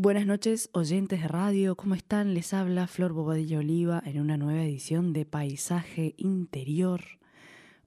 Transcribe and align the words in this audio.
Buenas 0.00 0.26
noches, 0.26 0.70
oyentes 0.74 1.22
de 1.22 1.26
radio, 1.26 1.74
¿cómo 1.74 1.96
están? 1.96 2.32
Les 2.32 2.54
habla 2.54 2.86
Flor 2.86 3.12
Bobadilla 3.12 3.58
Oliva 3.58 4.00
en 4.06 4.20
una 4.20 4.36
nueva 4.36 4.62
edición 4.62 5.12
de 5.12 5.26
Paisaje 5.26 6.14
Interior. 6.18 7.02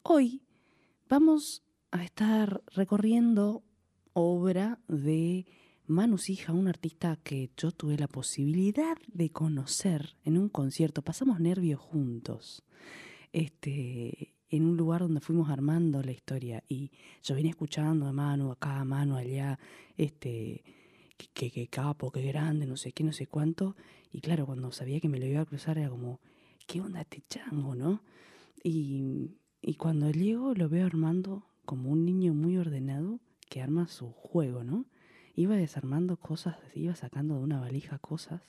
Hoy 0.03 0.41
vamos 1.07 1.63
a 1.89 2.03
estar 2.03 2.63
recorriendo 2.75 3.63
obra 4.11 4.81
de 4.89 5.45
Manu 5.87 6.17
Sija, 6.17 6.51
un 6.51 6.67
artista 6.67 7.17
que 7.23 7.49
yo 7.55 7.71
tuve 7.71 7.95
la 7.97 8.09
posibilidad 8.09 8.97
de 9.07 9.29
conocer 9.29 10.17
en 10.25 10.37
un 10.37 10.49
concierto. 10.49 11.03
Pasamos 11.03 11.39
nervios 11.39 11.79
juntos. 11.79 12.65
Este, 13.31 14.35
en 14.49 14.65
un 14.65 14.75
lugar 14.75 14.99
donde 14.99 15.21
fuimos 15.21 15.49
armando 15.49 16.03
la 16.03 16.11
historia 16.11 16.61
y 16.67 16.91
yo 17.23 17.35
vine 17.35 17.51
escuchando 17.51 18.05
a 18.05 18.11
Manu 18.11 18.51
acá, 18.51 18.81
a 18.81 18.83
Manu 18.83 19.15
allá, 19.15 19.57
este 19.95 20.61
qué, 21.27 21.67
capo, 21.67 22.11
qué 22.11 22.21
grande, 22.23 22.65
no 22.65 22.77
sé 22.77 22.91
qué, 22.91 23.03
no 23.03 23.13
sé 23.13 23.27
cuánto. 23.27 23.75
Y 24.11 24.21
claro, 24.21 24.45
cuando 24.45 24.71
sabía 24.71 24.99
que 24.99 25.09
me 25.09 25.19
lo 25.19 25.25
iba 25.25 25.41
a 25.41 25.45
cruzar 25.45 25.77
era 25.77 25.89
como, 25.89 26.19
¿qué 26.67 26.81
onda 26.81 27.01
este 27.01 27.23
chango, 27.27 27.75
no? 27.75 28.03
Y, 28.63 29.37
y 29.61 29.75
cuando 29.75 30.11
llego 30.11 30.53
lo 30.53 30.69
veo 30.69 30.85
armando 30.85 31.45
como 31.65 31.89
un 31.89 32.05
niño 32.05 32.33
muy 32.33 32.57
ordenado 32.57 33.19
que 33.49 33.61
arma 33.61 33.87
su 33.87 34.11
juego, 34.11 34.63
¿no? 34.63 34.85
Iba 35.35 35.55
desarmando 35.55 36.17
cosas, 36.17 36.57
iba 36.75 36.95
sacando 36.95 37.37
de 37.37 37.43
una 37.43 37.59
valija 37.59 37.97
cosas 37.99 38.41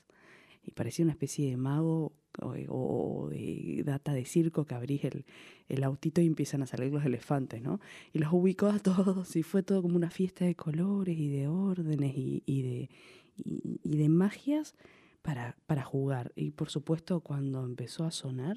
y 0.65 0.73
parecía 0.73 1.05
una 1.05 1.13
especie 1.13 1.51
de 1.51 1.57
mago 1.57 2.13
o, 2.41 3.29
de 3.31 3.83
data 3.85 4.13
de 4.13 4.25
circo 4.25 4.65
que 4.65 4.75
abrís 4.75 5.05
el, 5.05 5.25
el, 5.69 5.85
autito 5.85 6.21
y 6.21 6.27
empiezan 6.27 6.63
a 6.63 6.67
salir 6.67 6.93
los 6.93 7.05
elefantes, 7.05 7.63
¿no? 7.63 7.81
Y 8.13 8.19
los 8.19 8.33
ubicó 8.33 8.67
a 8.67 8.79
todos 8.79 9.37
y 9.37 9.43
fue 9.43 9.63
todo 9.63 9.83
como 9.83 9.97
una 9.97 10.11
fiesta 10.11 10.45
de 10.45 10.55
colores 10.55 11.19
y 11.19 11.29
de 11.29 11.49
órdenes 11.49 12.17
y, 12.17 12.43
y 12.47 12.63
de, 12.63 12.91
y, 13.37 13.97
de 13.97 14.09
magias 14.09 14.75
para, 15.23 15.57
para 15.67 15.83
jugar. 15.83 16.33
Y 16.37 16.51
por 16.53 16.71
supuesto 16.71 17.21
cuando 17.21 17.65
empezó 17.65 18.05
a 18.05 18.11
sonar, 18.11 18.57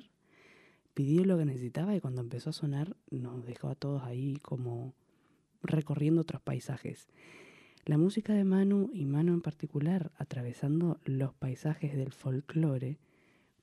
pidió 0.94 1.26
lo 1.26 1.38
que 1.38 1.46
necesitaba 1.46 1.96
y 1.96 2.02
cuando 2.02 2.22
empezó 2.22 2.52
a 2.52 2.54
sonar 2.54 2.96
nos 3.12 3.46
dejó 3.46 3.70
a 3.70 3.76
todos 3.76 4.04
ahí 4.04 4.38
como 4.42 4.94
recorriendo 5.62 6.22
otros 6.22 6.42
paisajes. 6.42 7.08
La 7.86 8.00
música 8.00 8.34
de 8.34 8.46
Manu 8.46 8.90
y 8.94 9.06
Manu 9.06 9.34
en 9.34 9.42
particular, 9.42 10.12
atravesando 10.18 11.00
los 11.06 11.36
paisajes 11.36 11.96
del 11.96 12.14
folclore 12.14 12.98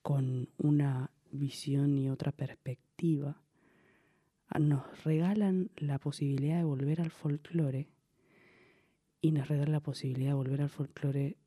con 0.02 0.48
una 0.58 1.10
visión 1.30 1.96
y 1.98 2.10
otra 2.10 2.32
perspectiva, 2.32 3.40
nos 4.58 5.04
regalan 5.04 5.70
la 5.76 5.98
posibilidad 5.98 6.58
de 6.58 6.64
volver 6.64 7.00
al 7.00 7.10
folclore 7.10 7.88
y 9.20 9.30
nos 9.32 9.48
regalan 9.48 9.72
la 9.72 9.80
posibilidad 9.80 10.30
de 10.30 10.34
volver 10.34 10.62
al 10.62 10.68
folclore 10.68 11.38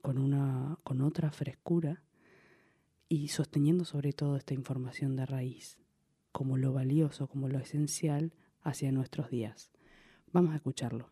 con, 0.00 0.18
una, 0.18 0.78
con 0.84 1.02
otra 1.02 1.30
frescura 1.30 2.02
y 3.08 3.28
sosteniendo 3.28 3.84
sobre 3.84 4.12
todo 4.12 4.36
esta 4.36 4.54
información 4.54 5.16
de 5.16 5.26
raíz 5.26 5.78
como 6.32 6.56
lo 6.56 6.72
valioso, 6.72 7.28
como 7.28 7.48
lo 7.48 7.58
esencial 7.58 8.32
hacia 8.62 8.92
nuestros 8.92 9.30
días. 9.30 9.70
Vamos 10.32 10.52
a 10.52 10.56
escucharlo. 10.56 11.10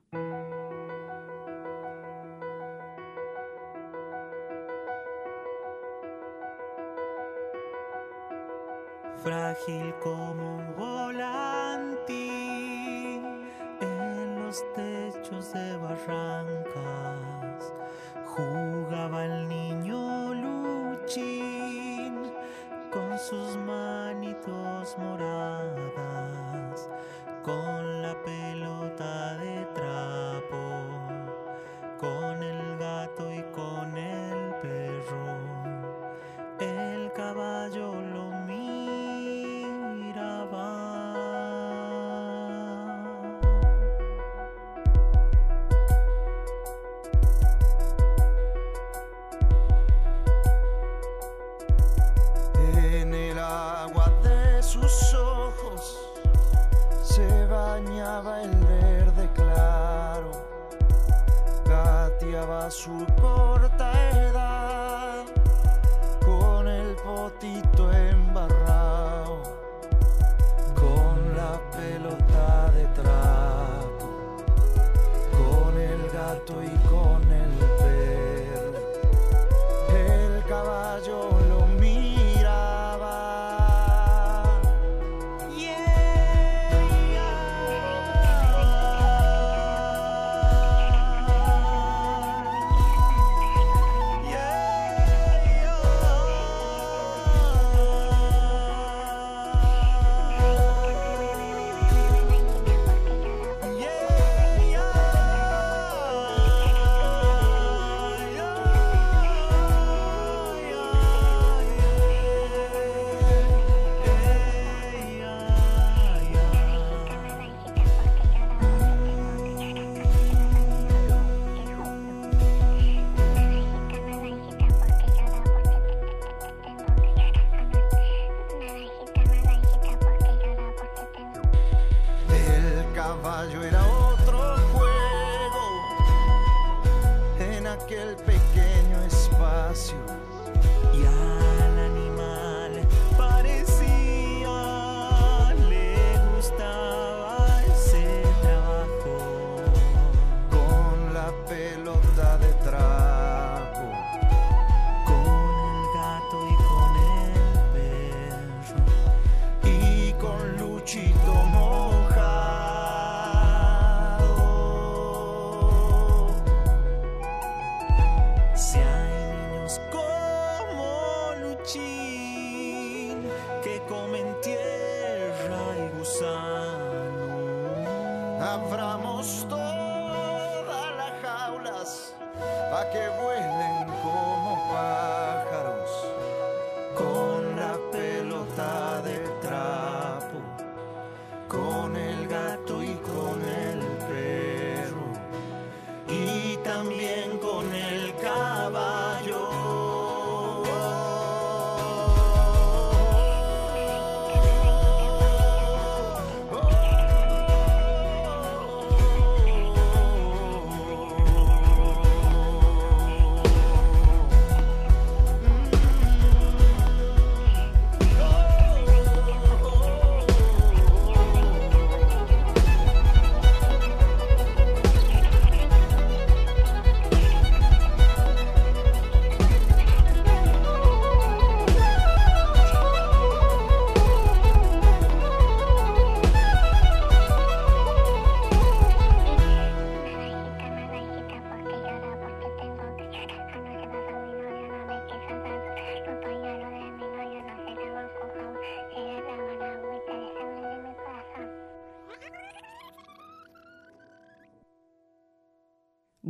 Frágil 9.25 9.95
como 10.03 10.57
un 10.57 10.77
volantín 10.77 12.13
en 13.81 14.45
los 14.45 14.63
techos 14.75 15.53
de 15.55 15.77
barrancas. 15.79 17.73
Jugaba 18.27 19.25
el 19.25 19.49
niño 19.49 19.54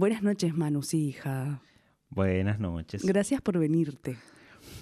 Buenas 0.05 0.23
noches, 0.23 0.55
Manu, 0.55 0.83
sí, 0.83 1.07
hija. 1.07 1.63
Buenas 2.11 2.61
noches. 2.61 3.07
Gracias 3.07 3.41
por 3.41 3.59
venirte. 3.59 4.19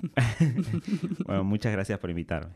bueno, 1.26 1.44
muchas 1.44 1.70
gracias 1.70 2.00
por 2.00 2.10
invitarme. 2.10 2.52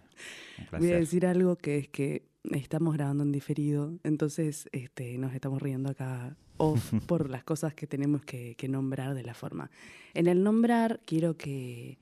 Un 0.72 0.80
Voy 0.80 0.90
a 0.90 0.96
decir 0.96 1.26
algo 1.26 1.54
que 1.54 1.78
es 1.78 1.88
que 1.88 2.26
estamos 2.50 2.92
grabando 2.94 3.22
en 3.22 3.30
diferido, 3.30 4.00
entonces 4.02 4.68
este, 4.72 5.16
nos 5.16 5.32
estamos 5.32 5.62
riendo 5.62 5.90
acá 5.90 6.36
off 6.56 6.92
por 7.06 7.30
las 7.30 7.44
cosas 7.44 7.72
que 7.72 7.86
tenemos 7.86 8.24
que, 8.24 8.56
que 8.56 8.66
nombrar 8.66 9.14
de 9.14 9.22
la 9.22 9.34
forma. 9.34 9.70
En 10.12 10.26
el 10.26 10.42
nombrar 10.42 10.98
quiero 11.06 11.36
que 11.36 12.00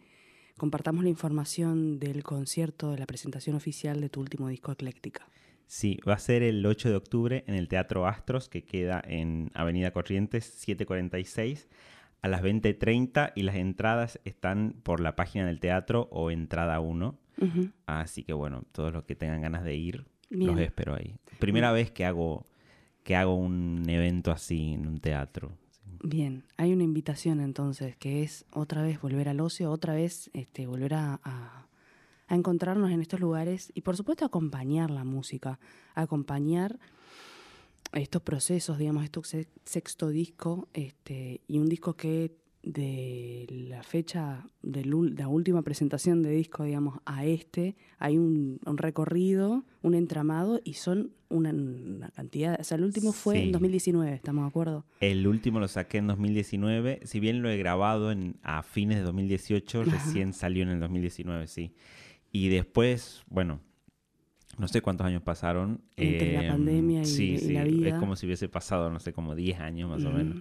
compartamos 0.56 1.05
la 1.05 1.10
información 1.10 1.99
del 1.99 2.22
concierto, 2.22 2.93
de 2.93 2.96
la 3.00 3.06
presentación 3.06 3.55
oficial 3.55 4.00
de 4.00 4.08
tu 4.08 4.19
último 4.22 4.49
disco 4.49 4.72
Ecléctica. 4.72 5.28
Sí, 5.66 5.99
va 6.08 6.14
a 6.14 6.19
ser 6.19 6.43
el 6.43 6.64
8 6.64 6.88
de 6.90 6.96
octubre 6.96 7.44
en 7.46 7.55
el 7.55 7.69
Teatro 7.69 8.06
Astros, 8.06 8.49
que 8.49 8.64
queda 8.64 9.02
en 9.06 9.50
Avenida 9.55 9.90
Corrientes 9.93 10.44
746 10.44 11.69
a 12.22 12.28
las 12.28 12.43
20.30 12.43 13.32
y 13.34 13.43
las 13.43 13.56
entradas 13.56 14.20
están 14.25 14.76
por 14.82 15.00
la 15.00 15.14
página 15.16 15.46
del 15.46 15.61
teatro 15.61 16.08
o 16.11 16.31
entrada 16.31 16.81
1. 16.81 17.19
Ujú. 17.40 17.70
Así 17.87 18.22
que 18.22 18.32
bueno, 18.32 18.62
todos 18.72 18.93
los 18.93 19.05
que 19.05 19.14
tengan 19.14 19.43
ganas 19.43 19.64
de 19.64 19.75
ir, 19.75 20.06
Bien. 20.31 20.46
los 20.52 20.61
espero 20.61 20.94
ahí. 20.94 21.16
Primera 21.38 21.72
vez 21.72 21.90
que 21.90 22.05
hago, 22.05 22.46
que 23.02 23.17
hago 23.17 23.34
un 23.34 23.82
evento 23.88 24.31
así 24.32 24.72
en 24.75 24.87
un 24.87 25.00
teatro. 25.00 25.52
Bien, 26.02 26.44
hay 26.58 26.72
una 26.72 26.84
invitación 26.84 27.40
entonces 27.40 27.96
que 27.96 28.22
es 28.22 28.44
otra 28.52 28.82
vez 28.82 29.00
volver 29.00 29.28
al 29.28 29.40
ocio, 29.40 29.70
otra 29.70 29.94
vez 29.94 30.31
este, 30.34 30.67
volver 30.67 30.94
a, 30.94 31.20
a- 31.25 31.63
a 32.34 32.38
encontrarnos 32.38 32.90
en 32.90 33.00
estos 33.00 33.20
lugares 33.20 33.70
y 33.75 33.81
por 33.81 33.96
supuesto 33.96 34.25
acompañar 34.25 34.90
la 34.90 35.04
música, 35.04 35.58
acompañar 35.94 36.78
estos 37.92 38.22
procesos, 38.22 38.76
digamos, 38.78 39.04
este 39.04 39.22
se- 39.25 39.48
sexto 39.64 40.08
disco 40.08 40.69
este, 40.75 41.40
y 41.46 41.58
un 41.58 41.69
disco 41.69 41.94
que 41.94 42.32
de 42.62 43.44
la 43.69 43.82
fecha 43.82 44.46
de 44.62 44.86
la 44.86 45.28
última 45.28 45.60
presentación 45.62 46.22
de 46.22 46.31
disco, 46.31 46.64
digamos, 46.64 46.98
a 47.04 47.26
este, 47.26 47.76
hay 47.98 48.16
un, 48.16 48.58
un 48.64 48.78
recorrido, 48.78 49.64
un 49.82 49.94
entramado 49.94 50.60
y 50.64 50.72
son 50.75 51.10
una, 51.28 51.50
una 51.50 52.08
cantidad, 52.10 52.58
o 52.58 52.64
sea, 52.64 52.78
el 52.78 52.84
último 52.84 53.12
fue 53.12 53.36
en 53.40 53.44
Sí. 53.46 53.52
2019, 53.52 54.14
¿estamos 54.14 54.44
de 54.44 54.48
acuerdo? 54.48 54.86
El 55.00 55.26
último 55.26 55.60
lo 55.60 55.69
saqué 55.69 55.98
en 55.98 56.06
2019, 56.06 57.00
si 57.04 57.20
bien 57.20 57.42
lo 57.42 57.50
he 57.50 57.58
grabado 57.58 58.10
en, 58.10 58.36
a 58.42 58.62
fines 58.62 58.96
de 58.96 59.04
2018, 59.04 59.82
Ajá. 59.82 59.90
recién 59.90 60.32
salió 60.32 60.62
en 60.62 60.70
el 60.70 60.81
2019, 60.81 61.46
sí. 61.48 61.75
Y 62.34 62.48
después, 62.48 63.22
bueno, 63.28 63.60
no 64.58 64.66
sé 64.66 64.81
cuántos 64.81 65.06
años 65.06 65.22
pasaron. 65.22 65.81
Entre 65.96 66.32
la 66.32 66.40
em, 66.40 66.48
pandemia 66.48 67.02
y- 67.02 67.06
sí, 67.06 67.34
y 67.34 67.38
sí, 67.38 67.52
la 67.52 67.62
vida. 67.62 67.88
Es 67.90 67.94
como 67.94 68.16
si 68.16 68.26
hubiese 68.26 68.48
pasado, 68.48 68.90
no 68.90 68.98
sé, 68.98 69.12
como 69.12 69.36
10 69.36 69.60
años 69.60 69.88
más 69.88 70.04
o 70.04 70.10
menos. 70.10 70.36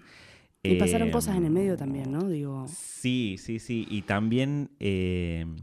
Y 0.63 0.73
pasaron 0.77 1.09
Em, 1.09 1.11
cosas 1.13 1.37
en 1.37 1.45
el 1.45 1.51
medio 1.51 1.77
también, 1.77 2.11
¿no? 2.11 2.27
Digo, 2.27 2.65
Sí, 2.67 3.35
sí, 3.37 3.59
sí. 3.59 3.85
Y 3.91 4.01
también, 4.01 4.71
em, 4.79 5.55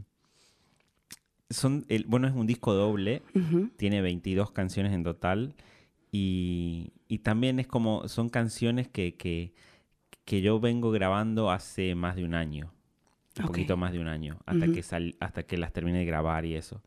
son, 1.49 1.85
el, 1.89 2.05
bueno, 2.05 2.27
es 2.29 2.33
un 2.33 2.47
disco 2.47 2.73
doble, 2.73 3.23
tiene 3.75 4.01
22 4.01 4.51
canciones 4.51 4.93
en 4.93 5.03
total 5.03 5.53
y, 6.13 6.93
y 7.09 7.19
también 7.19 7.59
es 7.59 7.67
como, 7.67 8.07
son 8.07 8.29
canciones 8.29 8.87
que, 8.87 9.15
que, 9.15 9.53
que 10.23 10.41
yo 10.41 10.61
vengo 10.61 10.91
grabando 10.91 11.51
hace 11.51 11.93
más 11.95 12.15
de 12.15 12.23
un 12.23 12.35
año, 12.35 12.71
un 13.39 13.47
poquito 13.47 13.77
más 13.77 13.93
de 13.93 13.99
un 13.99 14.07
año, 14.07 14.39
hasta, 14.45 14.65
que 14.73 14.83
sal- 14.83 15.15
hasta 15.19 15.43
que 15.43 15.57
las 15.57 15.71
termine 15.73 15.99
de 15.99 16.05
grabar 16.05 16.45
y 16.45 16.55
eso. 16.55 16.81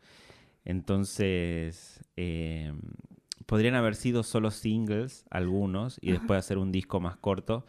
Entonces, 0.64 2.00
eh, 2.16 2.72
podrían 3.46 3.74
haber 3.74 3.94
sido 3.94 4.22
solo 4.22 4.50
singles 4.50 5.24
algunos 5.30 5.98
y 6.00 6.10
después 6.12 6.38
hacer 6.38 6.58
un 6.58 6.72
disco 6.72 7.00
más 7.00 7.16
corto, 7.16 7.64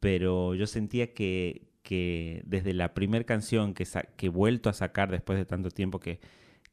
pero 0.00 0.54
yo 0.54 0.66
sentía 0.66 1.12
que, 1.14 1.68
que 1.82 2.42
desde 2.46 2.72
la 2.74 2.94
primera 2.94 3.24
canción 3.24 3.74
que, 3.74 3.86
que 4.16 4.26
he 4.26 4.30
vuelto 4.30 4.68
a 4.70 4.72
sacar 4.72 5.10
después 5.10 5.38
de 5.38 5.44
tanto 5.44 5.70
tiempo 5.70 6.00
que, 6.00 6.20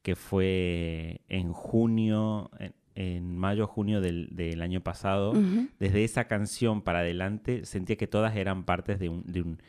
que 0.01 0.15
fue 0.15 1.21
en 1.27 1.51
junio, 1.53 2.49
en, 2.59 2.73
en 2.95 3.37
mayo, 3.37 3.67
junio 3.67 4.01
del, 4.01 4.29
del 4.31 4.61
año 4.61 4.81
pasado, 4.81 5.33
desde 5.79 6.03
esa 6.03 6.25
canción 6.27 6.81
para 6.81 6.99
adelante 6.99 7.65
sentía 7.65 7.97
que 7.97 8.07
todas 8.07 8.35
eran 8.35 8.63
partes 8.63 8.99
de 8.99 9.09
un, 9.09 9.23
de 9.25 9.41
un, 9.41 9.61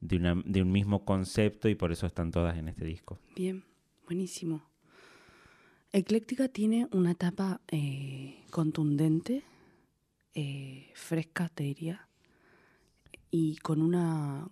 de 0.00 0.16
una- 0.16 0.42
de 0.44 0.62
un 0.62 0.70
mismo 0.72 1.04
concepto 1.04 1.68
y 1.68 1.74
por 1.74 1.92
eso 1.92 2.06
están 2.06 2.30
todas 2.30 2.56
en 2.58 2.68
este 2.68 2.84
disco. 2.84 3.18
Bien, 3.36 3.64
buenísimo. 4.06 4.62
Ecléctica 5.92 6.48
tiene 6.48 6.88
una 6.92 7.12
etapa 7.12 7.60
eh, 7.68 8.42
contundente, 8.50 9.44
eh, 10.34 10.90
fresca, 10.94 11.48
te 11.48 11.62
diría, 11.64 12.08
y 13.30 13.56
con 13.56 13.80
una. 13.82 14.48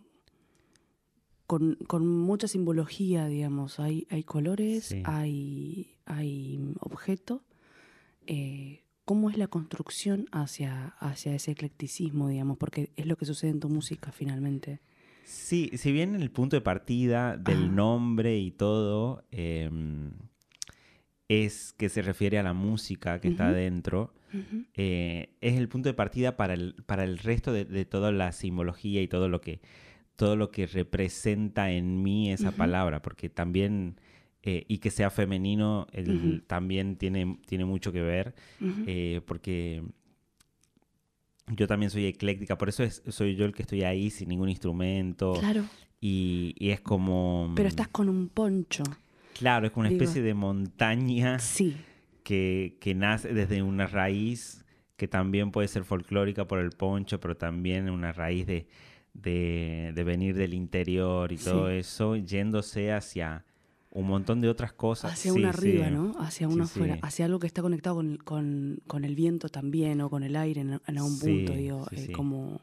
Con, 1.47 1.75
con 1.87 2.07
mucha 2.07 2.49
simbología, 2.49 3.27
digamos. 3.27 3.79
Hay, 3.81 4.07
hay 4.09 4.23
colores, 4.23 4.85
Sí. 4.87 5.03
hay, 5.05 5.97
hay 6.07 6.59
objetos. 6.81 7.43
Eh, 8.27 8.85
¿Cómo 9.05 9.29
es 9.29 9.37
la 9.37 9.49
construcción 9.49 10.27
hacia, 10.31 10.95
hacia 11.01 11.35
ese 11.35 11.51
eclecticismo, 11.51 12.29
digamos? 12.29 12.57
Porque 12.57 12.93
es 12.97 13.05
lo 13.07 13.17
que 13.17 13.27
sucede 13.27 13.51
en 13.51 13.61
tu 13.61 13.69
música 13.69 14.13
finalmente. 14.13 14.81
Sí, 15.25 15.71
si 15.75 15.93
bien 15.93 16.15
el 16.15 16.31
punto 16.31 16.57
de 16.57 16.61
partida 16.63 17.37
del 17.37 17.67
Ajá. 17.67 17.73
nombre 17.75 18.39
y 18.39 18.51
todo 18.51 19.25
em, 19.31 20.13
es 21.29 21.73
que 21.73 21.89
se 21.89 22.03
refiere 22.03 22.39
a 22.39 22.43
la 22.43 22.53
música 22.53 23.21
que 23.21 23.29
está 23.29 23.53
dentro, 23.53 24.13
eh, 24.75 25.31
es 25.41 25.57
el 25.57 25.69
punto 25.69 25.89
de 25.89 25.95
partida 25.95 26.37
para 26.37 26.55
el, 26.55 26.75
para 26.87 27.05
el 27.05 27.19
resto 27.19 27.53
de, 27.53 27.65
de 27.65 27.85
toda 27.85 28.13
la 28.13 28.33
simbología 28.33 29.03
y 29.03 29.09
todo 29.09 29.29
lo 29.29 29.41
que 29.41 29.61
todo 30.17 30.37
lo 30.37 30.51
que 30.51 30.67
representa 30.67 31.73
en 31.73 32.03
mí 32.03 32.31
esa 32.31 32.53
palabra, 32.53 33.01
porque 33.03 33.29
también, 33.31 33.99
eh, 34.43 34.65
y 34.69 34.79
que 34.79 34.91
sea 34.91 35.11
femenino, 35.11 35.87
el- 35.93 36.45
también 36.47 36.97
tiene, 36.97 37.39
tiene 37.47 37.65
mucho 37.65 37.93
que 37.93 38.03
ver, 38.03 38.35
eh, 38.87 39.21
porque 39.27 39.83
yo 41.49 41.67
también 41.67 41.91
soy 41.91 42.07
ecléctica, 42.07 42.57
por 42.59 42.69
eso 42.69 42.83
es, 42.85 43.03
soy 43.09 43.35
yo 43.37 43.45
el 43.45 43.53
que 43.55 43.63
estoy 43.63 43.83
ahí 43.83 44.11
sin 44.11 44.29
ningún 44.29 44.49
instrumento, 44.49 45.35
Claro, 45.41 45.65
y, 46.01 46.55
y 46.59 46.71
es 46.71 46.81
como... 46.81 47.53
pero 47.57 47.69
estás 47.69 47.89
con 47.89 48.09
un 48.09 48.29
poncho. 48.29 48.83
Claro, 49.39 49.67
es 49.67 49.73
como 49.73 49.83
una 49.83 49.91
digo- 49.91 50.03
especie 50.05 50.23
de 50.23 50.35
montaña 50.35 51.39
Sí, 51.39 51.77
que, 52.23 52.77
que 52.81 52.95
nace 52.95 53.33
desde 53.35 53.63
una 53.63 53.87
raíz 53.87 54.65
que 54.97 55.09
también 55.09 55.51
puede 55.51 55.67
ser 55.69 55.85
folclórica 55.85 56.47
por 56.47 56.61
el 56.61 56.71
poncho, 56.71 57.19
pero 57.19 57.37
también 57.37 57.91
una 57.91 58.13
raíz 58.13 58.47
de, 58.47 58.69
de, 59.15 59.93
de 59.95 60.05
venir 60.05 60.37
del 60.37 60.55
interior 60.55 61.33
y 61.33 61.37
todo 61.39 61.69
Sí. 61.71 61.77
eso, 61.79 62.17
yéndose 62.17 62.93
hacia 62.93 63.45
un 63.95 64.07
montón 64.09 64.41
de 64.41 64.49
otras 64.49 64.73
cosas. 64.73 65.13
hacia 65.13 65.33
Sí, 65.33 65.39
una 65.39 65.51
arriba, 65.51 65.87
sí. 65.87 65.93
¿no? 65.93 66.15
Hacia 66.19 66.49
uno 66.49 66.67
sí. 66.67 66.73
afuera, 66.79 66.99
hacia 67.03 67.27
algo 67.27 67.39
que 67.39 67.47
está 67.47 67.63
conectado 67.63 67.97
con, 67.97 68.17
con, 68.17 68.79
con 68.87 69.05
el 69.05 69.15
viento 69.15 69.49
también 69.49 70.01
o 70.01 70.09
con 70.11 70.23
el 70.23 70.35
aire 70.37 70.63
en, 70.63 70.71
en 70.87 70.99
algún 70.99 71.17
Sí, 71.19 71.27
punto, 71.27 71.53
digo, 71.55 71.87
sí, 71.91 71.97
eh, 71.97 72.05
sí. 72.07 72.13
como 72.13 72.61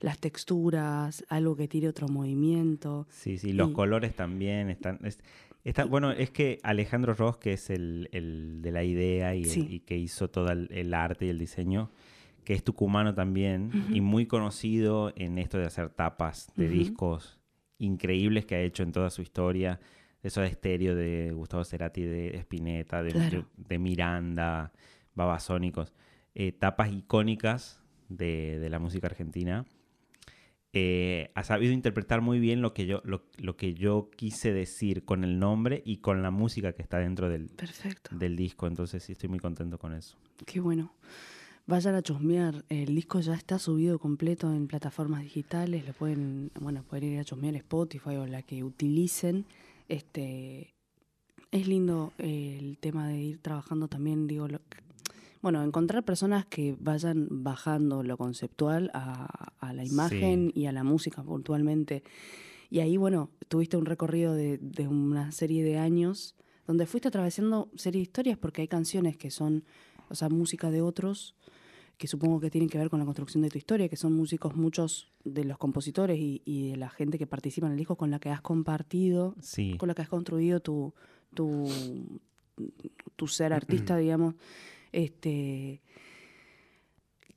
las 0.00 0.18
texturas, 0.18 1.24
algo 1.28 1.56
que 1.56 1.68
tire 1.68 1.88
otro 1.88 2.08
movimiento. 2.08 3.06
Sí, 3.10 3.38
sí, 3.38 3.52
los 3.52 3.70
Y- 3.70 3.72
colores 3.72 4.14
también 4.14 4.68
están... 4.70 4.98
es- 5.02 5.18
está, 5.64 5.84
bueno, 5.86 6.12
es 6.12 6.30
que 6.30 6.60
Alejandro 6.62 7.14
Ross, 7.14 7.38
que 7.38 7.54
es 7.54 7.70
el, 7.70 8.08
el 8.12 8.60
de 8.62 8.70
la 8.72 8.84
idea 8.84 9.34
y, 9.34 9.42
el- 9.44 9.72
y 9.72 9.80
que 9.80 9.96
hizo 9.96 10.28
todo 10.28 10.50
el, 10.50 10.68
el 10.70 10.92
arte 10.94 11.26
y 11.26 11.28
el 11.30 11.38
diseño, 11.38 11.90
que 12.44 12.52
es 12.54 12.62
tucumano 12.62 13.14
también 13.14 13.70
y 13.92 14.00
muy 14.00 14.26
conocido 14.26 15.12
en 15.16 15.38
esto 15.38 15.58
de 15.58 15.64
hacer 15.66 15.88
tapas 15.88 16.48
de 16.54 16.68
discos 16.68 17.40
increíbles 17.78 18.44
que 18.46 18.54
ha 18.54 18.60
hecho 18.60 18.82
en 18.82 18.92
toda 18.92 19.10
su 19.10 19.22
historia. 19.22 19.80
Eso 20.26 20.40
de 20.40 20.48
estéreo 20.48 20.94
de 20.94 21.30
Gustavo 21.32 21.64
Cerati, 21.64 22.02
de 22.02 22.36
Spinetta, 22.38 23.02
de, 23.02 23.10
Claro. 23.12 23.46
de- 23.56 23.64
de 23.68 23.78
Miranda, 23.78 24.72
Babasónicos. 25.14 25.92
eh, 26.34 26.52
tapas 26.52 26.92
icónicas 26.92 27.80
de, 28.08 28.58
de 28.58 28.68
la 28.68 28.78
música 28.78 29.06
argentina. 29.06 29.64
Eh, 30.72 31.30
ha 31.34 31.42
sabido 31.44 31.72
interpretar 31.72 32.20
muy 32.20 32.38
bien 32.40 32.60
lo 32.60 32.74
que, 32.74 32.84
yo, 32.86 33.00
lo, 33.04 33.22
lo 33.38 33.56
que 33.56 33.72
yo 33.72 34.10
quise 34.14 34.52
decir 34.52 35.04
con 35.06 35.24
el 35.24 35.38
nombre 35.38 35.82
y 35.86 35.98
con 35.98 36.22
la 36.22 36.30
música 36.30 36.72
que 36.74 36.82
está 36.82 36.98
dentro 36.98 37.30
del, 37.30 37.48
Perfecto, 37.48 38.14
del 38.14 38.36
disco. 38.36 38.66
Entonces 38.66 39.02
sí 39.02 39.12
estoy 39.12 39.30
muy 39.30 39.38
contento 39.38 39.78
con 39.78 39.94
eso. 39.94 40.18
qué 40.44 40.60
bueno. 40.60 40.92
Vayan 41.68 41.94
a 41.94 42.02
chusmear, 42.02 42.64
el 42.68 42.94
disco 42.94 43.18
ya 43.20 43.34
está 43.34 43.58
subido 43.58 43.98
completo 43.98 44.52
en 44.54 44.68
plataformas 44.68 45.22
digitales, 45.22 45.84
lo 45.86 45.94
pueden, 45.94 46.50
bueno, 46.60 46.82
pueden 46.84 47.14
ir 47.14 47.18
a 47.20 47.24
chusmear 47.24 47.56
Spotify 47.56 48.16
o 48.16 48.26
la 48.26 48.42
que 48.42 48.62
utilicen. 48.62 49.46
Este, 49.88 50.74
es 51.50 51.68
lindo 51.68 52.12
eh, 52.18 52.56
el 52.60 52.78
tema 52.78 53.08
de 53.08 53.20
ir 53.22 53.38
trabajando 53.38 53.88
también, 53.88 54.26
digo, 54.26 54.48
lo- 54.48 54.60
bueno, 55.42 55.62
encontrar 55.62 56.02
personas 56.04 56.44
que 56.46 56.76
vayan 56.80 57.28
bajando 57.30 58.02
lo 58.02 58.16
conceptual 58.16 58.90
a, 58.94 59.52
a 59.60 59.72
la 59.72 59.84
imagen 59.84 60.50
y 60.54 60.66
a 60.66 60.72
la 60.72 60.82
música 60.82 61.22
puntualmente. 61.22 62.02
Y 62.68 62.80
ahí, 62.80 62.96
bueno, 62.96 63.30
tuviste 63.48 63.76
un 63.76 63.86
recorrido 63.86 64.34
de, 64.34 64.58
de 64.58 64.88
una 64.88 65.30
serie 65.30 65.62
de 65.62 65.78
años 65.78 66.34
donde 66.66 66.86
fuiste 66.86 67.08
atravesando 67.08 67.68
serie 67.76 68.00
de 68.00 68.02
historias 68.04 68.38
porque 68.38 68.62
hay 68.62 68.68
canciones 68.68 69.16
que 69.16 69.30
son, 69.30 69.62
o 70.08 70.16
sea, 70.16 70.28
música 70.28 70.72
de 70.72 70.82
otros 70.82 71.36
que 71.98 72.08
supongo 72.08 72.40
que 72.40 72.50
tienen 72.50 72.68
que 72.68 72.78
ver 72.78 72.90
con 72.90 72.98
la 72.98 73.06
construcción 73.06 73.42
de 73.42 73.48
tu 73.48 73.58
historia, 73.58 73.88
que 73.88 73.96
son 73.96 74.12
músicos 74.12 74.54
muchos 74.54 75.12
de 75.24 75.44
los 75.44 75.56
compositores 75.56 76.18
y, 76.18 76.42
y 76.44 76.70
de 76.70 76.76
la 76.76 76.90
gente 76.90 77.18
que 77.18 77.26
participa 77.26 77.66
en 77.66 77.72
el 77.72 77.78
disco 77.78 77.96
con 77.96 78.10
la 78.10 78.18
que 78.18 78.28
has 78.28 78.42
compartido, 78.42 79.34
Sí, 79.40 79.76
con 79.78 79.88
la 79.88 79.94
que 79.94 80.02
has 80.02 80.08
construido 80.08 80.60
tu, 80.60 80.92
tu, 81.34 81.66
tu 83.16 83.26
ser 83.26 83.52
artista, 83.52 83.96
digamos, 83.96 84.34
este 84.92 85.80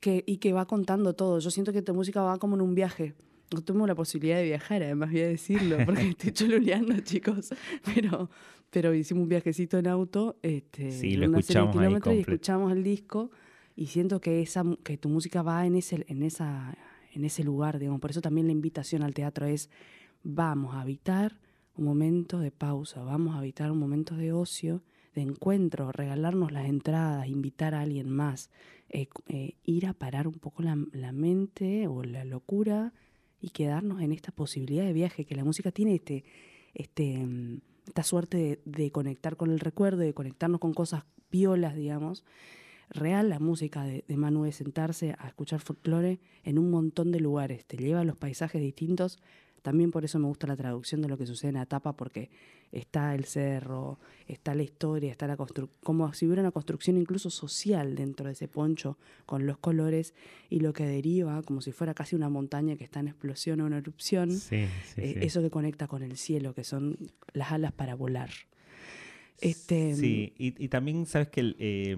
que, 0.00 0.24
y 0.26 0.38
que 0.38 0.52
va 0.52 0.66
contando 0.66 1.14
todo. 1.14 1.38
Yo 1.38 1.50
siento 1.50 1.72
que 1.72 1.82
tu 1.82 1.94
música 1.94 2.22
va 2.22 2.38
como 2.38 2.56
en 2.56 2.62
un 2.62 2.74
viaje. 2.74 3.14
No 3.52 3.62
tengo 3.62 3.86
la 3.86 3.94
posibilidad 3.94 4.36
de 4.36 4.44
viajar, 4.44 4.82
además 4.82 5.10
voy 5.10 5.20
a 5.20 5.28
decirlo, 5.28 5.78
porque 5.84 6.08
estoy 6.10 6.32
choluleando, 6.32 6.98
chicos. 7.00 7.52
Pero, 7.94 8.30
pero 8.70 8.94
hicimos 8.94 9.22
un 9.22 9.28
viajecito 9.28 9.78
en 9.78 9.88
auto, 9.88 10.36
este, 10.42 10.90
Sí, 10.90 11.16
una 11.16 11.42
serie 11.42 11.66
de 11.66 11.70
kilómetros 11.70 12.14
y 12.14 12.20
escuchamos 12.20 12.72
el 12.72 12.84
disco 12.84 13.30
y 13.80 13.86
siento 13.86 14.20
que 14.20 14.42
esa 14.42 14.62
que 14.84 14.98
tu 14.98 15.08
música 15.08 15.40
va 15.40 15.64
en 15.64 15.74
ese 15.74 16.04
en 16.06 16.22
esa 16.22 16.76
en 17.14 17.24
ese 17.24 17.42
lugar, 17.42 17.78
digamos. 17.78 17.98
Por 18.02 18.10
eso 18.10 18.20
también 18.20 18.46
la 18.46 18.52
invitación 18.52 19.02
al 19.02 19.14
teatro 19.14 19.46
es 19.46 19.70
vamos 20.22 20.74
a 20.74 20.82
habitar 20.82 21.40
un 21.76 21.86
momento 21.86 22.40
de 22.40 22.50
pausa, 22.50 23.02
vamos 23.02 23.34
a 23.34 23.38
habitar 23.38 23.72
un 23.72 23.78
momento 23.78 24.16
de 24.16 24.34
ocio, 24.34 24.82
de 25.14 25.22
encuentro, 25.22 25.92
regalarnos 25.92 26.52
las 26.52 26.66
entradas, 26.68 27.26
invitar 27.26 27.74
a 27.74 27.80
alguien 27.80 28.10
más, 28.10 28.50
eh, 28.90 29.08
eh, 29.28 29.54
ir 29.64 29.86
a 29.86 29.94
parar 29.94 30.28
un 30.28 30.34
poco 30.34 30.62
la, 30.62 30.76
la 30.92 31.12
mente 31.12 31.88
o 31.88 32.04
la 32.04 32.26
locura 32.26 32.92
y 33.40 33.48
quedarnos 33.48 34.02
en 34.02 34.12
esta 34.12 34.30
posibilidad 34.30 34.84
de 34.84 34.92
viaje 34.92 35.24
que 35.24 35.36
la 35.36 35.44
música 35.44 35.72
tiene 35.72 35.94
este 35.94 36.24
este 36.74 37.16
mm, 37.16 37.62
esta 37.86 38.02
suerte 38.02 38.36
de, 38.36 38.60
de 38.66 38.92
conectar 38.92 39.38
con 39.38 39.50
el 39.50 39.58
recuerdo, 39.58 40.00
de 40.00 40.12
conectarnos 40.12 40.60
con 40.60 40.74
cosas 40.74 41.04
piolas, 41.30 41.74
digamos. 41.74 42.24
Real 42.90 43.28
la 43.28 43.38
música 43.38 43.84
de, 43.84 44.04
de 44.06 44.16
Manu 44.16 44.44
es 44.46 44.56
sentarse 44.56 45.14
a 45.18 45.28
escuchar 45.28 45.60
folclore 45.60 46.18
en 46.44 46.58
un 46.58 46.70
montón 46.70 47.12
de 47.12 47.20
lugares, 47.20 47.64
te 47.64 47.76
lleva 47.76 48.00
a 48.00 48.04
los 48.04 48.16
paisajes 48.16 48.60
distintos. 48.60 49.18
También 49.62 49.90
por 49.90 50.06
eso 50.06 50.18
me 50.18 50.26
gusta 50.26 50.46
la 50.46 50.56
traducción 50.56 51.02
de 51.02 51.08
lo 51.08 51.18
que 51.18 51.26
sucede 51.26 51.50
en 51.50 51.56
la 51.56 51.66
tapa, 51.66 51.94
porque 51.94 52.30
está 52.72 53.14
el 53.14 53.26
cerro, 53.26 53.98
está 54.26 54.54
la 54.54 54.62
historia, 54.62 55.10
está 55.10 55.26
la 55.26 55.36
construcción, 55.36 55.76
como 55.82 56.10
si 56.14 56.24
hubiera 56.24 56.40
una 56.40 56.50
construcción 56.50 56.96
incluso 56.96 57.28
social 57.28 57.94
dentro 57.94 58.24
de 58.26 58.32
ese 58.32 58.48
poncho 58.48 58.96
con 59.26 59.46
los 59.46 59.58
colores 59.58 60.14
y 60.48 60.60
lo 60.60 60.72
que 60.72 60.86
deriva, 60.86 61.42
como 61.42 61.60
si 61.60 61.72
fuera 61.72 61.92
casi 61.92 62.16
una 62.16 62.30
montaña 62.30 62.76
que 62.76 62.84
está 62.84 63.00
en 63.00 63.08
explosión 63.08 63.60
o 63.60 63.66
en 63.66 63.74
erupción. 63.74 64.30
sí, 64.30 64.64
sí, 64.94 65.00
Eh, 65.02 65.12
sí. 65.20 65.26
Eso 65.26 65.42
que 65.42 65.50
conecta 65.50 65.86
con 65.88 66.02
el 66.02 66.16
cielo, 66.16 66.54
que 66.54 66.64
son 66.64 66.96
las 67.34 67.52
alas 67.52 67.72
para 67.72 67.94
volar. 67.94 68.30
Este, 69.42 69.94
Sí, 69.94 70.32
y, 70.38 70.54
y 70.64 70.68
también 70.68 71.04
sabes 71.04 71.28
que 71.28 71.40
el, 71.40 71.56
eh, 71.58 71.96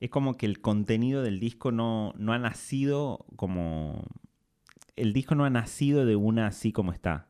es 0.00 0.10
como 0.10 0.36
que 0.36 0.46
el 0.46 0.60
contenido 0.60 1.22
del 1.22 1.40
disco 1.40 1.72
no, 1.72 2.12
no 2.18 2.32
ha 2.32 2.38
nacido 2.38 3.26
como... 3.36 4.04
El 4.96 5.12
disco 5.12 5.34
no 5.34 5.44
ha 5.44 5.50
nacido 5.50 6.06
de 6.06 6.16
una 6.16 6.46
así 6.48 6.72
como 6.72 6.92
está. 6.92 7.28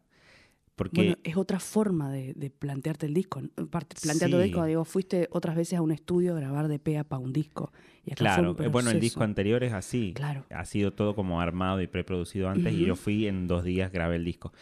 Porque 0.74 0.94
Bueno, 1.02 1.16
es 1.24 1.36
otra 1.36 1.58
forma 1.60 2.10
de, 2.10 2.32
de 2.34 2.50
plantearte 2.50 3.06
el 3.06 3.12
disco. 3.14 3.42
¿no? 3.42 3.66
Parte- 3.66 3.96
Plantear 4.00 4.30
tu 4.30 4.36
Sí. 4.38 4.42
disco, 4.44 4.64
digo, 4.64 4.84
fuiste 4.84 5.28
otras 5.32 5.56
veces 5.56 5.78
a 5.78 5.82
un 5.82 5.90
estudio 5.90 6.32
a 6.34 6.36
grabar 6.38 6.68
de 6.68 6.78
pea 6.78 7.04
para 7.04 7.20
un 7.20 7.32
disco. 7.32 7.72
Y 8.06 8.12
Claro, 8.12 8.52
un 8.58 8.64
eh, 8.64 8.68
bueno, 8.68 8.90
el 8.90 9.00
disco 9.00 9.22
anterior 9.24 9.62
es 9.64 9.72
así. 9.72 10.12
Claro. 10.14 10.44
Ha 10.50 10.64
sido 10.64 10.92
todo 10.92 11.14
como 11.14 11.40
armado 11.40 11.82
y 11.82 11.88
preproducido 11.88 12.48
antes 12.48 12.72
y 12.72 12.84
yo 12.84 12.94
fui 12.96 13.26
en 13.26 13.48
dos 13.48 13.64
días, 13.64 13.90
grabé 13.92 14.16
el 14.16 14.24
disco. 14.24 14.52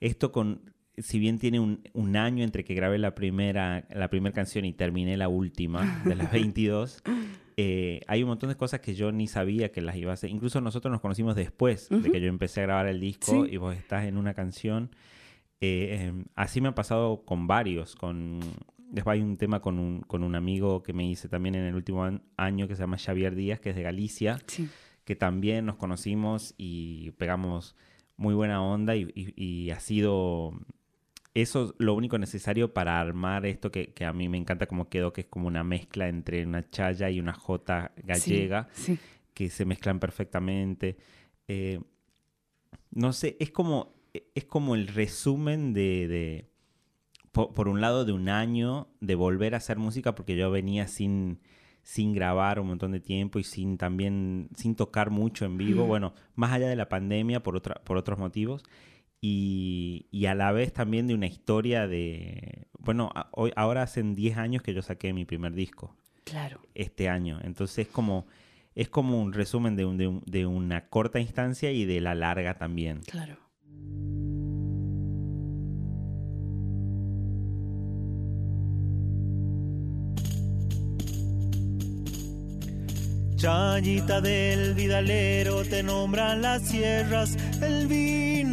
Esto 0.00 0.30
con, 0.30 0.60
si 0.98 1.18
bien 1.18 1.38
tiene 1.38 1.58
un, 1.60 1.80
un 1.94 2.14
año 2.16 2.44
entre 2.44 2.62
que 2.62 2.74
grabé 2.74 2.98
la 2.98 3.14
primera, 3.14 3.84
la 3.90 4.10
primera 4.10 4.34
canción 4.34 4.64
y 4.66 4.74
terminé 4.74 5.16
la 5.16 5.28
última 5.28 6.02
de 6.04 6.14
las 6.14 6.30
22, 6.32 7.02
eh, 7.56 8.00
hay 8.08 8.22
un 8.22 8.28
montón 8.30 8.48
de 8.48 8.56
cosas 8.56 8.80
que 8.80 8.94
yo 8.94 9.12
ni 9.12 9.26
sabía 9.26 9.70
que 9.72 9.80
las 9.80 9.96
iba 9.96 10.10
a 10.10 10.14
hacer. 10.14 10.30
Incluso 10.30 10.60
nosotros 10.60 10.90
nos 10.90 11.00
conocimos 11.00 11.36
después 11.36 11.88
de 11.88 12.10
que 12.10 12.20
yo 12.20 12.28
empecé 12.28 12.60
a 12.60 12.64
grabar 12.64 12.86
el 12.88 13.00
disco 13.00 13.44
Sí. 13.44 13.52
y 13.52 13.56
vos 13.56 13.76
estás 13.76 14.04
en 14.06 14.16
una 14.16 14.34
canción. 14.34 14.90
Eh, 15.60 16.10
eh, 16.12 16.24
así 16.34 16.60
me 16.60 16.68
ha 16.68 16.74
pasado 16.74 17.24
con 17.24 17.46
varios. 17.46 17.94
Con, 17.94 18.40
después 18.78 19.14
hay 19.14 19.22
un 19.22 19.36
tema 19.36 19.60
con 19.60 19.78
un, 19.78 20.00
con 20.02 20.22
un 20.24 20.34
amigo 20.34 20.82
que 20.82 20.92
me 20.92 21.06
hice 21.08 21.28
también 21.28 21.54
en 21.54 21.64
el 21.64 21.74
último 21.74 22.04
an- 22.04 22.22
año 22.36 22.66
que 22.68 22.74
se 22.76 22.82
llama 22.82 22.98
Xavier 22.98 23.34
Díaz, 23.34 23.60
que 23.60 23.70
es 23.70 23.76
de 23.76 23.82
Galicia, 23.82 24.38
Sí. 24.46 24.68
que 25.04 25.16
también 25.16 25.64
nos 25.66 25.76
conocimos 25.76 26.54
y 26.58 27.12
pegamos 27.12 27.76
muy 28.16 28.34
buena 28.34 28.62
onda 28.62 28.94
y, 28.96 29.08
y- 29.14 29.32
y 29.42 29.70
ha 29.70 29.80
sido 29.80 30.52
eso 31.34 31.74
lo 31.78 31.94
único 31.94 32.16
necesario 32.18 32.72
para 32.72 33.00
armar 33.00 33.44
esto 33.46 33.70
que, 33.72 33.92
que 33.92 34.04
a 34.04 34.12
mí 34.12 34.28
me 34.28 34.38
encanta 34.38 34.66
como 34.66 34.88
quedó, 34.88 35.12
que 35.12 35.22
es 35.22 35.26
como 35.26 35.48
una 35.48 35.64
mezcla 35.64 36.08
entre 36.08 36.46
una 36.46 36.70
chaya 36.70 37.10
y 37.10 37.18
una 37.20 37.32
jota 37.34 37.92
gallega 38.04 38.68
Sí, 38.72 38.94
sí. 38.96 38.98
que 39.34 39.50
se 39.50 39.64
mezclan 39.64 39.98
perfectamente. 39.98 40.96
Eh, 41.48 41.80
no 42.90 43.12
sé, 43.12 43.36
es 43.40 43.50
como, 43.50 43.94
es 44.34 44.44
como 44.44 44.74
el 44.74 44.86
resumen 44.88 45.72
de, 45.74 46.06
de- 46.08 46.50
por, 47.32 47.52
por 47.52 47.66
un 47.68 47.80
lado, 47.80 48.04
de 48.04 48.12
un 48.12 48.28
año 48.28 48.86
de 49.00 49.16
volver 49.16 49.54
a 49.54 49.58
hacer 49.58 49.76
música, 49.78 50.14
porque 50.14 50.36
yo 50.36 50.50
venía 50.52 50.86
sin, 50.86 51.40
sin 51.82 52.12
grabar 52.12 52.60
un 52.60 52.68
montón 52.68 52.92
de 52.92 53.00
tiempo 53.00 53.40
y 53.40 53.44
sin 53.44 53.76
también, 53.76 54.48
sin 54.54 54.76
tocar 54.76 55.10
mucho 55.10 55.44
en 55.44 55.58
vivo, 55.58 55.84
bueno, 55.86 56.14
más 56.36 56.52
allá 56.52 56.68
de 56.68 56.76
la 56.76 56.88
pandemia, 56.88 57.42
por, 57.42 57.56
otra, 57.56 57.82
por 57.82 57.96
otros 57.96 58.20
motivos. 58.20 58.62
Y, 59.26 60.04
y 60.10 60.26
a 60.26 60.34
la 60.34 60.52
vez 60.52 60.74
también 60.74 61.06
de 61.06 61.14
una 61.14 61.26
historia 61.26 61.86
de... 61.88 62.66
Bueno, 62.78 63.10
a- 63.14 63.28
hoy, 63.32 63.52
ahora 63.56 63.80
hacen 63.82 64.14
10 64.14 64.36
años 64.36 64.62
que 64.62 64.74
yo 64.74 64.82
saqué 64.82 65.14
mi 65.14 65.24
primer 65.24 65.54
disco 65.54 65.96
Claro. 66.24 66.60
este 66.74 67.08
año. 67.08 67.38
Entonces 67.42 67.86
es 67.86 67.88
como, 67.88 68.26
es 68.74 68.90
como 68.90 69.22
un 69.22 69.32
resumen 69.32 69.76
de, 69.76 69.86
un- 69.86 69.96
de 69.96 70.08
un- 70.08 70.22
de 70.26 70.44
una 70.44 70.88
corta 70.90 71.20
instancia 71.20 71.72
y 71.72 71.86
de 71.86 72.02
la 72.02 72.14
larga 72.14 72.58
también. 72.58 73.00
Claro. 73.00 73.38
Chayita 83.36 84.20
del 84.20 84.74
vidalero 84.74 85.64
te 85.64 85.82
nombran 85.82 86.40
las 86.42 86.62
sierras, 86.62 87.36
el 87.60 87.86
vino 87.88 88.43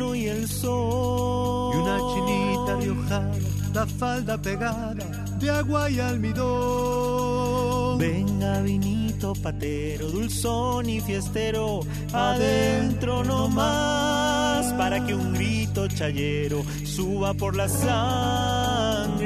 el 0.42 0.50
sol. 0.50 1.74
Y 1.74 1.78
una 1.78 1.98
chinita 2.14 2.76
riojana, 2.80 3.32
la 3.74 3.86
falda 3.88 4.42
pegada 4.42 4.96
de 5.40 5.50
agua 5.50 5.90
y 5.90 6.00
almidón. 6.00 7.98
Venga 7.98 8.62
vinito 8.62 9.34
patero, 9.34 10.10
dulzón 10.10 10.90
y 10.90 11.00
fiestero, 11.02 11.82
adentro 12.14 13.24
no 13.24 13.48
más, 13.48 14.74
para 14.74 15.06
que 15.06 15.14
un 15.14 15.34
grito 15.34 15.88
chayero 15.88 16.64
suba 16.84 17.34
por 17.34 17.56
la 17.56 17.70
sangre 17.70 19.22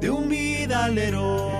de 0.00 0.10
un 0.10 0.28
vidalero. 0.28 1.53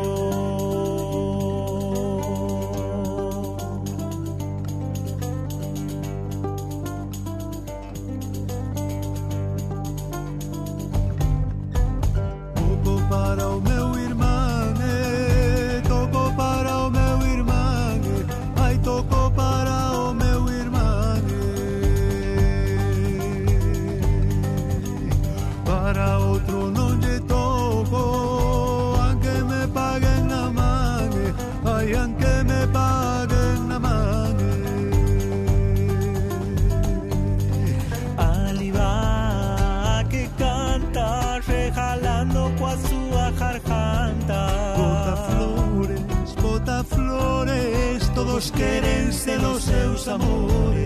Los 50.04 50.08
amores. 50.08 50.84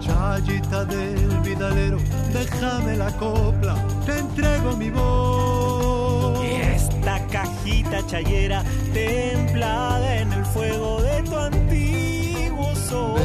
Chayita 0.00 0.84
del 0.86 1.40
vidalero, 1.40 1.98
déjame 2.32 2.96
la 2.96 3.10
copla, 3.12 3.76
te 4.04 4.18
entrego 4.18 4.76
mi 4.76 4.90
voz. 4.90 6.44
Y 6.44 6.54
esta 6.54 7.24
cajita 7.28 8.04
chayera 8.06 8.64
templada 8.92 10.20
en 10.20 10.32
el 10.32 10.44
fuego 10.46 11.00
de 11.02 11.22
tu 11.22 11.36
antiguo 11.36 12.74
sol. 12.74 13.23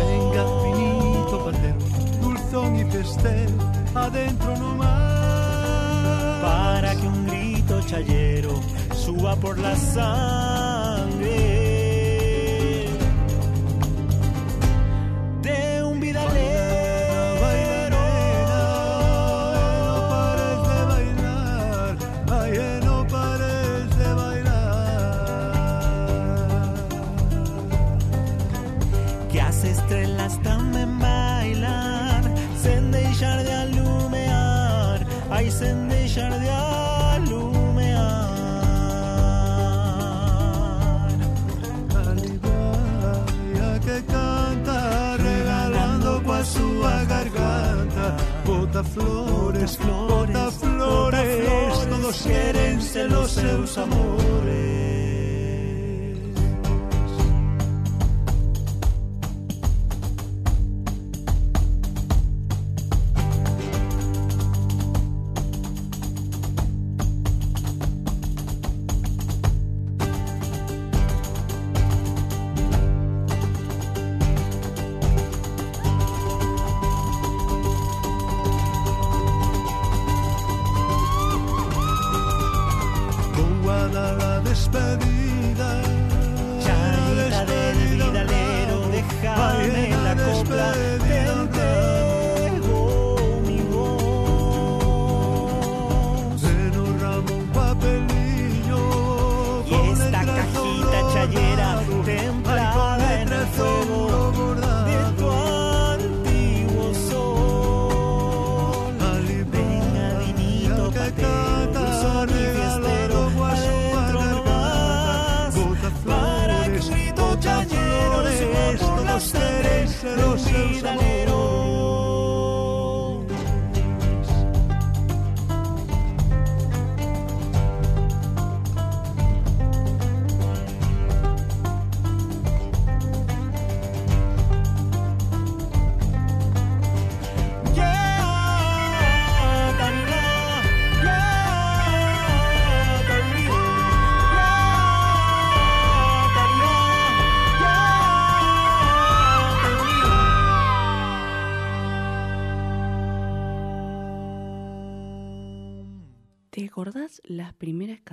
Y 2.90 2.92
festel, 2.92 3.50
adentro 3.94 4.58
nomás. 4.58 4.90
Para 6.42 6.96
que 6.96 7.08
un 7.08 7.28
grito 7.28 7.82
chayero 7.86 8.60
suba 8.96 9.36
por 9.36 9.58
la 9.60 9.76
sangre 9.76 11.49
bota 48.80 48.84
flores, 48.84 49.78
flores, 49.78 50.34
bota 50.34 50.52
flores, 50.52 51.50
bota 51.50 51.72
flores, 51.72 51.90
todos 51.90 52.22
quieren 52.22 52.82
ser 52.82 53.12
los 53.12 53.32
seus 53.32 53.78
amores. 53.78 54.99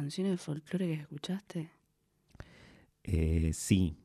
Canciones 0.07 0.35
de 0.35 0.39
folclore 0.39 0.87
que 0.87 1.01
escuchaste? 1.01 1.71
Eh, 3.03 3.51
sí. 3.53 3.97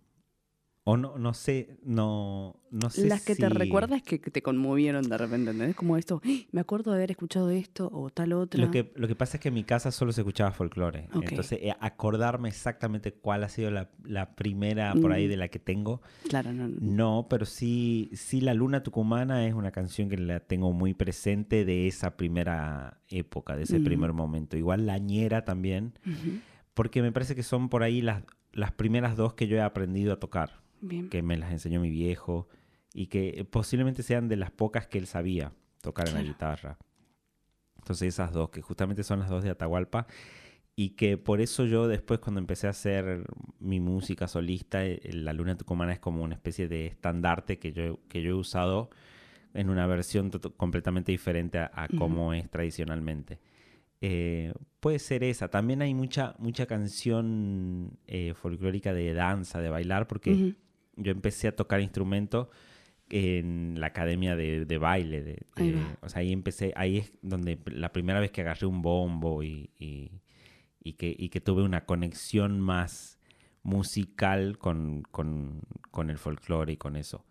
O 0.84 0.98
no, 0.98 1.15
no 1.20 1.36
sé, 1.36 1.78
no, 1.84 2.60
no 2.72 2.89
sé 2.89 3.08
Las 3.08 3.22
que 3.24 3.36
te 3.36 3.48
recuerdas 3.50 4.02
que 4.02 4.17
te 4.17 4.41
conmovieron 4.41 5.08
de 5.08 5.15
repente, 5.15 5.52
¿entendés? 5.52 5.76
Como 5.76 5.96
esto, 5.96 6.22
"¡Ah! 6.26 6.30
me 6.52 6.60
acuerdo 6.60 6.89
de 6.89 6.98
haber 6.98 7.12
escuchado 7.12 7.52
esto 7.52 7.88
o 7.94 8.10
tal 8.10 8.34
otra. 8.34 8.60
Lo 8.60 8.72
que, 8.72 8.91
lo 8.96 9.08
que 9.08 9.15
pasa 9.15 9.38
es 9.38 9.41
que 9.41 9.50
en 9.50 9.54
mi 9.54 9.63
casa 9.63 9.91
solo 9.91 10.12
se 10.12 10.22
escuchaba 10.22 10.52
folclore. 10.52 11.08
Entonces, 11.13 11.60
eh, 11.62 11.76
acordarme 11.80 12.50
exactamente 12.50 13.13
cuál 13.13 13.44
ha 13.44 13.50
sido 13.50 13.70
la, 13.70 13.91
la 14.04 14.34
primera 14.36 14.96
por 14.96 15.12
ahí 15.12 15.28
Mm. 15.28 15.30
de 15.30 15.38
la 15.38 15.48
que 15.50 15.60
tengo, 15.60 16.02
Claro, 16.28 16.52
no, 16.52 16.67
no. 16.67 16.78
no, 16.82 17.28
pero 17.30 17.46
sí, 17.46 18.10
sí 18.13 18.41
La 18.41 18.56
Luna 18.56 18.82
Tucumana 18.82 19.46
es 19.46 19.54
una 19.54 19.70
canción 19.70 20.10
que 20.10 20.17
la 20.17 20.39
tengo 20.39 20.74
muy 20.74 20.96
presente 20.96 21.63
de 21.63 21.86
esa 21.88 22.17
primera 22.17 23.02
época, 23.08 23.56
de 23.56 23.63
ese 23.63 23.80
Mm. 23.80 23.84
primer 23.84 24.13
momento. 24.13 24.58
Igual 24.58 24.88
La 24.88 24.98
Ñera 24.98 25.46
también, 25.46 25.94
porque 26.74 27.04
me 27.04 27.12
parece 27.12 27.36
que 27.36 27.44
son 27.44 27.70
por 27.70 27.84
ahí 27.84 28.02
las, 28.02 28.24
las 28.52 28.72
primeras 28.72 29.15
dos 29.15 29.36
que 29.36 29.48
yo 29.48 29.58
he 29.58 29.62
aprendido 29.62 30.12
a 30.13 30.20
tocar, 30.20 30.61
Bien. 30.82 31.10
que 31.10 31.22
me 31.22 31.38
las 31.38 31.52
enseñó 31.52 31.80
mi 31.80 31.89
viejo 31.89 32.48
y 32.94 33.08
que 33.08 33.46
posiblemente 33.50 34.04
sean 34.04 34.28
de 34.28 34.36
las 34.36 34.52
pocas 34.52 34.88
que 34.88 34.98
él 34.98 35.08
sabía 35.08 35.54
tocar 35.82 36.08
en 36.10 36.15
la 36.15 36.24
guitarra. 36.24 36.78
Entonces 37.78 38.10
esas 38.10 38.32
dos, 38.32 38.50
que 38.50 38.62
justamente 38.62 39.04
son 39.04 39.20
las 39.20 39.30
dos 39.30 39.44
de 39.44 39.50
Atahualpa, 39.50 40.08
y 40.76 40.91
que 40.91 41.17
por 41.17 41.41
eso 41.41 41.65
yo 41.65 41.88
después 41.88 42.20
cuando 42.20 42.39
empecé 42.39 42.67
a 42.67 42.72
hacer 42.72 43.24
mi 43.60 43.80
música 43.80 44.28
solista, 44.28 44.86
eh, 44.86 45.00
La 45.13 45.34
Luna 45.34 45.56
Tucumana 45.58 45.94
es 45.94 46.00
como 46.00 46.24
una 46.24 46.36
especie 46.36 46.67
de 46.67 46.88
estandarte 46.88 47.60
que 47.60 47.72
yo, 47.74 48.00
que 48.08 48.22
yo 48.22 48.32
he 48.32 48.34
usado 48.34 48.89
en 49.54 49.70
una 49.70 49.86
versión 49.86 50.32
completamente 50.58 51.12
diferente 51.12 51.60
a, 51.60 51.72
a 51.74 51.88
cómo 51.89 52.34
es 52.34 52.50
tradicionalmente. 52.50 53.39
Eh, 54.00 54.54
puede 54.80 54.98
ser 54.98 55.24
esa. 55.24 55.50
También 55.50 55.82
hay 55.82 55.94
mucha, 55.94 56.36
mucha 56.39 56.65
canción 56.65 58.00
eh, 58.08 58.34
folclórica 58.34 58.94
de 58.94 59.13
danza, 59.13 59.62
de 59.62 59.70
bailar, 59.70 60.08
porque. 60.08 60.56
Yo 61.04 61.12
empecé 61.12 61.48
a 61.48 61.56
tocar 61.56 61.82
instrumento 61.82 62.50
en 63.10 63.76
la 63.80 63.88
academia 63.88 64.36
de, 64.36 64.66
de 64.66 64.78
baile. 64.78 65.22
De, 65.24 65.46
o 66.02 66.10
sea, 66.10 66.22
ahí 66.22 66.32
empecé, 66.32 66.74
ahí 66.76 66.98
es 67.00 67.14
donde 67.22 67.60
la 67.66 67.92
primera 67.92 68.20
vez 68.20 68.32
que 68.32 68.42
agarré 68.42 68.66
un 68.68 68.82
bombo 68.82 69.44
y, 69.44 69.70
y- 69.80 70.12
y 70.84 70.94
que, 70.94 71.16
y 71.18 71.30
que 71.30 71.42
tuve 71.42 71.62
una 71.62 71.86
conexión 71.86 72.60
más 72.60 73.20
musical 73.64 74.58
con, 74.58 75.04
con- 75.12 75.62
con 75.92 76.10
el 76.10 76.18
folclore 76.18 76.74
y 76.74 76.78
con 76.78 76.96
eso. 76.96 77.24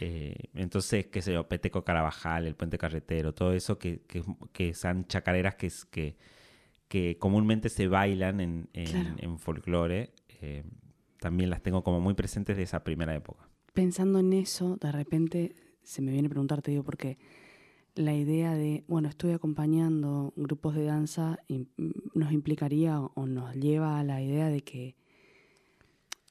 Eh, 0.00 0.36
entonces, 0.54 1.06
qué 1.06 1.22
sé 1.22 1.32
yo, 1.32 1.48
Peteco 1.48 1.84
Carabajal, 1.84 2.46
el 2.46 2.54
Puente 2.54 2.78
Carretero, 2.78 3.32
todo 3.32 3.52
eso 3.52 3.78
que, 3.78 4.02
que, 4.06 4.22
que 4.52 4.74
son 4.74 5.06
chacareras 5.06 5.54
que, 5.56 5.70
que, 5.90 6.16
que 6.88 7.16
comúnmente 7.18 7.68
se 7.68 7.88
bailan 7.88 8.40
en, 8.40 8.68
en, 8.74 8.84
Claro. 8.86 9.14
en 9.18 9.38
folclore, 9.38 10.12
eh, 10.40 10.62
también 11.24 11.48
las 11.48 11.62
tengo 11.62 11.82
como 11.82 12.00
muy 12.00 12.12
presentes 12.14 12.54
de 12.56 12.62
esa 12.64 12.84
primera 12.84 13.14
época. 13.14 13.48
Pensando 13.72 14.18
en 14.18 14.32
eso, 14.34 14.76
de 14.76 14.92
repente 14.92 15.54
se 15.82 16.02
me 16.02 16.12
viene 16.12 16.26
a 16.26 16.30
preguntarte, 16.30 16.70
digo, 16.70 16.84
porque 16.84 17.16
la 17.94 18.12
idea 18.14 18.54
de, 18.54 18.84
bueno, 18.88 19.08
estoy 19.08 19.32
acompañando 19.32 20.32
grupos 20.36 20.74
de 20.74 20.84
danza 20.84 21.38
y 21.48 21.66
nos 22.14 22.30
implicaría 22.32 23.00
o- 23.00 23.26
nos 23.26 23.54
lleva 23.56 23.98
a 23.98 24.04
la 24.04 24.20
idea 24.20 24.48
de 24.50 24.60
que 24.62 24.96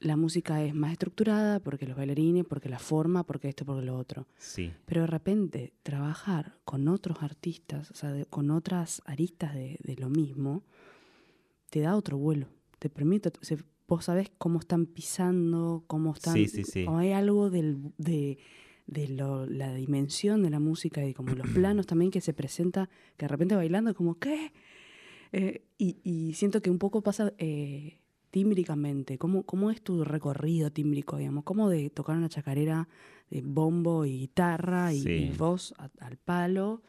la 0.00 0.16
música 0.16 0.62
es 0.62 0.74
más 0.74 0.92
estructurada 0.92 1.60
porque 1.60 1.86
los 1.86 1.96
bailarines, 1.96 2.44
porque 2.44 2.68
la 2.68 2.78
forma, 2.78 3.24
porque 3.24 3.48
esto, 3.48 3.64
porque 3.64 3.84
lo 3.86 3.96
otro. 3.96 4.26
Sí, 4.38 4.72
Pero 4.84 5.00
de 5.02 5.06
repente 5.08 5.72
trabajar 5.82 6.58
con 6.64 6.86
otros 6.88 7.22
artistas, 7.22 7.90
o 7.90 7.94
sea, 7.94 8.12
de- 8.12 8.26
con 8.26 8.50
otras 8.50 9.02
aristas 9.06 9.54
de, 9.54 9.78
de 9.82 9.96
lo 9.96 10.08
mismo, 10.08 10.62
te 11.70 11.80
da 11.80 11.96
otro 11.96 12.16
vuelo. 12.18 12.46
Te 12.78 12.90
permite, 12.90 13.32
vos 13.86 14.04
sabés 14.06 14.30
cómo 14.38 14.58
están 14.60 14.86
pisando, 14.86 15.84
cómo 15.86 16.12
están... 16.14 16.34
Sí, 16.34 16.48
sí, 16.48 16.64
sí. 16.64 16.86
o 16.88 16.96
hay 16.96 17.12
algo 17.12 17.50
del, 17.50 17.92
de, 17.98 18.38
de 18.86 19.08
lo- 19.08 19.46
la 19.46 19.74
dimensión 19.74 20.42
de 20.42 20.50
la 20.50 20.60
música 20.60 21.04
y 21.04 21.14
como 21.14 21.34
los 21.34 21.46
planos 21.54 21.86
también 21.86 22.10
que 22.10 22.20
se 22.20 22.32
presenta, 22.32 22.88
que 23.16 23.24
de 23.26 23.28
repente 23.28 23.54
bailando 23.56 23.94
como, 23.94 24.18
¿qué? 24.18 24.52
Eh, 25.32 25.64
y, 25.78 25.98
y 26.04 26.34
siento 26.34 26.62
que 26.62 26.70
un 26.70 26.78
poco 26.78 27.02
pasa... 27.02 27.32
eh, 27.38 27.98
tímbricamente? 28.30 29.16
¿Cómo, 29.16 29.44
¿Cómo 29.44 29.70
es 29.70 29.80
tu 29.80 30.02
recorrido 30.02 30.72
tímbrico, 30.72 31.18
digamos? 31.18 31.44
¿Cómo 31.44 31.68
de 31.68 31.88
tocar 31.88 32.16
una 32.16 32.28
chacarera 32.28 32.88
de 33.30 33.42
bombo 33.42 34.04
y 34.06 34.18
guitarra 34.18 34.92
y, 34.92 35.02
Sí. 35.02 35.08
y 35.10 35.30
voz 35.30 35.72
a- 35.78 35.88
al 36.04 36.16
palo, 36.16 36.82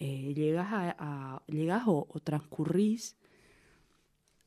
eh, 0.00 0.34
llegas, 0.34 0.66
a, 0.72 0.96
a- 0.98 1.42
llegas 1.46 1.84
o, 1.86 2.08
o 2.10 2.18
transcurrís 2.18 3.16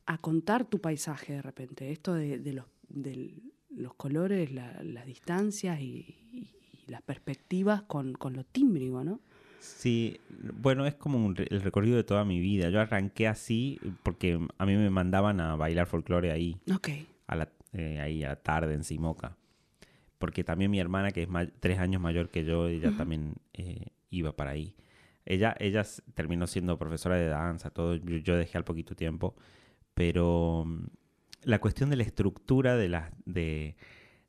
a 0.06 0.18
contar 0.18 0.66
tu 0.66 0.80
paisaje 0.80 1.34
de 1.34 1.42
repente? 1.42 1.92
Esto 1.92 2.14
de, 2.14 2.40
de 2.40 2.54
los, 2.54 2.66
de 2.90 3.34
los 3.70 3.94
colores, 3.96 4.52
la- 4.52 4.82
las 4.84 5.06
distancias 5.06 5.80
y, 5.80 6.16
y- 6.32 6.50
las 6.88 7.02
perspectivas 7.02 7.84
con, 7.84 8.14
con 8.14 8.34
lo 8.34 8.44
tímbrico, 8.44 9.04
¿no? 9.04 9.20
Sí, 9.60 10.20
bueno, 10.60 10.86
es 10.88 10.96
como 10.96 11.24
un 11.24 11.36
el 11.38 11.62
recorrido 11.62 11.96
de 11.96 12.04
toda 12.04 12.26
mi 12.26 12.40
vida. 12.40 12.70
Yo 12.70 12.82
arranqué 12.82 13.28
así 13.28 13.80
porque 14.04 14.40
a 14.58 14.66
mí 14.66 14.76
me 14.76 14.90
mandaban 14.90 15.40
a 15.40 15.56
bailar 15.56 15.86
folclore 15.88 16.32
ahí, 16.32 16.58
Ok. 16.74 16.90
a 17.28 17.36
la, 17.36 17.50
eh, 17.74 18.00
ahí 18.00 18.24
a 18.24 18.30
la 18.30 18.36
tarde 18.38 18.74
en 18.74 18.84
Simoca. 18.84 19.38
Porque 20.18 20.44
también 20.44 20.70
mi 20.72 20.80
hermana, 20.80 21.12
que 21.12 21.24
es 21.24 21.30
tres 21.60 21.80
años 21.80 22.02
mayor 22.02 22.30
que 22.30 22.44
yo, 22.44 22.68
ella 22.68 22.92
también 22.98 23.36
eh, 23.54 23.88
iba 24.10 24.36
para 24.36 24.52
ahí. 24.52 24.76
Ella, 25.26 25.56
ella 25.60 25.84
terminó 26.16 26.48
siendo 26.48 26.78
profesora 26.78 27.16
de 27.16 27.28
danza, 27.28 27.70
todo. 27.70 27.96
Yo, 27.96 28.18
yo 28.18 28.36
dejé 28.36 28.58
al 28.58 28.64
poquito 28.64 28.96
tiempo. 28.96 29.36
Pero 30.02 30.64
mm, 30.66 30.86
la 31.44 31.62
cuestión 31.62 31.92
de 31.92 31.96
la 31.96 32.02
estructura 32.02 32.76
de 32.76 32.90
las, 32.90 33.12
de, 33.26 33.76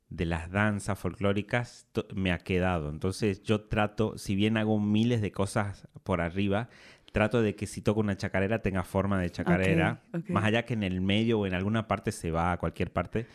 de 0.09 0.25
las 0.27 0.51
danzas 0.51 0.99
folclóricas 0.99 1.87
me 2.13 2.31
ha 2.31 2.37
quedado. 2.37 2.91
Entonces 2.91 3.41
yo 3.41 3.61
trato, 3.61 4.15
si 4.19 4.35
bien 4.35 4.57
hago 4.57 4.79
miles 4.79 5.19
de 5.19 5.31
cosas 5.31 5.87
por 6.03 6.21
arriba, 6.21 6.69
trato 7.11 7.41
de 7.41 7.55
que 7.55 7.65
si 7.65 7.81
toco 7.81 8.01
una 8.01 8.15
chacarera 8.15 8.61
tenga 8.61 8.83
forma 8.83 9.19
de 9.19 9.31
chacarera. 9.31 10.03
Más 10.27 10.43
allá 10.43 10.63
que 10.63 10.75
en 10.75 10.83
el 10.83 11.01
medio 11.01 11.39
o 11.39 11.47
en 11.47 11.55
alguna 11.55 11.87
parte 11.87 12.11
se 12.11 12.29
va 12.29 12.51
a 12.51 12.57
cualquier 12.57 12.93
parte. 12.93 13.25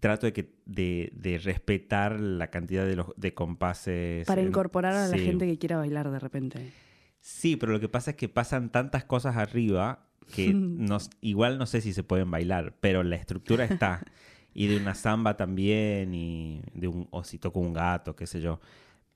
Trato 0.00 0.24
de, 0.24 0.32
que, 0.32 0.54
de, 0.64 1.12
de 1.14 1.36
respetar 1.36 2.18
la 2.18 2.46
cantidad 2.46 2.86
de, 2.86 2.96
los, 2.96 3.08
de 3.18 3.34
compases. 3.34 4.26
Para 4.26 4.40
incorporar 4.40 4.94
a 4.94 5.06
la 5.06 5.18
sí. 5.18 5.22
gente 5.22 5.46
que 5.46 5.58
quiera 5.58 5.76
bailar 5.76 6.10
de 6.10 6.18
repente. 6.18 6.72
Sí, 7.20 7.56
pero 7.56 7.72
lo 7.72 7.80
que 7.80 7.90
pasa 7.90 8.12
es 8.12 8.16
que 8.16 8.30
pasan 8.30 8.72
tantas 8.72 9.04
cosas 9.04 9.36
arriba 9.36 10.08
que 10.26 10.54
igual 11.20 11.58
no 11.58 11.66
sé 11.66 11.80
si 11.80 11.92
se 11.92 12.02
pueden 12.02 12.30
bailar, 12.30 12.74
pero 12.80 13.02
la 13.02 13.16
estructura 13.16 13.64
está. 13.64 14.02
y 14.54 14.66
de 14.66 14.76
una 14.76 14.94
samba 14.94 15.36
también, 15.36 16.14
y 16.14 16.62
de 16.74 16.88
un, 16.88 17.08
o 17.10 17.24
si 17.24 17.38
toco 17.38 17.60
un 17.60 17.72
gato, 17.72 18.14
qué 18.16 18.26
sé 18.26 18.40
yo. 18.40 18.60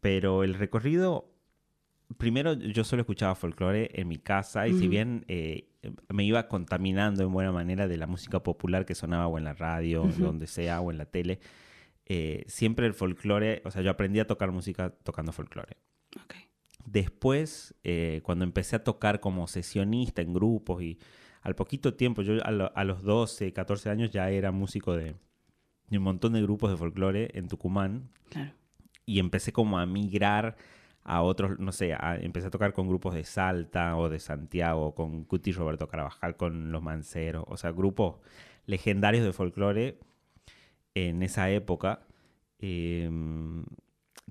Pero 0.01 0.45
el 0.45 0.55
recorrido, 0.55 1.31
primero 2.17 2.55
yo 2.55 2.85
solo 2.85 3.03
escuchaba 3.03 3.35
folclore 3.35 3.91
en 3.95 4.09
mi 4.09 4.19
casa 4.19 4.69
y 4.69 4.75
si 4.75 4.89
bien 4.89 5.25
eh, 5.29 5.69
me 6.09 6.25
iba 6.25 6.49
contaminando 6.49 7.23
en 7.23 7.33
buena 7.33 7.53
manera 7.53 7.89
de 7.89 7.97
la 7.97 8.07
música 8.07 8.43
popular 8.43 8.87
que 8.87 8.95
sonaba 8.95 9.27
o 9.27 9.39
en 9.39 9.45
la 9.45 9.55
radio, 9.55 10.09
donde 10.19 10.47
sea, 10.47 10.81
o 10.81 10.91
en 10.91 10.99
la 10.99 11.07
tele, 11.07 11.41
eh, 12.07 12.45
siempre 12.47 12.87
el 12.87 12.95
folclore, 12.95 13.63
o 13.65 13.71
sea, 13.71 13.83
yo 13.83 13.91
aprendí 13.91 14.21
a 14.21 14.27
tocar 14.27 14.53
música 14.53 14.91
tocando 14.91 15.33
folclore. 15.33 15.77
Ok. 16.23 16.35
Después, 16.87 17.75
eh, 17.85 18.21
cuando 18.23 18.45
empecé 18.45 18.77
a 18.77 18.85
tocar 18.85 19.21
como 19.21 19.47
sesionista 19.49 20.23
en 20.23 20.33
grupos 20.33 20.83
y 20.83 20.99
al 21.43 21.55
poquito 21.55 21.95
tiempo, 21.95 22.23
yo 22.23 22.35
a, 22.45 22.51
lo- 22.51 22.73
a 22.77 22.85
los 22.85 23.03
12, 23.03 23.53
14 23.53 23.91
años 23.91 24.11
ya 24.11 24.31
era 24.31 24.51
músico 24.53 24.97
de, 24.97 25.15
de 25.89 25.99
un 25.99 26.05
montón 26.05 26.33
de 26.33 26.43
grupos 26.43 26.71
de 26.71 26.77
folclore 26.77 27.31
en 27.35 27.49
Tucumán 27.49 28.09
Claro. 28.31 28.53
y 29.05 29.19
empecé 29.19 29.53
como 29.53 29.79
a 29.79 29.87
migrar 29.87 30.57
a 31.03 31.23
otros, 31.23 31.59
no 31.59 31.71
sé, 31.73 31.93
a- 31.95 32.19
empecé 32.21 32.47
a 32.49 32.51
tocar 32.51 32.73
con 32.73 32.89
grupos 32.89 33.15
de 33.15 33.25
Salta 33.25 33.97
o 33.97 34.09
de 34.09 34.19
Santiago, 34.21 34.95
con 34.95 35.25
Cuti 35.25 35.53
Roberto 35.53 35.87
Carvajal, 35.89 36.37
con 36.37 36.73
Los 36.73 36.83
Manceros, 36.83 37.45
o 37.49 37.57
sea, 37.57 37.71
grupos 37.73 38.17
legendarios 38.67 39.25
de 39.25 39.33
folclore 39.33 39.99
en 40.95 41.23
esa 41.23 41.51
época. 41.51 42.07
Eh, 42.59 43.09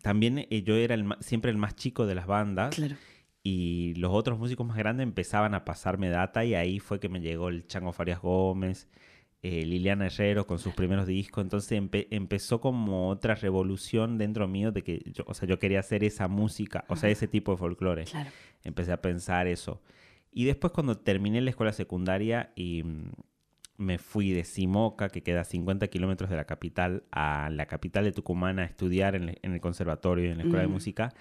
también 0.01 0.39
eh, 0.49 0.63
yo 0.63 0.75
era 0.75 0.95
el 0.95 1.05
siempre 1.19 1.51
el 1.51 1.57
más 1.57 1.75
chico 1.75 2.05
de 2.05 2.15
las 2.15 2.27
bandas 2.27 2.75
Claro. 2.75 2.95
y 3.43 3.93
los 3.95 4.11
otros 4.13 4.37
músicos 4.39 4.65
más 4.67 4.77
grandes 4.77 5.03
empezaban 5.03 5.53
a 5.53 5.65
pasarme 5.65 6.09
data 6.09 6.43
y 6.45 6.55
ahí 6.55 6.79
fue 6.79 6.99
que 6.99 7.09
me 7.09 7.21
llegó 7.21 7.49
el 7.49 7.65
Chango 7.67 7.91
Farias 7.93 8.21
Gómez, 8.21 8.87
eh, 9.41 9.63
Liliana 9.65 10.07
Herrero 10.07 10.47
con 10.47 10.57
sus 10.59 10.73
primeros 10.73 11.05
discos, 11.07 11.43
entonces 11.43 11.79
empe- 11.79 12.07
empezó 12.09 12.59
como 12.59 13.09
otra 13.09 13.35
revolución 13.35 14.17
dentro 14.17 14.47
mío 14.47 14.71
de 14.71 14.81
que 14.83 15.03
yo, 15.13 15.23
o 15.27 15.33
sea, 15.35 15.47
yo 15.47 15.59
quería 15.59 15.79
hacer 15.79 16.03
esa 16.03 16.27
música, 16.27 16.83
o 16.87 16.95
sea, 16.95 17.09
ese 17.11 17.27
tipo 17.27 17.51
de 17.51 17.57
folclore. 17.57 18.05
Claro. 18.05 18.31
Empecé 18.63 18.91
a 18.91 19.01
pensar 19.01 19.45
eso. 19.47 19.81
Y 20.31 20.45
después 20.45 20.73
cuando 20.73 20.97
terminé 20.97 21.39
la 21.41 21.51
escuela 21.51 21.71
secundaria 21.73 22.51
y 22.55 22.81
mm, 22.83 23.11
me 23.77 23.97
fui 23.97 24.31
de 24.31 24.43
Simoca, 24.43 25.09
que 25.09 25.21
queda 25.23 25.41
a 25.41 25.45
50 25.45 25.87
kilómetros 25.87 26.29
de 26.29 26.35
la 26.37 26.45
capital, 26.45 27.03
a 27.11 27.49
la 27.51 27.65
capital 27.65 28.03
de 28.05 28.11
Tucumán 28.13 28.59
a 28.59 28.63
estudiar 28.65 29.15
en, 29.15 29.37
el- 29.41 29.59
conservatorio 29.61 30.25
y 30.25 30.29
en 30.31 30.37
la 30.37 30.43
escuela 30.43 30.61
de 30.61 30.67
Mm. 30.69 30.71
música, 30.71 31.13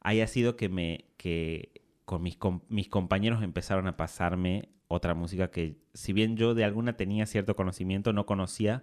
ahí 0.00 0.20
ha 0.20 0.26
sido 0.26 0.56
que 0.56 0.68
me 0.68 1.04
que 1.16 1.70
con 2.04 2.22
mis, 2.22 2.36
com- 2.36 2.60
mis 2.68 2.88
compañeros 2.88 3.42
empezaron 3.42 3.86
a 3.86 3.96
pasarme 3.96 4.68
otra 4.88 5.14
música 5.14 5.50
que 5.50 5.76
si 5.94 6.12
bien 6.12 6.36
yo 6.36 6.54
de 6.54 6.64
alguna 6.64 6.94
tenía 6.96 7.24
cierto 7.26 7.54
conocimiento, 7.56 8.12
no 8.12 8.26
conocía 8.26 8.82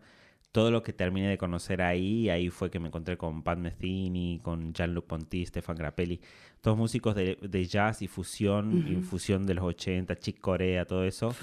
todo 0.52 0.72
lo 0.72 0.82
que 0.82 0.94
terminé 0.94 1.28
de 1.28 1.38
conocer 1.38 1.82
ahí, 1.84 2.30
ahí 2.30 2.50
fue 2.50 2.72
que 2.72 2.80
me 2.80 2.88
encontré 2.88 3.18
con 3.18 3.44
Pat 3.44 3.60
Metheny, 3.60 4.40
con 4.42 4.74
Jean-Luc 4.74 5.06
Ponty, 5.06 5.46
Stefan 5.46 5.76
Grappelli, 5.76 6.22
todos 6.62 6.76
músicos 6.78 7.14
de, 7.16 7.38
de 7.40 7.66
jazz 7.66 8.02
y 8.02 8.08
fusión, 8.08 8.80
Ujú. 8.80 8.90
infusión 8.94 9.46
de 9.46 9.54
los 9.54 9.66
80, 9.66 10.16
Chick 10.18 10.40
Corea, 10.40 10.86
todo 10.86 11.04
eso. 11.04 11.36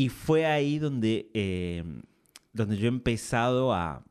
Y 0.00 0.08
fue 0.08 0.46
ahí 0.46 0.78
donde, 0.78 1.30
eh, 1.34 1.84
donde 2.54 2.76
yo 2.78 2.86
he 2.86 2.88
empezado 2.88 3.74
a, 3.74 4.02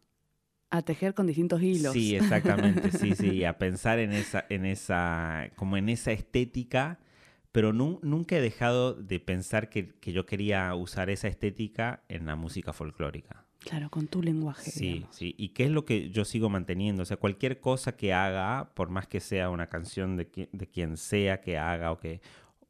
A 0.70 0.82
tejer 0.84 1.16
con 1.16 1.26
distintos 1.26 1.62
hilos. 1.64 1.94
Sí, 1.94 2.16
exactamente, 2.16 2.92
sí, 2.92 3.16
sí, 3.16 3.44
a 3.44 3.58
pensar 3.58 3.98
en 3.98 4.12
esa, 4.14 4.46
en 4.50 4.66
esa, 4.66 5.50
como 5.56 5.78
en 5.78 5.90
esa 5.90 6.12
estética, 6.12 7.00
pero 7.52 7.74
nu- 7.74 8.00
nunca 8.04 8.38
he 8.38 8.42
dejado 8.42 8.94
de 8.94 9.20
pensar 9.20 9.70
que, 9.70 9.88
que 10.00 10.12
yo 10.12 10.28
quería 10.28 10.76
usar 10.76 11.10
esa 11.10 11.28
estética 11.28 12.04
en 12.08 12.28
la 12.28 12.36
música 12.36 12.72
folclórica. 12.72 13.46
Claro, 13.60 13.90
con 13.90 14.08
tu 14.08 14.22
lenguaje. 14.22 14.70
Sí, 14.70 14.94
digamos. 14.94 15.16
sí, 15.16 15.34
y 15.40 15.50
qué 15.50 15.64
es 15.66 15.72
lo 15.72 15.86
que 15.86 16.12
yo 16.12 16.24
sigo 16.24 16.50
manteniendo, 16.50 17.02
o 17.02 17.06
sea, 17.08 17.18
cualquier 17.18 17.60
cosa 17.60 17.98
que 17.98 18.14
haga, 18.14 18.70
por 18.76 18.90
más 18.90 19.08
que 19.08 19.20
sea 19.22 19.50
una 19.50 19.68
canción 19.70 20.18
de, 20.18 20.32
qui- 20.32 20.50
de 20.52 20.68
quien 20.68 20.98
sea 20.98 21.42
que 21.42 21.58
haga 21.58 21.92
o 21.92 21.98
que... 22.00 22.22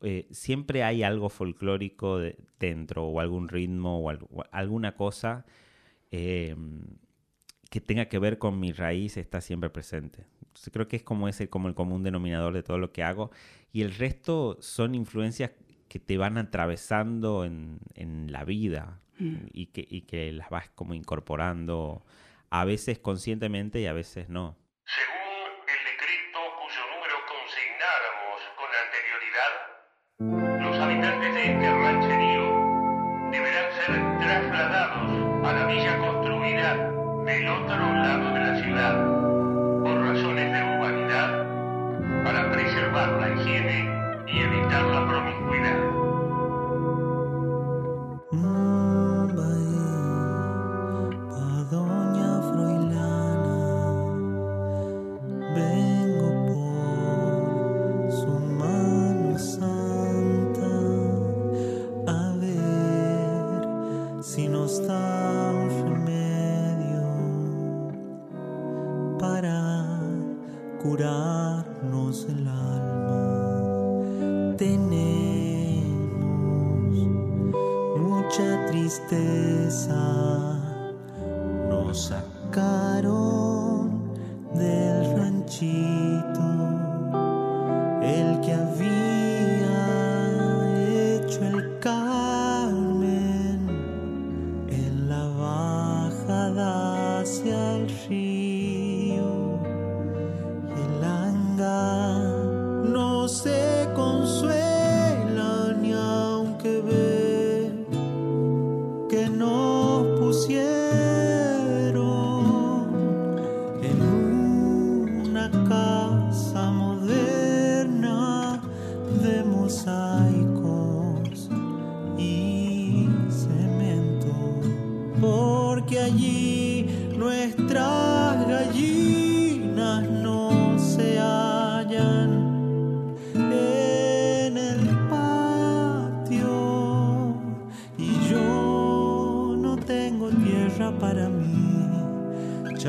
eh, 0.01 0.27
siempre 0.31 0.83
hay 0.83 1.03
algo 1.03 1.29
folclórico 1.29 2.17
de- 2.19 2.37
dentro, 2.59 3.05
o 3.05 3.19
algún 3.19 3.47
ritmo, 3.49 3.99
o, 3.99 4.09
algo- 4.09 4.27
o 4.31 4.43
alguna 4.51 4.95
cosa 4.95 5.45
eh, 6.11 6.55
que 7.69 7.81
tenga 7.81 8.05
que 8.07 8.17
ver 8.19 8.37
con 8.39 8.59
mi 8.59 8.71
raíz 8.71 9.17
está 9.17 9.41
siempre 9.41 9.69
presente. 9.69 10.25
Entonces, 10.41 10.73
creo 10.73 10.87
que 10.87 10.95
es 10.95 11.03
como 11.03 11.27
ese 11.27 11.49
como 11.49 11.67
el 11.67 11.75
común 11.75 12.01
denominador 12.03 12.53
de 12.53 12.63
todo 12.63 12.77
lo 12.79 12.91
que 12.91 13.03
hago. 13.03 13.29
Y 13.71 13.81
el 13.83 13.93
resto 13.93 14.57
son 14.61 14.95
influencias 14.95 15.51
que 15.87 15.99
te 15.99 16.17
van 16.17 16.37
atravesando 16.37 17.45
en, 17.45 17.79
en 17.95 18.31
la 18.31 18.43
vida 18.45 19.01
Mm. 19.19 19.47
y, 19.51 19.65
que, 19.67 19.85
y 19.89 20.01
que 20.03 20.31
las 20.31 20.49
vas 20.49 20.69
como 20.69 20.93
incorporando 20.93 22.05
a 22.49 22.63
veces 22.63 22.99
conscientemente 22.99 23.81
y 23.81 23.85
a 23.85 23.91
veces 23.91 24.29
no. 24.29 24.55
Según 24.85 25.28
los 30.19 30.77
habitantes 30.77 31.33
de 31.33 31.53
este 31.53 31.71
rancherío 31.71 32.41
deberán 33.31 33.71
ser 33.71 34.17
trasladados 34.19 35.47
a 35.47 35.53
la 35.53 35.65
villa 35.67 35.97
construida 35.97 36.75
del 37.23 37.47
otro 37.47 37.93
lado 37.93 38.33
de 38.33 38.39
la 38.41 38.61
ciudad 38.61 39.81
por 39.81 39.97
razones 39.97 40.51
de 40.51 40.75
urbanidad 40.75 41.45
para 42.25 42.51
preservar 42.51 43.09
la 43.11 43.29
higiene 43.29 43.89
y 44.27 44.39
evitar 44.39 44.83
la 44.87 45.07
promiscuidad. 45.07 45.98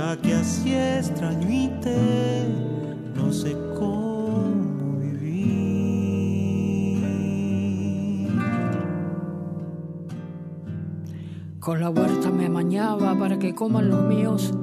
Ya 0.01 0.17
que 0.17 0.33
así 0.35 0.75
extrañite, 0.75 1.95
no 3.15 3.31
sé 3.33 3.55
cómo 3.79 4.99
vivir. 4.99 6.33
Con 11.61 11.81
la 11.81 11.91
huerta 11.91 12.31
me 12.31 12.47
amañaba 12.47 13.15
para 13.19 13.39
que 13.39 13.55
coman 13.55 13.91
los 13.91 14.03
míos, 14.05 14.55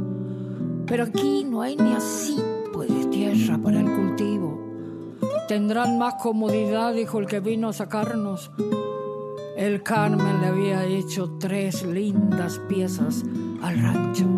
pero 0.87 1.03
aquí 1.03 1.43
no 1.43 1.61
hay 1.61 1.75
ni 1.75 1.93
así, 1.93 2.41
pues 2.73 2.89
de 2.89 3.05
tierra 3.05 3.59
para 3.59 3.79
el 3.79 3.85
cultivo. 3.85 4.59
Tendrán 5.47 5.99
más 5.99 6.15
comodidad, 6.15 6.95
dijo 6.95 7.19
el 7.19 7.27
que 7.27 7.41
vino 7.41 7.69
a 7.69 7.73
sacarnos. 7.73 8.51
El 9.55 9.83
Carmen 9.83 10.41
le 10.41 10.47
había 10.47 10.85
hecho 10.85 11.37
tres 11.39 11.85
lindas 11.85 12.59
piezas 12.67 13.23
al 13.61 13.79
rancho. 13.79 14.36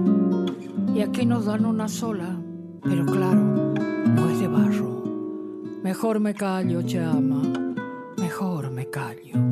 Y 0.99 1.01
aquí 1.01 1.25
nos 1.25 1.45
dan 1.45 1.65
una 1.65 1.87
sola, 1.87 2.37
pero 2.83 3.05
claro, 3.05 3.39
no 3.39 4.29
es 4.29 4.39
de 4.41 4.49
barro. 4.49 5.01
Mejor 5.81 6.19
me 6.19 6.33
callo, 6.33 6.81
chama, 6.81 7.41
mejor 8.17 8.69
me 8.69 8.89
callo. 8.89 9.48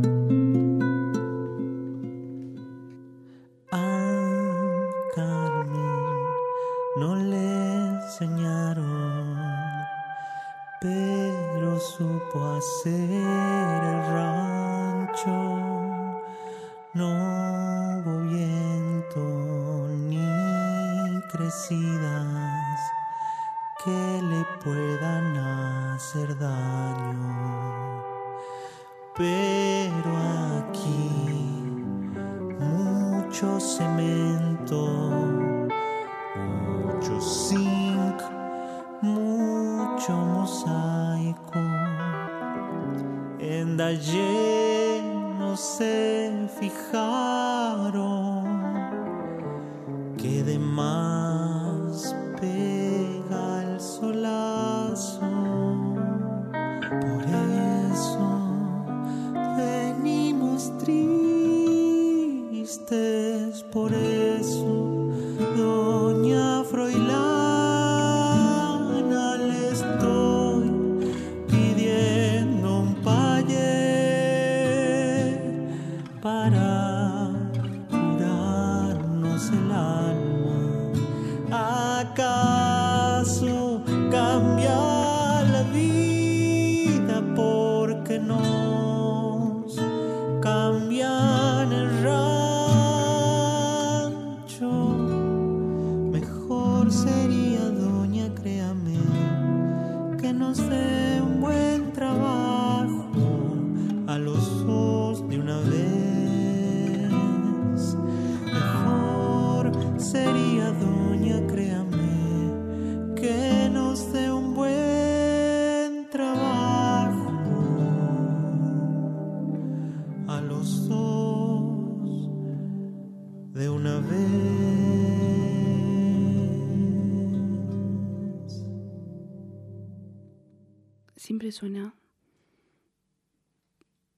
Suena 131.52 131.94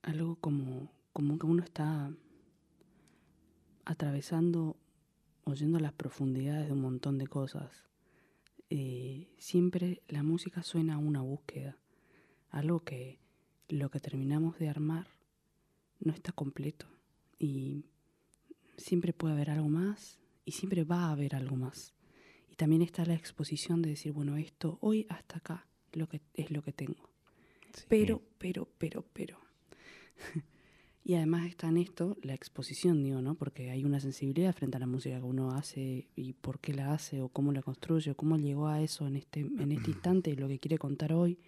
algo 0.02 0.36
como, 0.36 0.90
como 1.12 1.38
que 1.38 1.46
uno 1.46 1.62
está 1.62 2.12
atravesando, 3.84 4.76
oyendo 5.44 5.78
las 5.78 5.92
profundidades 5.92 6.66
de 6.66 6.72
un 6.72 6.80
montón 6.80 7.18
de 7.18 7.28
cosas. 7.28 7.84
Eh, 8.68 9.28
siempre 9.38 10.02
la 10.08 10.22
música 10.22 10.62
suena 10.62 10.94
a 10.94 10.98
una 10.98 11.20
búsqueda, 11.20 11.76
algo 12.50 12.80
que 12.80 13.20
lo 13.68 13.90
que 13.90 14.00
terminamos 14.00 14.58
de 14.58 14.68
armar 14.68 15.06
no 16.00 16.12
está 16.12 16.32
completo 16.32 16.86
y 17.38 17.84
siempre 18.76 19.12
puede 19.12 19.34
haber 19.34 19.50
algo 19.50 19.68
más 19.68 20.18
y 20.44 20.52
siempre 20.52 20.84
va 20.84 21.06
a 21.06 21.12
haber 21.12 21.36
algo 21.36 21.56
más. 21.56 21.94
Y 22.50 22.56
también 22.56 22.82
está 22.82 23.04
la 23.04 23.14
exposición 23.14 23.82
de 23.82 23.90
decir, 23.90 24.12
bueno, 24.12 24.36
esto 24.36 24.78
hoy 24.80 25.06
hasta 25.08 25.38
acá 25.38 25.66
lo 25.92 26.08
que, 26.08 26.20
es 26.34 26.50
lo 26.50 26.62
que 26.62 26.72
tengo. 26.72 27.09
Pero, 27.88 28.22
pero, 28.38 28.68
pero, 28.78 29.04
pero. 29.12 29.38
y 31.04 31.14
además 31.14 31.46
está 31.46 31.68
en 31.68 31.78
esto 31.78 32.16
la 32.22 32.34
exposición, 32.34 33.02
digo, 33.02 33.22
¿no? 33.22 33.34
Porque 33.34 33.70
hay 33.70 33.84
una 33.84 34.00
sensibilidad 34.00 34.54
frente 34.54 34.76
a 34.76 34.80
la 34.80 34.86
música 34.86 35.18
que 35.18 35.24
uno 35.24 35.52
hace 35.52 36.08
y 36.16 36.32
por 36.34 36.60
qué 36.60 36.74
la 36.74 36.92
hace 36.92 37.20
o 37.20 37.28
cómo 37.28 37.52
la 37.52 37.62
construye 37.62 38.12
o 38.12 38.16
cómo 38.16 38.36
llegó 38.36 38.68
a 38.68 38.80
eso 38.82 39.06
en 39.06 39.16
este, 39.16 39.40
en 39.40 39.72
este 39.72 39.90
instante, 39.90 40.36
lo 40.36 40.48
que 40.48 40.58
quiere 40.58 40.78
contar 40.78 41.12
hoy, 41.12 41.38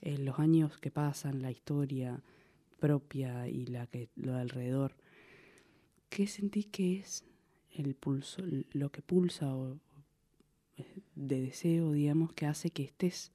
eh, 0.00 0.18
los 0.18 0.38
años 0.38 0.78
que 0.78 0.90
pasan, 0.90 1.42
la 1.42 1.50
historia 1.50 2.22
propia 2.78 3.48
y 3.48 3.66
la 3.66 3.86
que 3.86 4.08
lo 4.16 4.34
de 4.34 4.40
alrededor. 4.40 4.94
¿Qué 6.08 6.26
sentís 6.26 6.66
que 6.66 6.98
es 6.98 7.24
el 7.74 7.94
pulso, 7.94 8.42
lo 8.72 8.90
que 8.90 9.02
pulsa 9.02 9.54
o 9.54 9.78
eh, 10.76 10.84
de 11.14 11.40
deseo, 11.40 11.92
digamos, 11.92 12.32
que 12.32 12.46
hace 12.46 12.70
que 12.70 12.84
estés 12.84 13.32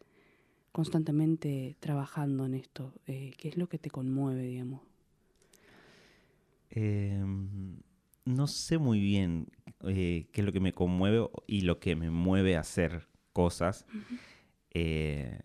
constantemente 0.80 1.76
trabajando 1.82 2.46
en 2.46 2.54
esto? 2.54 2.94
Eh, 3.06 3.34
¿Qué 3.38 3.50
es 3.50 3.58
lo 3.58 3.68
que 3.68 3.78
te 3.78 3.90
conmueve, 3.90 4.44
digamos? 4.44 4.80
Eh, 6.70 7.22
no 8.24 8.48
sé 8.48 8.78
muy 8.78 9.02
bien 9.02 9.50
eh, 9.82 10.30
qué 10.32 10.40
es 10.40 10.46
lo 10.46 10.54
que 10.54 10.62
me 10.62 10.72
conmueve 10.72 11.28
y 11.48 11.62
lo 11.62 11.80
que 11.80 11.98
me 11.98 12.12
mueve 12.12 12.56
a 12.56 12.62
hacer 12.62 13.10
cosas. 13.34 13.86
Eh, 14.74 15.38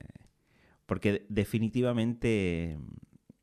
porque 0.87 1.27
definitivamente 1.29 2.79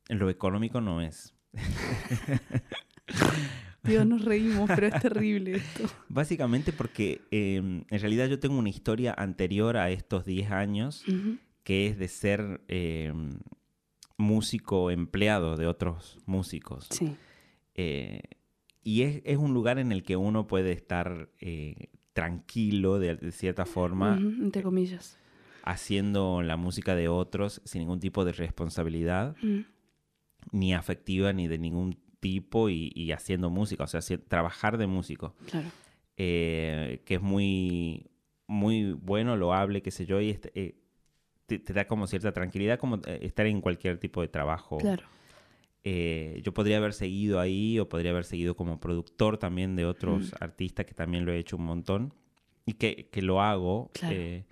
en 0.08 0.18
lo 0.18 0.30
económico 0.30 0.80
no 0.80 1.02
es. 1.02 1.34
Dios, 3.84 4.06
nos 4.06 4.24
reímos, 4.24 4.70
pero 4.74 4.86
es 4.86 4.98
terrible 4.98 5.56
esto. 5.56 5.90
Básicamente 6.08 6.72
porque 6.72 7.20
eh, 7.30 7.56
en 7.56 8.00
realidad 8.00 8.28
yo 8.28 8.38
tengo 8.38 8.56
una 8.56 8.70
historia 8.70 9.12
anterior 9.12 9.76
a 9.76 9.90
estos 9.90 10.24
10 10.24 10.52
años. 10.52 11.04
Que 11.64 11.86
es 11.86 11.98
de 11.98 12.08
ser 12.08 12.60
eh, 12.68 13.12
músico 14.16 14.90
empleado 14.90 15.56
de 15.56 15.66
otros 15.66 16.18
músicos. 16.26 16.86
Sí. 16.90 17.14
Eh, 17.74 18.22
y 18.82 19.02
es, 19.02 19.22
es 19.24 19.36
un 19.38 19.54
lugar 19.54 19.78
en 19.78 19.92
el 19.92 20.02
que 20.02 20.16
uno 20.16 20.46
puede 20.46 20.72
estar 20.72 21.30
eh, 21.40 21.88
tranquilo 22.12 22.98
de, 22.98 23.16
de 23.16 23.32
cierta 23.32 23.64
forma. 23.64 24.18
Entre 24.18 24.62
comillas. 24.62 25.18
haciendo 25.64 26.42
la 26.42 26.56
música 26.56 26.94
de 26.96 27.08
otros 27.08 27.62
sin 27.64 27.80
ningún 27.82 28.00
tipo 28.00 28.24
de 28.24 28.32
responsabilidad, 28.32 29.36
Mm. 29.42 29.60
ni 30.50 30.74
afectiva 30.74 31.32
ni 31.32 31.46
de 31.46 31.58
ningún 31.58 31.96
tipo, 32.18 32.68
y, 32.68 32.90
y 32.96 33.12
haciendo 33.12 33.48
música, 33.50 33.84
o 33.84 33.86
sea, 33.86 34.00
trabajar 34.28 34.76
de 34.78 34.86
músico, 34.88 35.34
Claro. 35.48 35.68
eh, 36.16 37.02
que 37.04 37.14
es 37.14 37.22
muy, 37.22 38.10
muy 38.48 38.92
bueno, 38.92 39.36
loable, 39.36 39.82
qué 39.82 39.90
sé 39.92 40.04
yo, 40.06 40.20
y 40.20 40.30
este, 40.30 40.50
eh, 40.60 40.81
te, 41.58 41.64
te 41.64 41.72
da 41.72 41.86
como 41.86 42.06
cierta 42.06 42.32
tranquilidad, 42.32 42.78
como 42.78 42.96
eh, 43.06 43.18
estar 43.22 43.46
en 43.46 43.60
cualquier 43.60 43.98
tipo 43.98 44.20
de 44.22 44.28
trabajo. 44.28 44.78
Claro. 44.78 45.04
Eh, 45.84 46.40
yo 46.44 46.54
podría 46.54 46.76
haber 46.78 46.92
seguido 46.92 47.40
ahí 47.40 47.78
o 47.80 47.88
podría 47.88 48.12
haber 48.12 48.24
seguido 48.24 48.54
como 48.56 48.78
productor 48.78 49.36
también 49.38 49.74
de 49.76 49.84
otros 49.84 50.30
Mm. 50.32 50.44
artistas 50.44 50.86
que 50.86 50.94
también 50.94 51.24
lo 51.26 51.32
he 51.32 51.38
hecho 51.38 51.56
un 51.56 51.64
montón 51.64 52.14
y 52.66 52.74
que, 52.74 53.08
que 53.10 53.20
lo 53.22 53.42
hago, 53.42 53.90
Claro. 53.92 54.14
eh, 54.14 54.44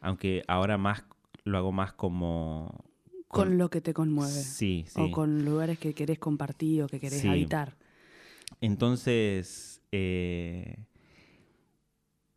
aunque 0.00 0.42
ahora 0.46 0.78
más 0.78 1.02
lo 1.44 1.58
hago 1.58 1.72
más 1.72 1.92
como... 1.94 2.84
Con, 3.26 3.58
lo 3.58 3.68
que 3.68 3.80
te 3.80 3.92
conmueve. 3.92 4.32
Sí, 4.32 4.84
sí. 4.88 5.00
O 5.02 5.10
con 5.10 5.44
lugares 5.44 5.78
que 5.78 5.92
querés 5.94 6.18
compartir 6.18 6.84
o 6.84 6.86
que 6.86 6.98
querés 7.00 7.20
Sí. 7.20 7.28
habitar. 7.28 7.76
Entonces, 8.60 9.82
eh, 9.92 10.76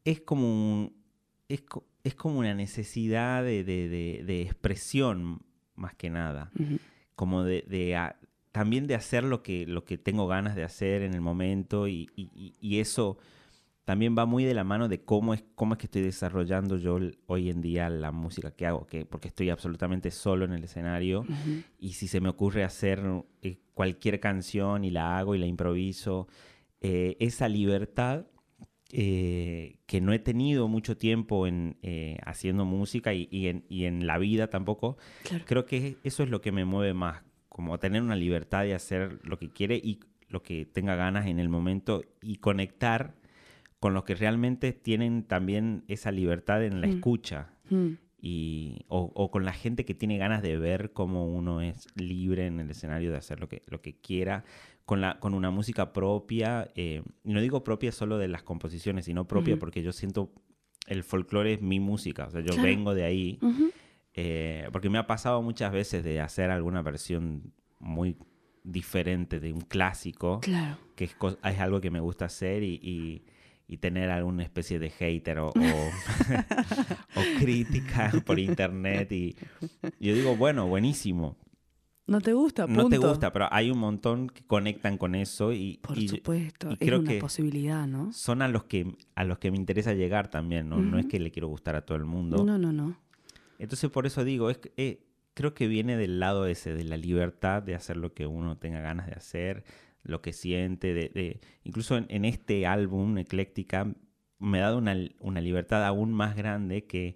es 0.06 0.22
como 0.22 0.48
un- 0.48 0.94
es, 1.48 1.62
co- 1.62 1.86
es 2.04 2.16
como 2.16 2.40
una 2.40 2.54
necesidad 2.54 3.44
de, 3.44 3.64
de- 3.64 3.88
de- 3.90 4.24
de 4.26 4.42
expresión 4.44 5.42
más 5.76 5.94
que 5.96 6.10
nada. 6.10 6.52
Como 7.16 7.44
de, 7.44 7.96
a- 7.96 8.16
también 8.52 8.88
de 8.88 8.96
hacer 8.96 9.24
lo 9.24 9.44
que, 9.44 9.66
lo 9.68 9.84
que 9.86 9.98
tengo 9.98 10.28
ganas 10.28 10.56
de 10.56 10.64
hacer 10.64 11.02
en 11.04 11.14
el 11.14 11.22
momento 11.22 11.88
y, 11.88 12.10
y- 12.16 12.80
eso 12.80 13.18
también 13.86 14.16
va 14.18 14.26
muy 14.26 14.44
de 14.44 14.54
la 14.54 14.64
mano 14.64 14.88
de 14.88 15.04
cómo 15.04 15.34
es, 15.34 15.44
cómo 15.56 15.74
es 15.74 15.80
que 15.80 15.88
estoy 15.88 16.02
desarrollando 16.04 16.78
yo 16.78 17.00
hoy 17.28 17.50
en 17.50 17.62
día 17.62 17.90
la 17.90 18.12
música 18.12 18.52
que 18.52 18.66
hago, 18.66 18.86
que, 18.86 19.06
porque 19.06 19.28
estoy 19.28 19.50
absolutamente 19.50 20.12
solo 20.12 20.46
en 20.46 20.54
el 20.54 20.64
escenario. 20.64 21.26
Y 21.80 21.94
si 21.94 22.08
se 22.08 22.22
me 22.22 22.30
ocurre 22.30 22.64
hacer 22.64 23.02
eh, 23.42 23.58
cualquier 23.74 24.20
canción 24.20 24.84
y 24.86 24.92
la 24.92 25.18
hago 25.18 25.34
y 25.36 25.40
la 25.40 25.48
improviso, 25.48 26.28
eh, 26.80 27.18
esa 27.20 27.48
libertad 27.50 28.26
eh, 28.94 29.78
que 29.86 30.02
no 30.02 30.14
he 30.14 30.20
tenido 30.20 30.68
mucho 30.68 30.98
tiempo 30.98 31.48
en 31.48 31.78
eh, 31.82 32.18
haciendo 32.26 32.66
música 32.66 33.14
y, 33.14 33.28
y 33.32 33.48
en, 33.48 33.66
y 33.70 33.86
en 33.86 34.06
la 34.08 34.18
vida 34.18 34.48
tampoco, 34.48 34.98
Claro. 35.24 35.44
creo 35.48 35.66
que 35.66 35.98
eso 36.04 36.24
es 36.24 36.30
lo 36.30 36.42
que 36.42 36.52
me 36.52 36.66
mueve 36.66 36.94
más, 36.94 37.24
como 37.50 37.78
tener 37.80 38.02
una 38.02 38.16
libertad 38.16 38.64
de 38.64 38.74
hacer 38.74 39.20
lo 39.24 39.38
que 39.38 39.50
quiere 39.50 39.76
y 39.76 40.00
lo 40.30 40.42
que 40.44 40.66
tenga 40.66 40.96
ganas 40.96 41.28
en 41.28 41.40
el 41.40 41.50
momento 41.50 42.04
y 42.22 42.38
conectar 42.38 43.16
con 43.80 43.94
los 43.94 44.04
que 44.04 44.16
realmente 44.16 44.74
tienen 44.74 45.24
también 45.24 45.84
esa 45.88 46.12
libertad 46.12 46.64
en 46.64 46.82
la 46.82 46.88
Mm. 46.88 46.92
escucha 46.92 47.50
Mm. 47.70 47.88
Y, 48.22 48.86
o, 48.88 49.12
o 49.16 49.32
con 49.32 49.44
la 49.46 49.54
gente 49.54 49.84
que 49.84 49.96
tiene 49.96 50.18
ganas 50.18 50.42
de 50.44 50.58
ver 50.58 50.94
cómo 50.94 51.26
uno 51.26 51.62
es 51.62 51.88
libre 51.96 52.46
en 52.46 52.60
el 52.60 52.70
escenario 52.70 53.12
de 53.12 53.18
hacer 53.18 53.40
lo 53.40 53.50
que, 53.50 53.64
lo 53.68 53.82
que 53.82 53.96
quiera, 54.00 54.44
con, 54.86 55.02
la, 55.02 55.20
con 55.20 55.34
una 55.34 55.50
música 55.52 55.92
propia, 55.94 56.70
eh, 56.76 57.02
no 57.24 57.42
digo 57.42 57.64
propia 57.64 57.92
solo 57.92 58.18
de 58.18 58.28
las 58.28 58.44
composiciones, 58.44 59.06
sino 59.06 59.28
propia 59.28 59.56
Ujú. 59.56 59.60
porque 59.60 59.82
yo 59.84 59.92
siento 59.92 60.32
el 60.88 61.04
folclore 61.04 61.54
es 61.54 61.62
mi 61.62 61.80
música, 61.80 62.26
o 62.28 62.32
sea, 62.32 62.42
yo 62.42 62.54
Claro. 62.54 62.64
vengo 62.64 62.94
de 62.94 63.04
ahí, 63.06 63.40
Ujú. 63.42 63.72
eh, 64.14 64.68
porque 64.72 64.90
me 64.90 64.98
ha 64.98 65.08
pasado 65.08 65.42
muchas 65.42 65.72
veces 65.72 66.04
de 66.04 66.20
hacer 66.20 66.50
alguna 66.52 66.82
versión 66.82 67.54
muy 67.80 68.18
diferente 68.64 69.40
de 69.40 69.54
un 69.54 69.62
clásico, 69.62 70.40
Claro. 70.42 70.78
que 70.96 71.06
es, 71.06 71.16
es 71.44 71.60
algo 71.60 71.82
que 71.82 71.90
me 71.92 72.00
gusta 72.00 72.26
hacer 72.26 72.62
y, 72.64 72.80
y- 72.84 73.24
y 73.72 73.78
tener 73.78 74.10
alguna 74.12 74.44
especie 74.44 74.80
de 74.80 74.90
hater 74.90 75.40
o, 75.40 75.48
o, 75.48 75.52
o 77.16 77.22
crítica 77.40 78.12
por 78.26 78.38
internet. 78.38 79.10
Y 79.14 79.36
yo 80.00 80.14
digo, 80.14 80.36
bueno, 80.36 80.68
buenísimo. 80.68 81.38
¿No 82.06 82.20
te 82.20 82.34
gusta? 82.34 82.68
No 82.68 82.90
te 82.90 82.98
Punto. 82.98 83.10
gusta, 83.10 83.32
pero 83.32 83.48
hay 83.50 83.72
un 83.72 83.78
montón 83.78 84.28
que 84.30 84.44
conectan 84.44 84.98
con 84.98 85.16
eso 85.16 85.54
y, 85.54 85.78
Por 85.82 85.98
y 85.98 86.10
supuesto. 86.10 86.70
y 86.72 86.74
es 86.74 86.80
creo 86.80 87.00
una 87.00 87.12
que 87.12 87.20
posibilidad, 87.20 87.88
¿no? 87.88 88.12
son 88.12 88.42
a 88.42 88.50
los 88.50 88.66
que 88.66 88.98
a 89.16 89.24
los 89.24 89.38
que 89.40 89.50
me 89.52 89.56
interesa 89.58 89.94
llegar 89.94 90.30
también, 90.30 90.68
¿no? 90.68 90.78
No 90.82 91.00
es 91.00 91.06
que 91.06 91.20
le 91.22 91.32
quiero 91.32 91.48
gustar 91.48 91.78
a 91.78 91.86
todo 91.86 91.98
el 91.98 92.04
mundo. 92.04 92.44
No, 92.44 92.58
no, 92.58 92.74
no. 92.74 92.98
Entonces 93.60 93.90
por 93.90 94.06
eso 94.06 94.26
digo, 94.26 94.50
es 94.50 94.60
eh, 94.76 95.06
creo 95.34 95.54
que 95.54 95.68
viene 95.68 95.96
del 95.96 96.20
lado 96.20 96.48
ese, 96.48 96.74
de 96.74 96.84
la 96.84 96.98
libertad 96.98 97.64
de 97.64 97.76
hacer 97.76 97.96
lo 97.96 98.14
que 98.14 98.26
uno 98.28 98.58
tenga 98.58 98.82
ganas 98.82 99.06
de 99.08 99.14
hacer, 99.14 99.64
lo 100.04 100.22
que 100.22 100.34
siente, 100.34 100.94
de, 100.94 101.10
de- 101.10 101.40
incluso 101.64 101.98
en, 101.98 102.06
en 102.10 102.26
este 102.26 102.66
álbum, 102.66 103.18
Ecléctica, 103.18 103.94
me 104.40 104.60
ha 104.60 104.64
dado 104.64 104.78
una, 104.80 104.96
una 105.20 105.42
libertad 105.42 105.86
aún 105.86 106.12
más 106.14 106.36
grande 106.36 106.86
que 106.86 107.16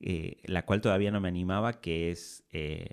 eh, 0.00 0.36
la 0.44 0.64
cual 0.64 0.80
todavía 0.80 1.10
no 1.10 1.20
me 1.20 1.28
animaba, 1.28 1.80
que 1.80 2.10
es 2.10 2.42
eh, 2.52 2.86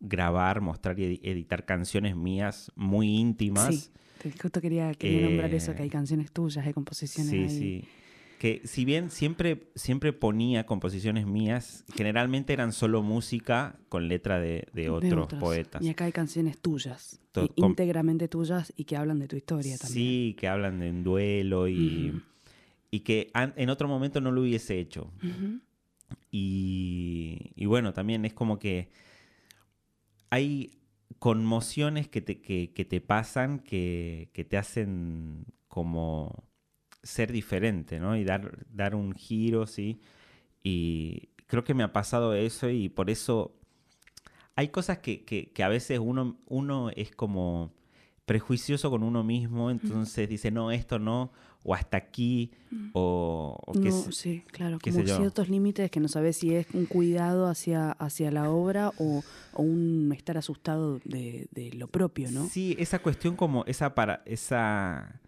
grabar, 0.00 0.60
mostrar 0.60 0.98
y 0.98 1.04
edi- 1.04 1.20
editar 1.22 1.64
canciones 1.64 2.16
mías 2.16 2.72
muy 2.76 3.08
íntimas. 3.16 3.90
Sí. 4.22 4.30
Justo 4.42 4.60
quería, 4.60 4.92
quería 4.94 5.20
nombrar 5.20 5.52
eso, 5.54 5.74
que 5.74 5.82
hay 5.82 5.88
Eh, 5.88 5.92
canciones 5.92 6.32
tuyas, 6.32 6.66
hay 6.66 6.72
composiciones 6.72 7.30
Sí, 7.30 7.36
ahí. 7.42 7.48
sí. 7.48 7.84
Que 8.38 8.62
si 8.64 8.84
bien 8.84 9.10
siempre, 9.10 9.70
siempre 9.74 10.12
ponía 10.12 10.64
composiciones 10.64 11.26
mías, 11.26 11.84
generalmente 11.94 12.52
eran 12.52 12.72
solo 12.72 13.02
música 13.02 13.78
con 13.88 14.06
letra 14.08 14.38
de, 14.38 14.68
de 14.72 14.82
de 14.82 14.90
otros, 14.90 15.26
poetas. 15.34 15.82
Y 15.82 15.88
acá 15.88 16.04
hay 16.04 16.12
canciones 16.12 16.56
tuyas, 16.58 17.20
To- 17.32 17.52
íntegramente 17.56 18.28
tuyas 18.28 18.72
y 18.76 18.84
que 18.84 18.96
hablan 18.96 19.18
de 19.18 19.26
tu 19.28 19.36
historia 19.36 19.76
también. 19.76 19.92
Sí, 20.04 20.36
que 20.38 20.46
hablan 20.48 20.78
de 20.78 20.90
un 20.90 21.02
duelo 21.02 21.66
y, 21.68 22.12
y 22.92 23.00
que 23.00 23.30
en 23.34 23.70
otro 23.70 23.88
momento 23.88 24.20
no 24.20 24.30
lo 24.30 24.42
hubiese 24.42 24.78
hecho. 24.78 25.10
Y, 26.30 27.52
y 27.56 27.66
bueno, 27.66 27.92
también 27.92 28.24
es 28.24 28.34
como 28.34 28.58
que 28.58 28.90
hay 30.30 30.78
conmociones 31.18 32.08
que 32.08 32.20
te, 32.20 32.40
que, 32.40 32.72
que 32.72 32.84
te 32.84 33.00
pasan 33.00 33.60
que, 33.60 34.30
que 34.32 34.44
te 34.44 34.56
hacen 34.56 35.46
como 35.68 36.44
ser 37.02 37.32
diferente, 37.32 37.98
¿no? 38.00 38.16
Y 38.16 38.24
dar, 38.24 38.66
dar 38.72 38.94
un 38.94 39.14
giro, 39.14 39.66
¿sí? 39.66 40.00
Y 40.62 41.28
creo 41.46 41.64
que 41.64 41.74
me 41.74 41.82
ha 41.82 41.92
pasado 41.92 42.34
eso 42.34 42.68
y 42.68 42.88
por 42.88 43.10
eso 43.10 43.54
hay 44.56 44.68
cosas 44.68 44.98
que, 44.98 45.24
que- 45.24 45.50
que 45.52 45.62
a 45.62 45.68
veces 45.68 45.98
uno, 46.00 46.38
uno 46.46 46.90
es 46.96 47.14
como 47.14 47.72
prejuicioso 48.26 48.90
con 48.90 49.02
uno 49.02 49.22
mismo, 49.24 49.70
entonces 49.70 50.28
dice, 50.28 50.50
no, 50.50 50.70
esto 50.70 50.98
no, 50.98 51.32
o 51.62 51.74
hasta 51.74 51.96
aquí, 51.96 52.50
o, 52.92 53.56
o 53.66 53.72
qué 53.72 53.90
No, 53.90 54.02
sé- 54.02 54.12
sí, 54.12 54.42
claro, 54.48 54.78
qué 54.78 54.90
como 54.90 55.06
ciertos 55.06 55.48
límites 55.48 55.90
que 55.90 56.00
no 56.00 56.08
sabes 56.08 56.36
si 56.36 56.54
es 56.54 56.66
un 56.72 56.84
cuidado 56.86 57.46
hacia, 57.46 57.92
hacia 57.92 58.30
la 58.30 58.50
obra 58.50 58.92
o, 58.98 59.24
o 59.52 59.62
un 59.62 60.12
estar 60.14 60.36
asustado 60.36 60.98
de, 61.04 61.48
de 61.52 61.72
lo 61.72 61.86
propio, 61.86 62.30
¿no? 62.30 62.44
Sí, 62.48 62.76
esa 62.78 62.98
cuestión 62.98 63.34
como 63.36 63.64
esa 63.66 63.94
para 63.94 64.22
esa 64.26 65.20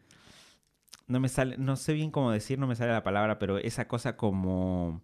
no 1.11 1.21
me 1.21 1.29
sale, 1.29 1.57
no 1.59 1.77
sé 1.77 1.93
bien 1.95 2.11
cómo 2.11 2.31
decir, 2.31 2.59
no 2.59 2.67
me 2.67 2.77
sale 2.77 2.93
la 2.93 3.03
palabra, 3.03 3.39
pero 3.39 3.59
esa 3.59 3.87
cosa 3.89 4.17
como 4.17 5.03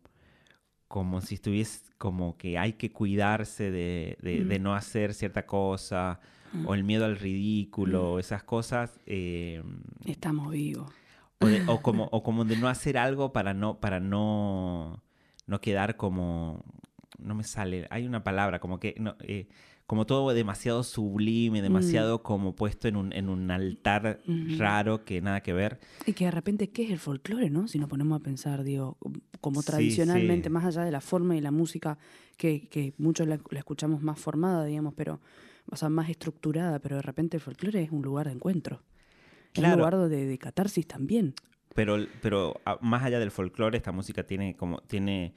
como 0.89 1.21
si 1.21 1.35
estuviese 1.35 1.81
como 1.99 2.37
que 2.37 2.59
hay 2.59 2.75
que 2.75 2.93
cuidarse 2.93 3.71
de, 3.73 4.17
de- 4.23 4.45
de 4.45 4.59
Mm. 4.59 4.63
no 4.63 4.75
hacer 4.75 5.15
cierta 5.15 5.45
cosa 5.47 6.21
Mm. 6.53 6.67
o 6.67 6.75
el 6.75 6.85
miedo 6.85 7.05
al 7.07 7.17
ridículo, 7.19 8.19
esas 8.21 8.45
cosas 8.45 9.01
eh, 9.07 9.63
Estamos 10.05 10.51
vivos. 10.53 10.91
o, 11.41 11.47
de- 11.49 11.63
o 11.67 11.83
como 11.83 12.05
o 12.13 12.23
como 12.23 12.45
de 12.45 12.57
no 12.57 12.69
hacer 12.69 12.99
algo 12.99 13.33
para 13.33 13.53
no 13.53 13.81
para 13.81 13.99
no 14.01 15.03
no 15.47 15.61
quedar 15.61 15.97
como 15.97 16.65
no 17.19 17.35
me 17.35 17.43
sale 17.45 17.87
hay 17.91 18.07
una 18.07 18.23
palabra 18.25 18.59
como 18.61 18.79
que 18.79 18.95
no, 18.99 19.17
eh, 19.21 19.49
como 19.87 20.05
todo 20.07 20.33
demasiado 20.35 20.83
sublime 20.83 21.63
demasiado 21.63 22.23
como 22.23 22.55
puesto 22.57 22.89
en 22.89 22.97
un, 22.97 23.13
en 23.13 23.29
un 23.29 23.51
altar 23.51 24.21
raro 24.59 25.05
que 25.05 25.21
nada 25.21 25.43
que 25.43 25.53
ver 25.53 25.79
Y 26.07 26.13
que 26.13 26.25
de 26.25 26.31
repente, 26.33 26.71
¿qué 26.71 26.83
es 26.85 26.91
el 26.91 26.99
folclore, 26.99 27.51
no? 27.51 27.69
Si 27.69 27.79
nos 27.79 27.89
ponemos 27.89 28.21
a 28.21 28.23
pensar, 28.23 28.65
digo, 28.65 28.99
como 29.41 29.63
tradicionalmente, 29.63 30.49
sí. 30.49 30.53
más 30.53 30.65
allá 30.65 30.85
de 30.85 30.91
la 30.91 31.01
forma 31.01 31.37
y 31.37 31.41
la 31.41 31.51
música, 31.53 31.99
que, 32.37 32.69
que 32.69 32.95
muchos 32.99 33.27
la, 33.29 33.39
la 33.51 33.59
escuchamos 33.61 34.03
más 34.03 34.19
formada, 34.19 34.65
digamos, 34.65 34.95
pero, 34.95 35.21
o 35.71 35.77
sea, 35.77 35.89
más 35.89 36.11
estructurada, 36.11 36.81
pero 36.81 36.97
de 36.97 37.03
repente 37.03 37.37
el 37.37 37.41
folclore 37.41 37.83
es 37.83 37.91
un 37.93 38.03
lugar 38.03 38.27
de 38.27 38.33
encuentro. 38.33 38.83
Es 39.53 39.59
un 39.59 39.63
Claro. 39.63 39.77
lugar 39.79 39.97
de, 40.09 40.27
de 40.27 40.39
catarsis 40.39 40.87
también. 40.87 41.35
pero 41.75 41.97
pero 42.21 42.61
a- 42.65 42.79
más 42.83 43.03
allá 43.05 43.19
del 43.21 43.31
folclore 43.31 43.77
esta 43.77 43.93
música 43.93 44.25
tiene 44.27 44.57
como 44.57 44.79
tiene 44.83 45.33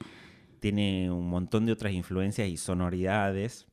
tiene 0.60 1.10
un 1.10 1.28
montón 1.30 1.66
de 1.66 1.72
otras 1.72 1.92
influencias 1.92 2.48
y 2.48 2.56
sonoridades 2.56 3.66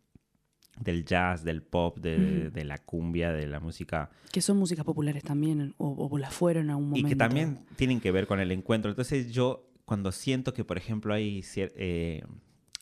del 0.79 1.03
jazz 1.05 1.43
del 1.43 1.61
pop 1.63 1.97
de, 1.97 2.49
de 2.51 2.63
la 2.65 2.77
cumbia 2.77 3.31
de 3.31 3.47
la 3.47 3.59
música 3.59 4.09
Que 4.31 4.41
son 4.41 4.57
músicas 4.57 4.85
populares 4.85 5.23
también, 5.23 5.73
o, 5.77 6.07
o 6.11 6.17
las 6.17 6.33
fueron 6.33 6.69
a 6.69 6.75
un 6.75 6.89
momento. 6.89 7.07
Y 7.07 7.09
que 7.09 7.15
también 7.15 7.59
tienen 7.75 7.99
que 7.99 8.11
ver 8.11 8.27
con 8.27 8.39
el 8.39 8.51
encuentro. 8.51 8.91
Entonces 8.91 9.31
yo 9.31 9.69
cuando 9.85 10.11
siento 10.11 10.53
que, 10.53 10.63
por 10.63 10.77
ejemplo, 10.77 11.13
hay 11.13 11.43
eh, 11.55 12.23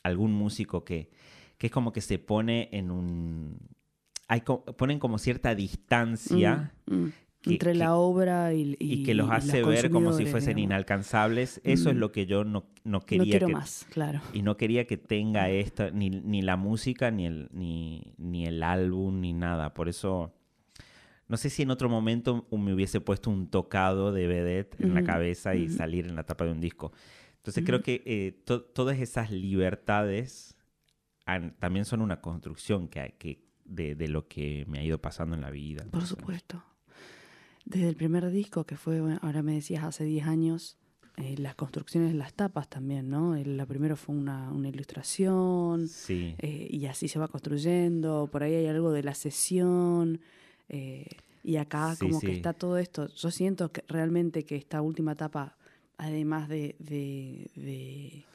algún 0.04 0.34
músico 0.34 0.84
que, 0.84 1.10
que 1.58 1.68
es 1.68 1.72
como 1.74 1.92
que 1.94 2.02
se 2.02 2.18
pone 2.20 2.70
en 2.72 2.92
un... 2.92 3.58
Hay 4.28 4.42
co- 4.42 4.66
ponen 4.66 4.98
como 5.00 5.18
cierta 5.20 5.54
distancia 5.56 6.74
Mm, 6.88 6.96
mm. 6.96 7.12
Que- 7.46 7.54
Entre 7.54 7.74
que- 7.74 7.78
la 7.80 7.96
obra 7.96 8.54
y, 8.54 8.76
y 8.80 9.04
que 9.04 9.14
los 9.14 9.28
y 9.28 9.32
hace 9.32 9.64
ver 9.64 9.90
como 9.90 10.12
si 10.14 10.26
fuesen 10.26 10.56
digamos. 10.56 10.66
inalcanzables. 10.72 11.62
Eso 11.64 11.90
es 11.90 11.96
Mm. 11.96 12.00
lo 12.00 12.12
que 12.12 12.26
yo 12.26 12.44
no, 12.44 12.66
no 12.84 12.92
No 13.00 13.02
quería 13.06 13.26
quiero 13.26 13.48
que, 13.48 13.54
más, 13.54 13.86
claro. 13.92 14.20
y 14.34 14.42
no 14.42 14.58
quería 14.58 14.86
que 14.88 14.98
tenga 14.98 15.50
esta, 15.50 15.92
ni, 15.92 16.10
ni 16.10 16.42
la 16.42 16.58
música, 16.58 17.12
ni 17.12 17.26
el, 17.26 17.50
ni, 17.52 18.14
ni 18.18 18.46
el 18.46 18.62
álbum, 18.64 19.22
ni 19.22 19.34
nada. 19.34 19.74
Por 19.74 19.88
eso, 19.90 20.34
no 21.28 21.38
sé 21.38 21.50
si 21.50 21.62
en 21.64 21.72
otro 21.72 21.88
momento 21.90 22.48
me 22.52 22.74
hubiese 22.74 23.00
puesto 23.02 23.30
un 23.30 23.48
tocado 23.48 24.12
de 24.12 24.28
vedette 24.28 24.80
en 24.82 24.94
la 24.94 25.02
Ujú, 25.02 25.08
cabeza 25.08 25.56
y 25.56 25.66
ujú. 25.68 25.76
salir 25.78 26.06
en 26.08 26.16
la 26.16 26.24
tapa 26.24 26.46
de 26.46 26.52
un 26.52 26.62
disco. 26.62 26.92
Entonces 27.38 27.64
creo 27.64 27.82
que 27.84 28.02
eh, 28.06 28.42
to- 28.44 28.64
todas 28.64 28.98
esas 29.00 29.30
libertades 29.32 30.56
han- 31.26 31.56
también 31.60 31.86
son 31.86 32.02
una 32.02 32.22
construcción 32.22 32.88
que, 32.88 33.16
que 33.20 33.46
de, 33.66 33.96
de 33.96 34.08
lo 34.08 34.28
que 34.28 34.66
me 34.68 34.80
ha 34.80 34.84
ido 34.84 35.00
pasando 35.00 35.36
en 35.36 35.42
la 35.42 35.50
vida. 35.52 35.80
Por 35.84 35.86
Entonces, 35.86 36.10
supuesto. 36.10 36.64
Desde 37.66 37.90
el 37.90 37.96
primer 37.96 38.30
disco, 38.30 38.64
que 38.64 38.78
fue, 38.78 39.00
ahora 39.22 39.42
me 39.42 39.54
decías, 39.56 39.84
hace 39.84 40.04
10 40.06 40.28
años, 40.28 40.78
eh, 41.18 41.36
las 41.38 41.56
construcciones 41.56 42.12
de 42.12 42.18
las 42.18 42.34
tapas 42.34 42.70
también, 42.70 43.10
¿no? 43.10 43.36
El- 43.36 43.58
La 43.58 43.66
primero 43.66 43.96
fue 43.96 44.16
una, 44.16 44.52
una 44.52 44.70
ilustración, 44.70 45.88
Sí. 45.88 46.36
eh, 46.38 46.68
y 46.70 46.86
así 46.86 47.08
se 47.08 47.18
va 47.20 47.28
construyendo. 47.28 48.28
Por 48.32 48.44
ahí 48.44 48.54
hay 48.54 48.68
algo 48.68 48.92
de 48.92 49.04
la 49.04 49.14
sesión. 49.16 50.20
eh, 50.68 51.06
y 51.44 51.58
acá 51.58 51.94
Sí, 51.96 52.08
como 52.08 52.20
sí. 52.20 52.26
que 52.26 52.34
está 52.34 52.52
todo 52.54 52.80
esto. 52.80 53.08
Yo 53.14 53.30
siento 53.30 53.72
que 53.72 53.84
realmente 53.88 54.46
que 54.46 54.56
esta 54.56 54.82
última 54.82 55.12
etapa, 55.12 55.56
además 55.98 56.50
de, 56.50 56.76
de, 56.80 57.52
de, 57.56 58.26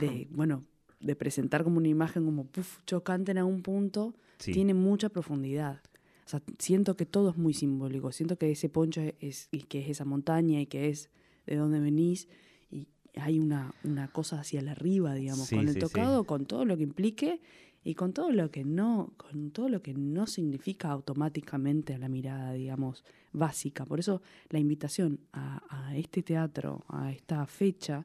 de, 0.00 0.26
bueno, 0.32 0.64
de 0.98 1.14
presentar 1.14 1.62
como 1.62 1.76
una 1.78 1.86
imagen 1.86 2.24
como 2.24 2.44
puff, 2.46 2.80
chocante 2.84 3.30
en 3.30 3.38
algún 3.38 3.62
punto, 3.62 4.12
tiene 4.54 4.74
mucha 4.74 5.08
profundidad. 5.08 5.80
O 6.24 6.28
sea, 6.28 6.42
siento 6.58 6.96
que 6.96 7.06
todo 7.06 7.30
es 7.30 7.36
muy 7.36 7.54
simbólico. 7.54 8.12
Siento 8.12 8.36
que 8.36 8.50
ese 8.50 8.68
poncho 8.68 9.00
es, 9.20 9.48
y 9.50 9.62
que 9.62 9.80
es 9.80 9.88
esa 9.88 10.04
montaña 10.04 10.60
y 10.60 10.66
que 10.66 10.88
es 10.88 11.10
de 11.46 11.56
donde 11.56 11.80
venís 11.80 12.28
y 12.70 12.86
hay 13.16 13.38
una, 13.38 13.74
una 13.84 14.08
cosa 14.08 14.40
hacia 14.40 14.60
el 14.60 14.68
arriba, 14.68 15.14
digamos, 15.14 15.48
Sí, 15.48 15.56
con 15.56 15.66
el 15.68 15.74
sí, 15.74 15.80
sí. 15.80 15.86
tocado, 15.86 16.24
con 16.24 16.46
todo 16.46 16.64
lo 16.64 16.76
que 16.76 16.84
implique 16.84 17.40
y 17.84 17.94
con 17.94 18.12
todo 18.12 18.30
lo 18.30 18.50
que 18.52 18.64
no, 18.64 19.12
con 19.16 19.50
todo 19.50 19.68
lo 19.68 19.82
que 19.82 19.92
no 19.92 20.28
significa 20.28 20.90
automáticamente 20.92 21.94
a 21.94 21.98
la 21.98 22.08
mirada, 22.08 22.52
digamos, 22.52 23.04
básica. 23.32 23.84
Por 23.84 23.98
eso 23.98 24.22
la 24.50 24.60
invitación 24.60 25.18
a, 25.32 25.62
a 25.68 25.96
este 25.96 26.22
teatro, 26.22 26.84
a 26.88 27.10
esta 27.10 27.44
fecha, 27.46 28.04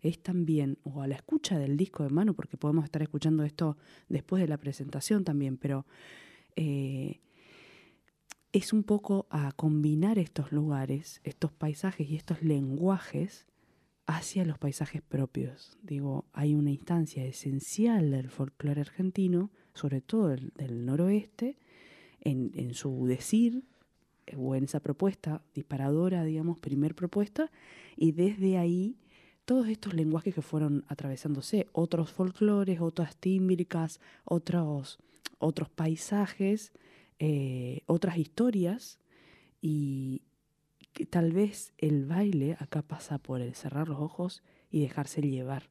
es 0.00 0.20
también, 0.20 0.78
o 0.84 1.02
a 1.02 1.08
la 1.08 1.16
escucha 1.16 1.58
del 1.58 1.76
disco 1.76 2.04
de 2.04 2.10
mano, 2.10 2.34
porque 2.34 2.56
podemos 2.56 2.84
estar 2.84 3.02
escuchando 3.02 3.42
esto 3.42 3.76
después 4.08 4.40
de 4.40 4.46
la 4.48 4.58
presentación 4.58 5.24
también, 5.24 5.56
pero 5.56 5.84
eh, 6.54 7.18
es 8.56 8.72
un 8.72 8.84
poco 8.84 9.26
a 9.28 9.52
combinar 9.52 10.18
estos 10.18 10.50
lugares, 10.50 11.20
estos 11.24 11.52
paisajes 11.52 12.08
y 12.08 12.16
estos 12.16 12.40
lenguajes 12.40 13.44
hacia 14.06 14.46
los 14.46 14.56
paisajes 14.56 15.02
propios. 15.02 15.76
Digo, 15.82 16.24
hay 16.32 16.54
una 16.54 16.70
instancia 16.70 17.26
esencial 17.26 18.10
del 18.10 18.30
folclore 18.30 18.80
argentino, 18.80 19.50
sobre 19.74 20.00
todo 20.00 20.32
el, 20.32 20.54
del 20.56 20.86
noroeste, 20.86 21.58
en, 22.22 22.72
su 22.72 23.04
decir 23.06 23.62
o 24.34 24.54
en 24.54 24.64
esa 24.64 24.80
propuesta 24.80 25.42
disparadora, 25.54 26.24
digamos, 26.24 26.58
primer 26.58 26.94
propuesta, 26.94 27.52
y 27.94 28.12
desde 28.12 28.56
ahí 28.56 28.96
todos 29.44 29.68
estos 29.68 29.92
lenguajes 29.92 30.34
que 30.34 30.40
fueron 30.40 30.86
atravesándose, 30.88 31.68
otros 31.72 32.10
folclores, 32.10 32.80
otras 32.80 33.16
tímbricas, 33.18 34.00
otros, 34.24 34.98
otros 35.38 35.68
paisajes, 35.68 36.72
eh, 37.18 37.82
otras 37.86 38.18
historias, 38.18 38.98
y 39.60 40.22
que 40.92 41.06
tal 41.06 41.32
vez 41.32 41.72
el 41.78 42.06
baile 42.06 42.56
acá 42.58 42.82
pasa 42.82 43.18
por 43.18 43.40
el 43.40 43.54
cerrar 43.54 43.88
los 43.88 44.00
ojos 44.00 44.42
y 44.70 44.80
dejarse 44.80 45.20
llevar, 45.22 45.70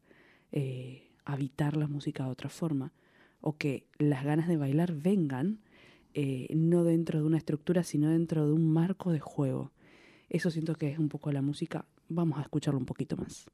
eh, 0.52 1.12
habitar 1.24 1.78
la 1.78 1.88
música 1.88 2.26
de 2.26 2.30
otra 2.30 2.50
forma, 2.50 2.94
o 3.42 3.58
que 3.58 3.88
las 3.98 4.24
ganas 4.24 4.48
de 4.48 4.58
bailar 4.58 4.94
vengan 4.94 5.62
eh, 6.14 6.48
no 6.56 6.84
dentro 6.84 7.20
de 7.20 7.26
una 7.26 7.38
estructura, 7.38 7.84
sino 7.84 8.10
dentro 8.10 8.48
de 8.48 8.54
un 8.54 8.72
marco 8.72 9.12
de 9.12 9.20
juego. 9.20 9.72
Eso 10.30 10.50
siento 10.50 10.76
que 10.76 10.90
es 10.90 10.98
un 10.98 11.10
poco 11.10 11.32
la 11.32 11.42
música. 11.42 11.86
Vamos 12.08 12.40
a 12.40 12.42
escucharlo 12.42 12.80
un 12.80 12.86
poquito 12.86 13.18
más. 13.18 13.46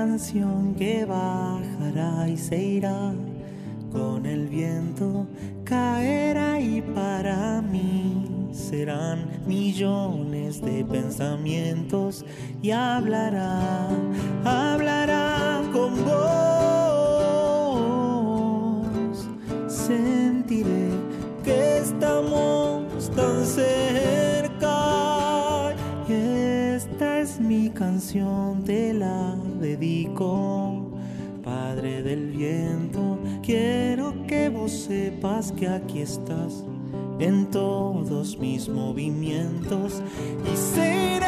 Canción 0.00 0.74
que 0.76 1.04
bajará 1.04 2.26
y 2.26 2.38
se 2.38 2.56
irá 2.56 3.12
con 3.92 4.24
el 4.24 4.48
viento, 4.48 5.26
caerá 5.62 6.58
y 6.58 6.80
para 6.80 7.60
mí 7.60 8.48
serán 8.50 9.28
millones 9.46 10.62
de 10.62 10.86
pensamientos 10.86 12.24
y 12.62 12.70
hablará, 12.70 13.88
hablará 14.42 15.60
con 15.70 16.02
vos. 16.06 16.48
Sentiré 19.68 20.88
que 21.44 21.76
estamos 21.76 23.10
tan 23.10 23.44
cerca 23.44 24.70
y 26.08 26.12
esta 26.74 27.20
es 27.20 27.38
mi 27.38 27.68
canción, 27.68 28.64
la 28.66 28.79
dedico. 29.60 30.90
Padre 31.42 32.02
del 32.02 32.32
viento, 32.32 33.18
quiero 33.42 34.26
que 34.26 34.48
vos 34.48 34.72
sepas 34.72 35.52
que 35.52 35.68
aquí 35.68 36.00
estás 36.00 36.64
en 37.18 37.50
todos 37.50 38.38
mis 38.38 38.68
movimientos 38.68 40.02
y 40.52 40.56
será, 40.56 41.19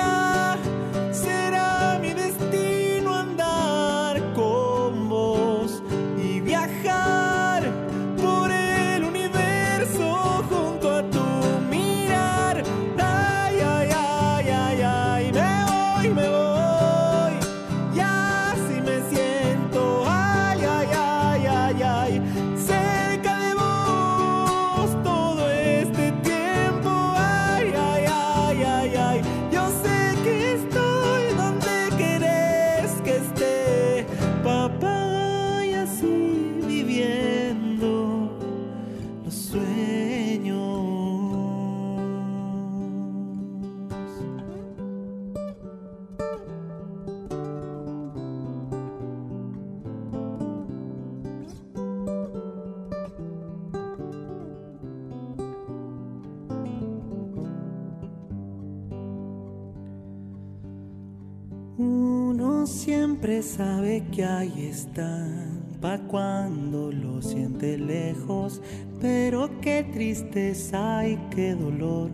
que 64.12 64.24
ahí 64.26 64.68
están, 64.70 65.62
pa' 65.80 65.98
cuando 66.06 66.92
lo 66.92 67.22
siente 67.22 67.78
lejos, 67.78 68.60
pero 69.00 69.48
qué 69.62 69.84
tristeza 69.90 71.08
y 71.08 71.16
qué 71.34 71.54
dolor 71.54 72.10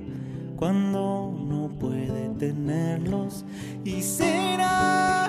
cuando 0.57 1.37
no 1.37 1.69
puede 1.81 2.29
tenerlos. 2.39 3.45
Y 3.85 4.01
será, 4.01 5.29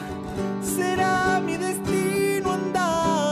será 0.61 1.41
mi 1.43 1.57
destino 1.57 2.51
andar 2.51 3.28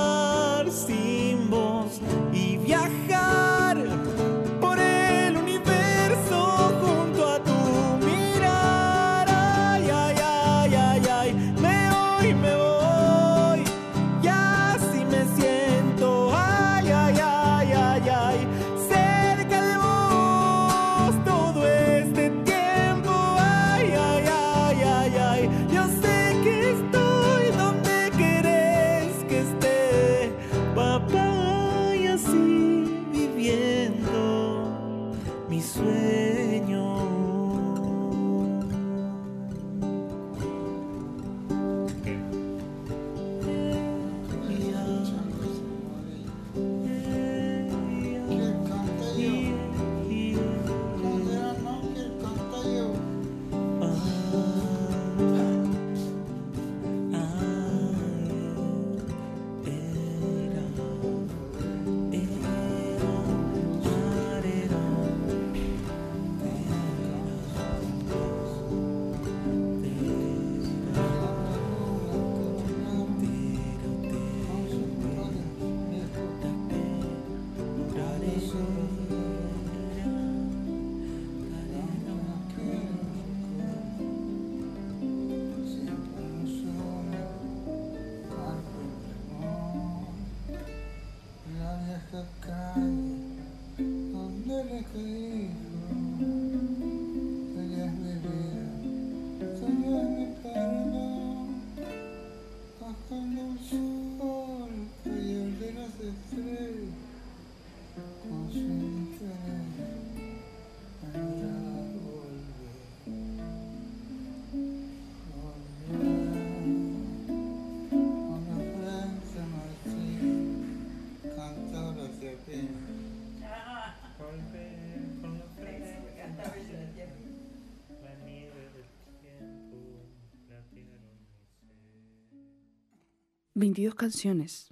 22 133.58 133.96
canciones. 133.96 134.70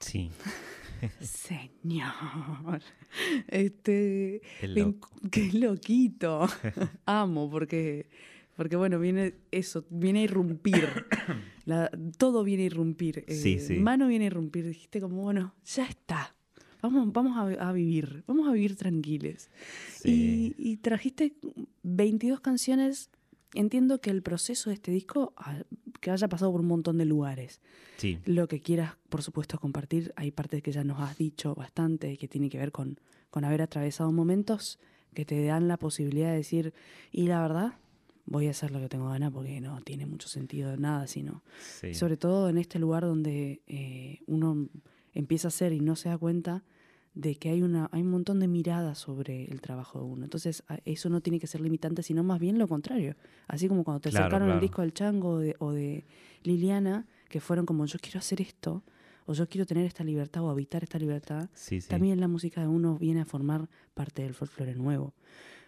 Sí. 0.00 0.30
Señor. 1.20 2.82
Este. 3.48 4.36
Es 4.60 4.74
ven- 4.74 4.84
loco. 4.92 5.10
Qué 5.30 5.52
loquito. 5.52 6.46
Amo, 7.06 7.50
porque. 7.50 8.08
Porque 8.56 8.74
bueno, 8.74 8.98
viene 8.98 9.34
eso, 9.52 9.84
viene 9.88 10.20
a 10.20 10.22
irrumpir. 10.24 10.88
La- 11.64 11.90
todo 12.16 12.42
viene 12.42 12.64
a 12.64 12.66
irrumpir. 12.66 13.24
Eh, 13.28 13.34
Sí, 13.34 13.58
sí. 13.60 13.74
Mano 13.76 14.08
viene 14.08 14.24
a 14.24 14.28
irrumpir. 14.28 14.66
Dijiste 14.66 15.00
como, 15.00 15.22
bueno, 15.22 15.54
ya 15.64 15.86
está. 15.86 16.34
Vamos, 16.82 17.12
vamos 17.12 17.36
a, 17.36 17.68
a 17.68 17.72
vivir. 17.72 18.24
Vamos 18.26 18.48
a 18.48 18.52
vivir 18.52 18.74
tranquiles. 18.76 19.50
Sí. 20.00 20.54
Y, 20.58 20.72
y 20.72 20.76
trajiste 20.78 21.34
22 21.84 22.40
canciones. 22.40 23.10
Entiendo 23.54 24.00
que 24.00 24.10
el 24.10 24.22
proceso 24.22 24.70
de 24.70 24.74
este 24.74 24.90
disco, 24.90 25.32
ah, 25.36 25.62
que 26.00 26.10
haya 26.10 26.28
pasado 26.28 26.52
por 26.52 26.60
un 26.60 26.66
montón 26.66 26.98
de 26.98 27.04
lugares. 27.04 27.60
Sí. 27.96 28.18
Lo 28.24 28.46
que 28.46 28.60
quieras, 28.60 28.96
por 29.08 29.22
supuesto, 29.22 29.58
compartir. 29.58 30.12
Hay 30.16 30.30
partes 30.30 30.62
que 30.62 30.72
ya 30.72 30.84
nos 30.84 31.00
has 31.00 31.16
dicho 31.16 31.54
bastante 31.54 32.16
que 32.18 32.28
tiene 32.28 32.50
que 32.50 32.58
ver 32.58 32.72
con, 32.72 33.00
con 33.30 33.44
haber 33.44 33.62
atravesado 33.62 34.12
momentos 34.12 34.78
que 35.14 35.24
te 35.24 35.44
dan 35.44 35.66
la 35.66 35.78
posibilidad 35.78 36.30
de 36.30 36.36
decir, 36.36 36.74
y 37.10 37.26
la 37.26 37.40
verdad, 37.40 37.72
voy 38.26 38.46
a 38.46 38.50
hacer 38.50 38.70
lo 38.70 38.80
que 38.80 38.88
tengo 38.88 39.08
ganas 39.08 39.32
porque 39.32 39.60
no 39.60 39.80
tiene 39.80 40.06
mucho 40.06 40.28
sentido 40.28 40.76
nada, 40.76 41.06
sino. 41.06 41.42
sí. 41.80 41.94
Sobre 41.94 42.16
todo 42.16 42.48
en 42.48 42.58
este 42.58 42.78
lugar 42.78 43.02
donde 43.04 43.62
eh, 43.66 44.20
uno 44.26 44.68
empieza 45.14 45.48
a 45.48 45.50
hacer 45.50 45.72
y 45.72 45.80
no 45.80 45.96
se 45.96 46.10
da 46.10 46.18
cuenta 46.18 46.64
de 47.18 47.34
que 47.34 47.48
hay, 47.50 47.62
una, 47.62 47.88
hay 47.90 48.02
un 48.02 48.10
montón 48.12 48.38
de 48.38 48.46
miradas 48.46 48.98
sobre 48.98 49.44
el 49.50 49.60
trabajo 49.60 49.98
de 49.98 50.04
uno. 50.04 50.22
Entonces, 50.22 50.62
eso 50.84 51.08
no 51.10 51.20
tiene 51.20 51.40
que 51.40 51.48
ser 51.48 51.60
limitante, 51.60 52.04
sino 52.04 52.22
más 52.22 52.38
bien 52.38 52.58
lo 52.60 52.68
contrario. 52.68 53.16
Así 53.48 53.66
como 53.66 53.82
cuando 53.82 53.98
te 54.00 54.10
Claro, 54.10 54.36
el 54.36 54.42
claro. 54.44 54.60
disco 54.60 54.82
del 54.82 54.94
Chango 54.94 55.30
o 55.30 55.38
de, 55.38 55.56
o 55.58 55.72
de 55.72 56.04
Liliana, 56.44 57.08
que 57.28 57.40
fueron 57.40 57.66
como 57.66 57.86
yo 57.86 57.98
quiero 58.00 58.20
hacer 58.20 58.40
esto, 58.40 58.84
o 59.26 59.32
yo 59.34 59.48
quiero 59.48 59.66
tener 59.66 59.84
esta 59.84 60.04
libertad 60.04 60.44
o 60.44 60.48
habitar 60.50 60.84
esta 60.84 60.96
libertad, 61.00 61.50
Sí, 61.54 61.80
sí. 61.80 61.88
también 61.88 62.20
la 62.20 62.28
música 62.28 62.60
de 62.60 62.68
uno 62.68 62.96
viene 62.98 63.20
a 63.22 63.24
formar 63.24 63.68
parte 63.94 64.22
del 64.22 64.34
folclore 64.34 64.76
nuevo. 64.76 65.12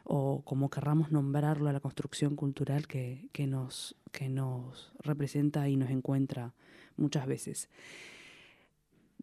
O 0.05 0.43
como 0.45 0.71
querramos 0.71 1.11
nombrarlo 1.11 1.69
a 1.69 1.73
la 1.73 1.81
construcción 1.81 2.37
cultural 2.37 2.87
que, 2.87 3.29
que, 3.33 3.49
nos, 3.49 3.97
que 4.13 4.29
nos 4.29 4.93
representa 5.03 5.69
y 5.69 5.77
nos 5.77 5.91
encuentra 5.91 6.55
muchas 6.97 7.27
veces. 7.27 7.69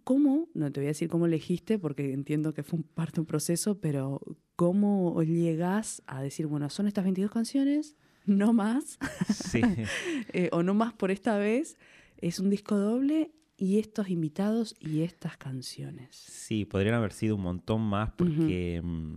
¿Cómo? 0.07 0.47
No 0.53 0.71
te 0.71 0.79
voy 0.79 0.85
a 0.85 0.91
decir 0.95 1.09
cómo 1.09 1.25
elegiste, 1.25 1.77
porque 1.77 2.13
entiendo 2.13 2.53
que 2.53 2.63
fue 2.63 2.77
un 2.79 2.83
parte 2.83 3.15
de 3.15 3.19
un 3.21 3.25
proceso, 3.27 3.81
pero 3.81 4.21
¿cómo 4.55 5.21
llegás 5.21 6.01
a 6.07 6.21
decir, 6.21 6.47
bueno, 6.47 6.69
son 6.69 6.87
estas 6.87 7.03
22 7.03 7.29
canciones, 7.29 7.97
no 8.25 8.53
más, 8.53 8.97
Sí. 9.29 9.59
eh, 10.31 10.47
o 10.53 10.63
no 10.63 10.73
más 10.73 10.93
por 10.93 11.11
esta 11.11 11.37
vez? 11.37 11.77
Es 12.19 12.39
un 12.39 12.49
disco 12.49 12.77
doble 12.77 13.31
y 13.57 13.79
estos 13.79 14.07
invitados 14.09 14.77
y 14.79 15.01
estas 15.01 15.35
canciones. 15.35 16.15
Sí, 16.15 16.63
podrían 16.63 16.95
haber 16.95 17.11
sido 17.11 17.35
un 17.35 17.41
montón 17.41 17.81
más 17.81 18.11
porque... 18.11 18.79
mm, 18.81 19.15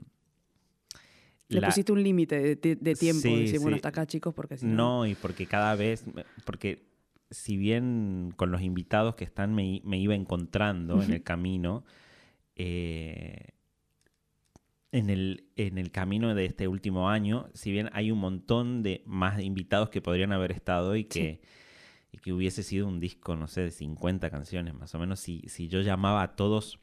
Le 1.51 1.61
la- 1.61 1.69
pusiste 1.69 1.93
un 1.93 2.03
límite 2.03 2.57
de, 2.57 2.95
tiempo, 2.97 3.23
Sí, 3.29 3.43
decir, 3.43 3.61
bueno, 3.61 3.77
hasta 3.77 3.91
acá, 3.91 4.07
chicos, 4.09 4.35
porque 4.35 4.57
si 4.59 4.67
no. 4.67 4.75
No, 4.75 5.07
y 5.07 5.15
porque 5.15 5.47
cada 5.47 5.77
vez, 5.77 6.05
porque 6.45 6.90
si 7.31 7.57
bien 7.57 8.33
con 8.37 8.51
los 8.51 8.63
invitados 8.63 9.15
que 9.15 9.25
están 9.25 9.55
me, 9.55 9.81
me 9.85 9.99
iba 9.99 10.15
encontrando 10.15 11.03
en 11.03 11.13
el 11.13 11.23
camino, 11.23 11.85
eh, 12.57 13.51
en, 14.93 15.11
el, 15.11 15.45
en 15.57 15.79
el 15.79 15.93
camino 15.93 16.35
de 16.35 16.47
este 16.47 16.67
último 16.67 17.09
año, 17.09 17.49
si 17.55 17.71
bien 17.71 17.89
hay 17.93 18.11
un 18.11 18.19
montón 18.19 18.83
de 18.83 19.03
más 19.07 19.41
invitados 19.41 19.91
que 19.91 20.03
podrían 20.03 20.33
haber 20.33 20.51
estado 20.51 20.97
y 20.97 21.05
que, 21.05 21.41
y 22.11 22.19
que 22.19 22.33
hubiese 22.33 22.65
sido 22.65 22.89
un 22.89 22.99
disco, 22.99 23.37
no 23.37 23.47
sé, 23.47 23.63
de 23.63 23.71
50 23.71 24.29
canciones 24.31 24.75
más 24.75 24.95
o 24.95 24.99
menos, 24.99 25.21
si, 25.21 25.43
si 25.47 25.69
yo 25.69 25.81
llamaba 25.83 26.23
a 26.23 26.35
todos 26.35 26.80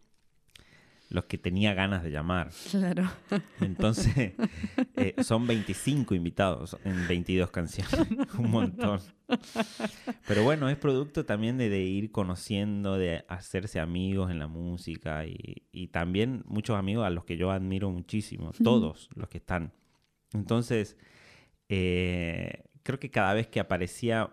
los 1.09 1.25
que 1.25 1.37
tenía 1.37 1.73
ganas 1.73 2.03
de 2.03 2.11
llamar. 2.11 2.51
Claro. 2.69 3.09
Entonces, 3.61 4.33
eh, 4.95 5.15
son 5.23 5.47
25 5.47 6.15
invitados 6.15 6.77
en 6.83 7.07
22 7.07 7.49
canciones. 7.51 7.93
Un 8.37 8.51
montón. 8.51 8.99
Pero 10.27 10.43
bueno, 10.43 10.69
es 10.69 10.77
producto 10.77 11.25
también 11.25 11.57
de, 11.57 11.69
de 11.69 11.81
ir 11.81 12.11
conociendo, 12.11 12.97
de 12.97 13.25
hacerse 13.27 13.79
amigos 13.79 14.31
en 14.31 14.39
la 14.39 14.47
música 14.47 15.25
y, 15.25 15.67
y 15.71 15.87
también 15.87 16.43
muchos 16.47 16.77
amigos 16.77 17.05
a 17.05 17.09
los 17.09 17.25
que 17.25 17.37
yo 17.37 17.51
admiro 17.51 17.89
muchísimo, 17.89 18.51
todos 18.63 19.09
los 19.15 19.29
que 19.29 19.37
están. 19.37 19.73
Entonces, 20.33 20.97
eh, 21.69 22.63
creo 22.83 22.99
que 22.99 23.11
cada 23.11 23.33
vez 23.33 23.47
que 23.47 23.59
aparecía, 23.59 24.31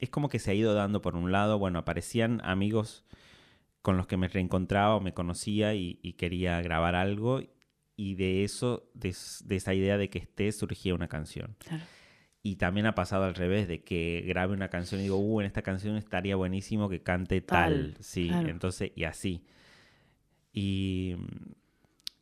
es 0.00 0.10
como 0.10 0.28
que 0.28 0.38
se 0.38 0.50
ha 0.50 0.54
ido 0.54 0.74
dando 0.74 1.00
por 1.00 1.16
un 1.16 1.32
lado, 1.32 1.58
bueno, 1.58 1.78
aparecían 1.78 2.40
amigos 2.44 3.05
con 3.86 3.96
los 3.96 4.08
que 4.08 4.16
me 4.16 4.26
reencontraba 4.26 4.96
o 4.96 5.00
me 5.00 5.14
conocía 5.14 5.72
y, 5.74 6.00
y 6.02 6.14
quería 6.14 6.60
grabar 6.60 6.96
algo 6.96 7.40
y 7.94 8.16
de 8.16 8.42
eso, 8.42 8.90
de, 8.94 9.14
de 9.44 9.54
esa 9.56 9.74
idea 9.74 9.96
de 9.96 10.10
que 10.10 10.18
esté, 10.18 10.50
surgía 10.50 10.92
una 10.92 11.06
canción. 11.06 11.54
Claro. 11.58 11.84
Y 12.42 12.56
también 12.56 12.86
ha 12.86 12.96
pasado 12.96 13.22
al 13.26 13.36
revés, 13.36 13.68
de 13.68 13.84
que 13.84 14.24
grabe 14.26 14.54
una 14.54 14.70
canción 14.70 15.00
y 15.00 15.04
digo, 15.04 15.18
uh, 15.18 15.40
en 15.40 15.46
esta 15.46 15.62
canción 15.62 15.96
estaría 15.96 16.34
buenísimo 16.34 16.88
que 16.88 17.00
cante 17.04 17.40
tal. 17.40 17.92
Tal, 17.94 18.04
Sí, 18.04 18.26
claro. 18.26 18.48
entonces, 18.48 18.90
y 18.96 19.04
así. 19.04 19.44
Y, 20.52 21.14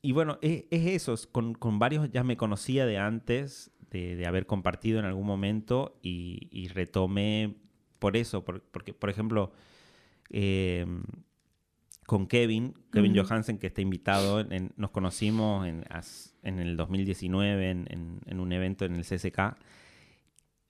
y 0.02 0.12
bueno, 0.12 0.38
es, 0.42 0.64
es 0.70 0.86
eso. 0.86 1.14
es 1.14 1.26
Con, 1.26 1.54
con 1.54 1.78
varios 1.78 2.10
ya 2.10 2.24
me 2.24 2.36
conocía 2.36 2.84
de 2.84 2.98
antes, 2.98 3.70
de, 3.90 4.16
de 4.16 4.26
haber 4.26 4.44
compartido 4.46 4.98
en 4.98 5.06
algún 5.06 5.26
momento 5.26 5.98
y, 6.02 6.48
y 6.50 6.68
retomé 6.68 7.54
por 7.98 8.16
eso. 8.18 8.44
por- 8.44 8.62
porque, 8.64 8.92
por 8.92 9.08
ejemplo, 9.08 9.52
eh, 10.30 10.86
con 12.06 12.26
Kevin, 12.26 12.74
Kevin. 12.92 13.16
Johansen, 13.16 13.58
que 13.58 13.66
está 13.68 13.80
invitado, 13.80 14.40
en- 14.40 14.72
nos 14.76 14.90
conocimos 14.90 15.66
en, 15.66 15.84
en 16.42 16.58
el 16.60 16.76
2019 16.76 17.70
en, 17.70 18.38
un 18.40 18.52
evento 18.52 18.84
en 18.84 18.94
el 18.96 19.04
CSK. 19.04 19.56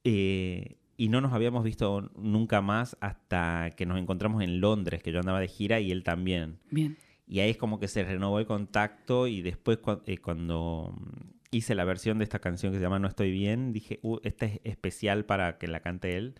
eh, 0.05 0.77
y 0.97 1.09
no 1.09 1.21
nos 1.21 1.33
habíamos 1.33 1.65
visto 1.65 2.09
nunca 2.17 2.61
más 2.61 2.97
hasta 3.01 3.71
que 3.77 3.85
nos 3.85 3.99
encontramos 3.99 4.43
en 4.45 4.61
Londres, 4.61 5.03
que 5.03 5.11
yo 5.11 5.19
andaba 5.19 5.41
de 5.41 5.49
gira 5.49 5.81
y 5.81 5.91
él 5.91 6.05
también. 6.05 6.61
Bien. 6.71 6.97
Y 7.27 7.41
ahí 7.41 7.51
es 7.51 7.57
como 7.57 7.81
que 7.81 7.89
se 7.89 8.05
renovó 8.05 8.39
el 8.39 8.47
contacto 8.47 9.27
y 9.27 9.43
después 9.43 9.79
eh, 10.07 10.19
cuando 10.19 10.95
mm, 10.97 11.31
hice 11.51 11.75
la 11.75 11.85
versión 11.85 12.19
de 12.19 12.25
esta 12.25 12.39
canción 12.39 12.71
que 12.73 12.79
se 12.79 12.83
llama 12.85 13.01
No 13.01 13.09
estoy 13.09 13.33
bien, 13.33 13.73
dije, 13.73 13.99
uh, 14.03 14.19
esta 14.23 14.47
es 14.47 14.61
especial 14.63 15.25
para 15.25 15.59
que 15.59 15.67
la 15.67 15.81
cante 15.81 16.17
él. 16.17 16.35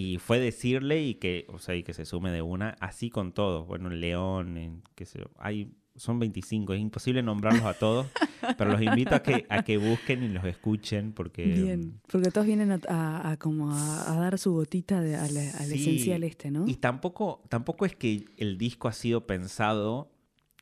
Y 0.00 0.18
fue 0.18 0.38
decirle 0.38 1.02
y 1.02 1.14
que, 1.16 1.44
o 1.48 1.58
sea, 1.58 1.74
y 1.74 1.82
que 1.82 1.92
se 1.92 2.04
sume 2.04 2.30
de 2.30 2.40
una, 2.40 2.76
así 2.78 3.10
con 3.10 3.32
todos. 3.32 3.66
Bueno, 3.66 3.90
en 3.90 4.00
León, 4.00 4.82
qué 4.94 5.04
sé 5.04 5.18
yo, 5.18 5.24
hay, 5.38 5.72
son 5.96 6.20
25, 6.20 6.72
es 6.74 6.80
imposible 6.80 7.20
nombrarlos 7.20 7.64
a 7.64 7.74
todos, 7.74 8.06
pero 8.56 8.70
los 8.70 8.80
invito 8.80 9.16
a 9.16 9.22
que, 9.24 9.44
a 9.48 9.64
que 9.64 9.76
busquen 9.76 10.22
y 10.22 10.28
los 10.28 10.44
escuchen 10.44 11.12
porque... 11.12 11.44
Bien. 11.46 12.00
Porque 12.12 12.30
todos 12.30 12.46
vienen 12.46 12.70
a, 12.70 12.80
a- 12.88 13.32
a 13.32 13.36
como 13.38 13.72
a, 13.72 14.12
a 14.12 14.20
dar 14.20 14.38
su 14.38 14.52
gotita 14.52 15.00
de, 15.00 15.16
al, 15.16 15.36
al 15.36 15.66
Sí, 15.66 15.74
esencial 15.80 16.22
este, 16.22 16.52
¿no? 16.52 16.68
Y 16.68 16.76
tampoco, 16.76 17.42
tampoco 17.48 17.84
es 17.84 17.96
que 17.96 18.24
el 18.36 18.56
disco 18.56 18.86
ha 18.86 18.92
sido 18.92 19.26
pensado, 19.26 20.12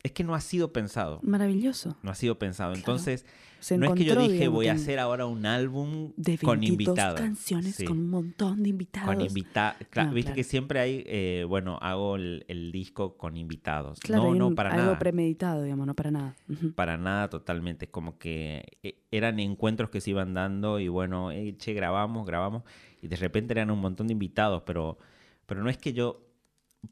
es 0.02 0.12
que 0.12 0.24
no 0.24 0.34
ha 0.34 0.40
sido 0.40 0.72
pensado. 0.72 1.20
Maravilloso. 1.22 1.98
No 2.02 2.10
ha 2.10 2.14
sido 2.14 2.38
pensado. 2.38 2.70
Claro. 2.72 2.78
Entonces, 2.80 3.26
Se 3.60 3.78
no 3.78 3.86
es 3.86 3.92
que 3.94 4.04
yo 4.04 4.16
dije 4.16 4.48
voy 4.48 4.68
a 4.68 4.72
hacer 4.72 4.98
ahora 4.98 5.26
un 5.26 5.44
álbum 5.46 6.12
de 6.16 6.32
22 6.32 6.40
con 6.40 6.62
invitados. 6.62 7.20
canciones 7.20 7.74
Sí, 7.74 7.84
con 7.84 7.98
un 7.98 8.10
montón 8.10 8.62
de 8.62 8.68
invitados. 8.68 9.14
con 9.14 9.20
invitados. 9.20 9.76
No, 9.94 10.12
Viste 10.12 10.32
que 10.32 10.44
siempre 10.44 10.78
hay, 10.80 11.02
eh, 11.06 11.44
bueno, 11.48 11.78
hago 11.80 12.16
el, 12.16 12.44
el 12.48 12.70
disco 12.72 13.16
con 13.16 13.36
invitados. 13.36 13.98
Claro, 14.00 14.34
no, 14.34 14.50
no, 14.50 14.54
para 14.54 14.70
algo 14.70 14.84
nada. 14.84 14.98
premeditado, 14.98 15.62
digamos, 15.62 15.86
no 15.86 15.94
para 15.94 16.10
nada. 16.10 16.36
Para 16.74 16.96
nada 16.96 17.28
totalmente. 17.28 17.86
Es 17.86 17.90
como 17.90 18.18
que 18.18 18.78
eh, 18.82 18.98
eran 19.10 19.40
encuentros 19.40 19.90
que 19.90 20.00
se 20.00 20.10
iban 20.10 20.34
dando 20.34 20.78
y 20.80 20.88
bueno, 20.88 21.30
eh, 21.32 21.56
che, 21.58 21.72
grabamos, 21.74 22.26
grabamos. 22.26 22.62
Y 23.02 23.08
de 23.08 23.16
repente 23.16 23.52
eran 23.52 23.70
un 23.70 23.80
montón 23.80 24.06
de 24.06 24.12
invitados, 24.12 24.62
pero, 24.64 24.98
pero 25.46 25.62
no 25.62 25.68
es 25.70 25.76
que 25.78 25.92
yo 25.92 26.22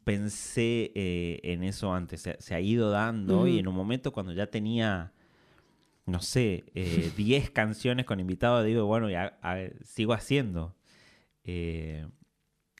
pensé 0.04 0.92
eh, 0.94 1.40
en 1.44 1.62
eso 1.64 1.94
antes. 1.94 2.20
Se, 2.20 2.36
se 2.40 2.54
ha 2.54 2.60
ido 2.60 2.90
dando 2.90 3.46
y 3.46 3.58
en 3.58 3.68
un 3.68 3.74
momento 3.74 4.12
cuando 4.12 4.32
ya 4.32 4.46
tenía, 4.48 5.12
no 6.06 6.20
sé, 6.20 6.64
eh, 6.74 7.10
10 7.16 7.50
canciones 7.50 8.06
con 8.06 8.20
invitados, 8.20 8.64
digo, 8.64 8.84
bueno, 8.86 9.08
ya 9.10 9.38
sigo 9.84 10.12
haciendo. 10.12 10.74
Eh, 11.44 12.06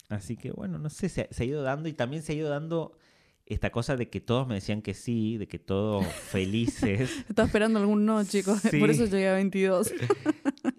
así 0.09 0.37
que 0.37 0.51
bueno, 0.53 0.79
no 0.79 0.91
sé, 0.91 1.09
se, 1.09 1.29
se 1.31 1.43
ha 1.43 1.47
ido 1.47 1.62
dando 1.62 1.89
y 1.89 1.93
también 1.93 2.22
se 2.22 2.33
ha 2.33 2.35
ido 2.37 2.49
dando 2.49 2.97
esta 3.47 3.70
cosa 3.70 3.95
de 3.97 4.09
que 4.09 4.20
todos 4.22 4.49
me 4.49 4.55
decían 4.55 4.81
que 4.81 4.95
sí, 4.95 5.37
de 5.37 5.47
que 5.47 5.59
todos 5.59 6.07
felices. 6.31 7.25
Estaba 7.29 7.47
esperando 7.47 7.79
algún 7.79 8.07
no, 8.07 8.25
chicos. 8.25 8.61
Sí. 8.61 8.79
Por 8.81 8.91
eso 8.91 9.05
llegué 9.05 9.29
a 9.29 9.35
22. 9.35 9.93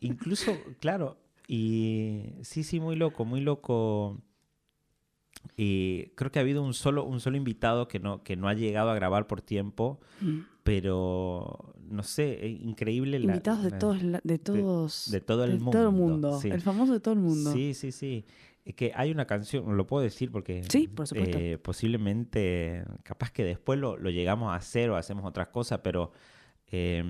Incluso, 0.02 0.58
claro, 0.80 1.18
y 1.48 2.24
sí, 2.42 2.64
sí, 2.64 2.80
muy 2.80 2.96
loco, 2.96 3.24
muy 3.26 3.42
loco. 3.42 4.20
Y 5.58 6.08
creo 6.16 6.32
que 6.32 6.40
ha 6.40 6.42
habido 6.42 6.64
un 6.64 6.74
solo, 6.74 7.04
un 7.06 7.20
solo 7.20 7.38
invitado 7.38 7.88
que 7.88 8.00
no, 8.00 8.24
que 8.24 8.36
no 8.36 8.48
ha 8.48 8.56
llegado 8.56 8.90
a 8.90 8.96
grabar 8.96 9.28
por 9.28 9.42
tiempo, 9.44 10.00
Mm. 10.22 10.40
pero 10.64 11.75
no 11.90 12.04
sé, 12.04 12.46
es 12.46 12.62
increíble. 12.62 13.20
la- 13.20 13.26
Invitados 13.34 13.64
de 13.64 13.72
la- 13.72 13.80
todos, 13.80 14.02
de 14.24 14.40
todos, 14.40 15.12
de 15.12 15.22
todo 15.22 15.44
el 15.46 15.52
de 15.60 15.66
todo 15.72 15.88
el 15.90 15.92
mundo, 15.94 16.10
mundo. 16.12 16.40
sí. 16.42 16.50
El 16.50 16.62
famoso 16.62 16.94
de 16.94 17.00
todo 17.00 17.14
el 17.14 17.20
mundo. 17.20 17.52
Sí, 17.54 17.74
sí, 17.74 17.92
sí. 17.92 18.26
Es 18.66 18.74
que 18.74 18.92
hay 18.96 19.12
una 19.12 19.26
canción, 19.26 19.78
lo 19.78 19.86
puedo 19.86 20.04
decir 20.04 20.32
porque 20.32 20.64
Sí, 20.70 20.88
por 20.88 21.06
supuesto. 21.08 21.38
eh, 21.38 21.58
posiblemente, 21.60 22.84
capaz 23.04 23.32
que 23.32 23.44
después 23.44 23.80
lo, 23.80 23.98
lo 23.98 24.10
llegamos 24.10 24.52
a 24.52 24.56
hacer 24.56 24.90
o 24.90 24.96
hacemos 24.96 25.26
otras 25.26 25.50
cosas, 25.50 25.82
pero 25.84 26.12
eh, 26.72 27.04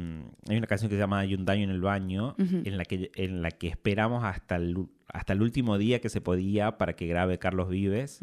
hay 0.50 0.58
una 0.58 0.68
canción 0.68 0.90
que 0.90 0.96
se 0.96 1.00
llama 1.00 1.20
Hay 1.20 1.34
un 1.34 1.46
daño 1.46 1.64
en 1.64 1.70
el 1.70 1.80
baño, 1.82 2.36
en, 2.38 2.78
la 2.78 2.84
que, 2.84 3.10
en 3.16 3.42
la 3.42 3.52
que 3.52 3.68
esperamos 3.70 4.24
hasta 4.26 4.58
el, 4.58 4.76
hasta 5.08 5.32
el 5.34 5.42
último 5.42 5.78
día 5.78 6.02
que 6.02 6.10
se 6.10 6.20
podía 6.20 6.78
para 6.78 6.94
que 6.98 7.08
grabe 7.08 7.40
Carlos 7.40 7.70
Vives. 7.70 8.20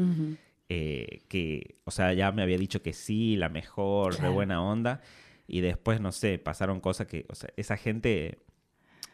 Eh, 0.68 1.22
que, 1.28 1.76
o 1.84 1.90
sea, 1.90 2.12
ya 2.14 2.32
me 2.32 2.42
había 2.42 2.56
dicho 2.58 2.82
que 2.82 2.92
sí, 2.92 3.36
la 3.36 3.48
mejor, 3.48 4.14
Claro. 4.14 4.28
de 4.28 4.34
buena 4.34 4.62
onda, 4.62 5.00
y 5.46 5.60
después, 5.60 6.00
no 6.00 6.12
sé, 6.12 6.38
pasaron 6.38 6.80
cosas 6.80 7.06
que, 7.06 7.26
o 7.28 7.34
sea, 7.34 7.50
esa 7.56 7.76
gente 7.76 8.38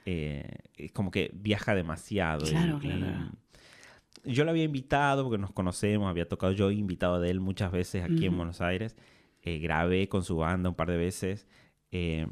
eh, 0.07 0.45
es 0.77 0.93
como 0.93 1.11
que 1.11 1.31
viaja 1.35 1.75
demasiado. 1.75 2.47
y- 2.47 2.51
Claro, 2.51 2.77
y 2.83 2.89
claro. 2.89 3.31
yo 4.25 4.45
lo 4.45 4.51
había 4.51 4.65
invitado 4.65 5.25
porque 5.25 5.39
nos 5.39 5.53
conocemos, 5.53 6.09
había 6.09 6.29
tocado 6.29 6.53
yo, 6.53 6.71
invitado 6.71 7.21
de 7.21 7.31
él 7.31 7.41
muchas 7.41 7.73
veces 7.73 8.05
aquí 8.05 8.27
en. 8.27 8.37
Buenos 8.37 8.61
Aires, 8.61 8.97
eh, 9.43 9.59
grabé 9.59 10.09
con 10.09 10.25
su 10.25 10.37
banda 10.37 10.69
un 10.69 10.75
par 10.75 10.89
de 10.91 10.97
veces. 10.97 11.47
eh, 11.91 12.27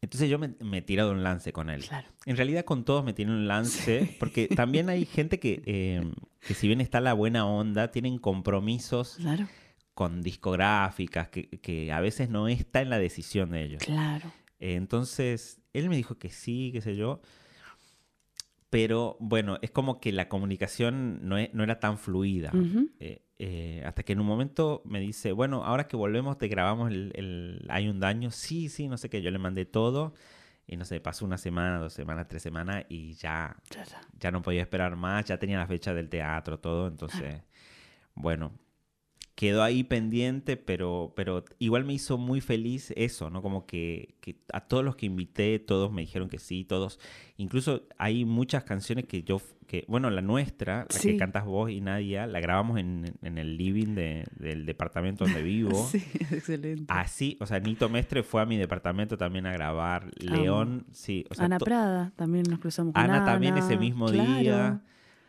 entonces 0.00 0.28
yo 0.28 0.38
me, 0.38 0.54
me 0.60 0.78
he 0.78 0.82
tirado 0.82 1.12
un 1.12 1.22
lance 1.22 1.52
con 1.52 1.70
él. 1.70 1.84
Claro. 1.84 2.08
En 2.26 2.36
realidad 2.36 2.64
con 2.64 2.84
todos 2.84 3.04
me 3.04 3.12
tienen 3.12 3.34
un 3.36 3.46
lance, 3.48 4.16
porque 4.18 4.48
también 4.48 4.88
hay 4.88 5.04
gente 5.04 5.38
que, 5.38 5.62
eh, 5.64 6.02
que 6.46 6.54
si 6.54 6.66
bien 6.66 6.80
está 6.80 7.00
la 7.00 7.12
buena 7.12 7.46
onda, 7.46 7.90
tienen 7.92 8.18
compromisos 8.18 9.16
Claro. 9.20 9.46
Con 9.96 10.20
discográficas, 10.22 11.28
que, 11.30 11.48
que 11.48 11.90
a 11.90 12.00
veces 12.00 12.28
no 12.28 12.48
está 12.48 12.82
en 12.82 12.90
la 12.90 12.98
decisión 12.98 13.50
de 13.52 13.64
ellos. 13.64 13.82
Claro. 13.82 14.30
Entonces, 14.60 15.58
él 15.72 15.88
me 15.88 15.96
dijo 15.96 16.18
que 16.18 16.28
sí, 16.28 16.68
qué 16.70 16.82
sé 16.82 16.96
yo. 16.96 17.22
Pero 18.68 19.16
bueno, 19.20 19.58
es 19.62 19.70
como 19.70 19.98
que 19.98 20.12
la 20.12 20.28
comunicación 20.28 21.20
no, 21.26 21.38
e- 21.38 21.50
no 21.54 21.62
era 21.62 21.80
tan 21.80 21.96
fluida. 21.96 22.50
Ujú. 22.52 22.90
Eh, 23.00 23.22
eh, 23.38 23.82
hasta 23.86 24.02
que 24.02 24.12
en 24.12 24.20
un 24.20 24.26
momento 24.26 24.82
me 24.84 25.00
dice, 25.00 25.32
bueno, 25.32 25.64
ahora 25.64 25.86
que 25.88 25.96
volvemos 25.96 26.36
te 26.36 26.48
grabamos 26.48 26.90
el, 26.90 27.12
el 27.14 27.64
Hay 27.70 27.88
un 27.88 27.98
daño. 27.98 28.30
Sí, 28.30 28.68
sí, 28.68 28.88
no 28.88 28.98
sé 28.98 29.08
qué. 29.08 29.22
Yo 29.22 29.30
le 29.30 29.38
mandé 29.38 29.64
todo. 29.64 30.12
Y 30.66 30.76
no 30.76 30.84
sé, 30.84 31.00
pasó 31.00 31.24
una 31.24 31.38
semana, 31.38 31.78
dos 31.78 31.94
semanas, 31.94 32.26
tres 32.28 32.42
semanas 32.42 32.84
y 32.90 33.14
ya, 33.14 33.56
Ya, 33.70 33.84
ya. 33.84 34.00
ya 34.18 34.30
no 34.30 34.42
podía 34.42 34.60
esperar 34.60 34.94
más. 34.96 35.24
Ya 35.24 35.38
tenía 35.38 35.56
la 35.56 35.66
fecha 35.66 35.94
del 35.94 36.10
teatro, 36.10 36.58
todo. 36.58 36.88
Entonces, 36.88 37.40
bueno, 38.14 38.52
quedó 39.36 39.62
ahí 39.62 39.84
pendiente, 39.84 40.56
pero, 40.56 41.12
pero 41.14 41.44
igual 41.58 41.84
me 41.84 41.92
hizo 41.92 42.16
muy 42.16 42.40
feliz 42.40 42.90
eso, 42.96 43.28
¿no? 43.28 43.42
Como 43.42 43.66
que, 43.66 44.14
que 44.22 44.40
a 44.50 44.62
todos 44.62 44.82
los 44.82 44.96
que 44.96 45.04
invité, 45.06 45.58
todos 45.58 45.92
me 45.92 46.00
dijeron 46.00 46.28
que 46.30 46.38
sí, 46.38 46.64
todos. 46.64 46.98
Incluso 47.36 47.82
hay 47.98 48.24
muchas 48.24 48.64
canciones 48.64 49.04
que 49.04 49.22
yo, 49.24 49.42
que, 49.66 49.84
bueno, 49.88 50.08
la 50.08 50.22
nuestra, 50.22 50.86
la 50.90 50.98
Sí. 50.98 51.10
que 51.10 51.16
cantas 51.18 51.44
vos 51.44 51.70
y 51.70 51.82
Nadia, 51.82 52.26
la 52.26 52.40
grabamos 52.40 52.78
en, 52.78 53.12
en 53.20 53.36
el 53.36 53.58
living 53.58 53.94
de- 53.94 54.24
del 54.38 54.64
departamento 54.64 55.24
donde 55.26 55.42
vivo. 55.42 55.86
Sí, 55.92 56.02
excelente. 56.30 56.86
Así, 56.88 57.36
o 57.38 57.44
sea, 57.44 57.60
Nito 57.60 57.90
Mestre 57.90 58.22
fue 58.22 58.40
a 58.40 58.46
mi 58.46 58.56
departamento 58.56 59.18
también 59.18 59.44
a 59.44 59.52
grabar. 59.52 60.10
León, 60.18 60.86
sí. 60.92 61.26
O 61.28 61.34
sea, 61.34 61.44
Ana 61.44 61.58
Prada, 61.58 62.10
también 62.16 62.44
nos 62.48 62.58
cruzamos 62.58 62.94
con 62.94 63.02
Ana 63.02 63.16
Ana. 63.18 63.26
también 63.26 63.58
ese 63.58 63.76
mismo 63.76 64.06
claro. 64.06 64.40
día. 64.40 64.80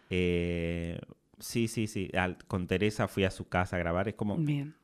Eh, 0.09 0.97
sí, 1.39 1.67
sí, 1.67 1.88
sí. 1.88 2.09
Al- 2.13 2.38
con 2.47 2.67
Teresa 2.67 3.07
fui 3.07 3.23
a 3.23 3.31
su 3.31 3.47
casa 3.47 3.75
a 3.75 3.79
grabar. 3.79 4.07
Es 4.07 4.15
como. 4.15 4.38
Bien. 4.38 4.75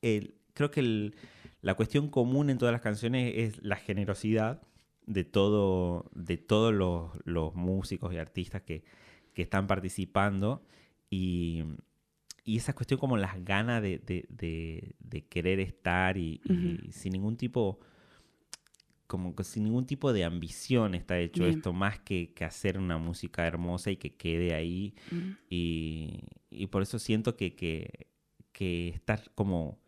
el- 0.00 0.34
creo 0.54 0.70
que 0.70 0.78
el- 0.80 1.16
la 1.60 1.74
cuestión 1.74 2.08
común 2.08 2.50
en 2.50 2.58
todas 2.58 2.72
las 2.72 2.80
canciones 2.82 3.32
es 3.36 3.62
la 3.64 3.74
generosidad 3.76 4.62
de 5.06 5.24
todo, 5.24 6.08
de 6.14 6.36
todos 6.36 6.72
los, 6.72 7.10
los 7.24 7.54
músicos 7.56 8.12
y 8.14 8.18
artistas 8.18 8.62
que, 8.62 8.84
que 9.34 9.42
están 9.42 9.66
participando. 9.66 10.62
Y, 11.10 11.64
y 12.44 12.56
esa 12.58 12.74
cuestión 12.74 13.00
como 13.00 13.16
las 13.16 13.44
ganas 13.44 13.82
de, 13.82 13.98
de- 13.98 14.26
de- 14.28 14.94
de 15.00 15.24
querer 15.26 15.58
estar 15.58 16.16
y, 16.16 16.40
y 16.48 16.92
sin 16.92 17.12
ningún 17.12 17.36
tipo 17.36 17.80
como 19.08 19.34
que 19.34 19.42
sin 19.42 19.64
ningún 19.64 19.86
tipo 19.86 20.12
de 20.12 20.22
ambición 20.24 20.94
está 20.94 21.18
hecho 21.18 21.44
Bien. 21.44 21.56
esto, 21.56 21.72
más 21.72 21.98
que, 21.98 22.32
que 22.34 22.44
hacer 22.44 22.78
una 22.78 22.98
música 22.98 23.46
hermosa 23.46 23.90
y 23.90 23.96
que 23.96 24.14
quede 24.14 24.54
ahí. 24.54 24.94
Y, 25.50 26.20
y 26.50 26.66
por 26.68 26.82
eso 26.82 26.98
siento 27.00 27.34
que, 27.34 27.56
que, 27.56 28.06
que 28.52 28.90
está 28.90 29.20
como, 29.34 29.78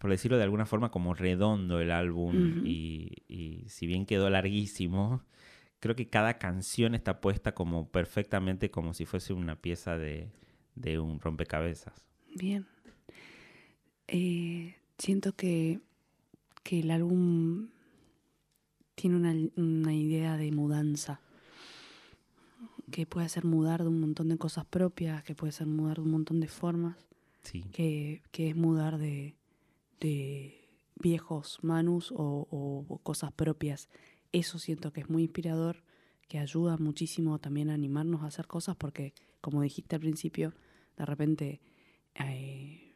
por 0.00 0.10
decirlo 0.10 0.36
de 0.38 0.44
alguna 0.44 0.66
forma, 0.66 0.90
como 0.92 1.14
redondo 1.14 1.80
el 1.80 1.90
álbum. 1.90 2.64
Y, 2.64 3.24
y 3.28 3.64
si 3.68 3.86
bien 3.88 4.06
quedó 4.06 4.30
larguísimo, 4.30 5.24
creo 5.80 5.96
que 5.96 6.08
cada 6.08 6.38
canción 6.38 6.94
está 6.94 7.20
puesta 7.20 7.54
como 7.54 7.90
perfectamente 7.90 8.70
como 8.70 8.94
si 8.94 9.04
fuese 9.04 9.32
una 9.32 9.60
pieza 9.60 9.98
de, 9.98 10.30
de 10.76 11.00
un 11.00 11.18
rompecabezas. 11.20 11.92
Bien. 12.36 12.66
Eh, 14.06 14.76
siento 14.98 15.34
que, 15.34 15.80
que 16.62 16.80
el 16.80 16.92
álbum 16.92 17.68
tiene 18.94 19.16
una, 19.16 19.34
una 19.56 19.94
idea 19.94 20.36
de 20.36 20.50
mudanza. 20.52 21.20
Que 22.90 23.06
puede 23.06 23.28
ser 23.28 23.44
mudar 23.44 23.82
de 23.82 23.88
un 23.88 24.00
montón 24.00 24.28
de 24.28 24.36
cosas 24.38 24.64
propias, 24.66 25.22
que 25.24 25.34
puede 25.34 25.52
ser 25.52 25.66
mudar 25.66 25.96
de 25.96 26.02
un 26.02 26.10
montón 26.10 26.40
de 26.40 26.48
formas, 26.48 26.96
Sí. 27.42 27.62
que, 27.72 28.22
que 28.30 28.48
es 28.50 28.56
mudar 28.56 28.96
de, 28.98 29.34
de 30.00 30.68
viejos 30.96 31.58
manus 31.62 32.10
o, 32.12 32.46
o 32.50 32.98
cosas 33.02 33.32
propias. 33.32 33.88
Eso 34.32 34.58
siento 34.58 34.92
que 34.92 35.00
es 35.02 35.10
muy 35.10 35.24
inspirador, 35.24 35.82
que 36.28 36.38
ayuda 36.38 36.78
muchísimo 36.78 37.38
también 37.38 37.68
a 37.68 37.74
animarnos 37.74 38.22
a 38.22 38.26
hacer 38.26 38.46
cosas, 38.46 38.76
porque 38.76 39.12
como 39.42 39.60
dijiste 39.60 39.96
al 39.96 40.00
principio, 40.00 40.54
de 40.96 41.04
repente 41.04 41.60
eh, 42.14 42.93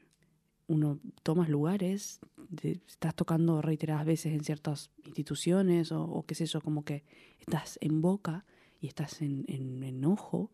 uno 0.69 1.01
tomas 1.23 1.49
lugares, 1.49 2.21
estás 2.63 3.15
tocando 3.15 3.61
reiteradas 3.61 4.07
veces 4.07 4.33
en 4.33 4.45
ciertas 4.45 4.91
instituciones 5.05 5.91
o, 5.93 6.25
qué 6.27 6.35
sé 6.35 6.47
yo, 6.47 6.61
como 6.61 6.85
que 6.85 7.05
estás 7.41 7.79
en 7.81 8.01
boca 8.01 8.45
y 8.81 8.87
estás 8.87 9.23
en, 9.23 9.45
en 9.49 9.83
enojo, 9.83 10.53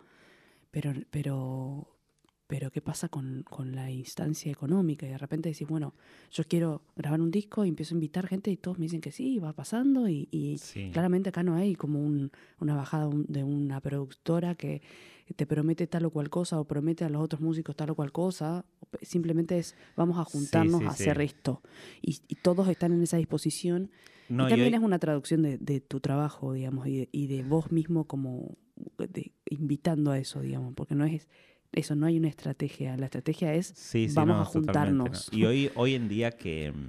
pero, 0.71 0.93
pero, 1.11 1.94
pero 2.47 2.71
¿qué 2.71 2.81
pasa 2.83 3.09
con, 3.09 3.43
con 3.49 3.75
la 3.75 3.91
instancia 3.91 4.53
económica? 4.53 5.07
Y 5.07 5.11
de 5.11 5.19
repente 5.19 5.49
decís, 5.49 5.67
bueno, 5.67 5.95
yo 6.31 6.45
quiero 6.45 6.83
grabar 6.95 7.21
un 7.21 7.31
disco 7.31 7.65
y 7.65 7.69
empiezo 7.69 7.95
a 7.95 7.97
invitar 7.97 8.27
gente 8.27 8.51
y 8.51 8.57
todos 8.59 8.79
me 8.79 8.85
dicen 8.85 9.01
que 9.01 9.13
sí, 9.13 9.39
va 9.39 9.53
pasando 9.55 10.09
y, 10.09 10.29
y 10.31 10.59
Sí. 10.59 10.91
claramente 10.93 11.31
acá 11.31 11.43
no 11.43 11.55
hay 11.55 11.75
como 11.75 12.01
un- 12.01 12.31
una 12.61 12.75
bajada 12.77 13.09
de 13.29 13.45
una 13.45 13.81
productora 13.81 14.55
que 14.55 14.83
te 15.37 15.47
promete 15.47 15.87
tal 15.87 16.05
o 16.05 16.11
cual 16.11 16.29
cosa 16.29 16.61
o 16.61 16.65
promete 16.67 17.05
a 17.05 17.09
los 17.09 17.23
otros 17.23 17.41
músicos 17.41 17.75
tal 17.77 17.91
o 17.91 17.95
cual 17.95 18.13
cosa. 18.13 18.67
Simplemente 19.01 19.59
es 19.59 19.75
vamos 19.97 20.19
a 20.19 20.25
juntarnos 20.25 20.81
sí, 20.81 20.87
a 20.87 20.91
hacer 20.91 21.21
esto. 21.23 21.63
Y, 22.03 22.21
y 22.29 22.35
todos 22.37 22.69
están 22.69 22.93
en 22.93 23.03
esa 23.03 23.17
disposición. 23.17 23.91
No, 24.29 24.45
y 24.45 24.47
y 24.47 24.51
también 24.51 24.75
hoy- 24.75 24.79
es 24.79 24.85
una 24.85 24.99
traducción 24.99 25.43
de, 25.43 25.57
de 25.59 25.81
tu 25.81 26.01
trabajo, 26.01 26.53
digamos, 26.53 26.87
y 26.89 26.97
de, 26.99 27.09
y 27.11 27.27
de 27.27 27.43
vos 27.43 27.73
mismo 27.73 28.05
como 28.07 28.57
de- 28.99 29.33
invitando 29.49 30.11
a 30.11 30.19
eso, 30.19 30.41
digamos, 30.41 30.75
porque 30.75 30.95
no 30.95 31.05
es 31.07 31.29
eso, 31.75 31.95
no 31.95 32.07
hay 32.07 32.18
una 32.18 32.29
estrategia. 32.29 32.97
La 32.97 33.07
estrategia 33.07 33.55
es 33.55 33.66
Sí, 33.77 34.09
sí, 34.09 34.14
vamos 34.14 34.37
no, 34.37 34.41
a 34.43 34.45
no. 34.45 34.51
juntarnos. 34.51 35.29
Y 35.33 35.45
hoy, 35.45 35.70
hoy 35.75 35.95
en 35.95 36.09
día 36.09 36.31
que, 36.31 36.72
mm, 36.72 36.89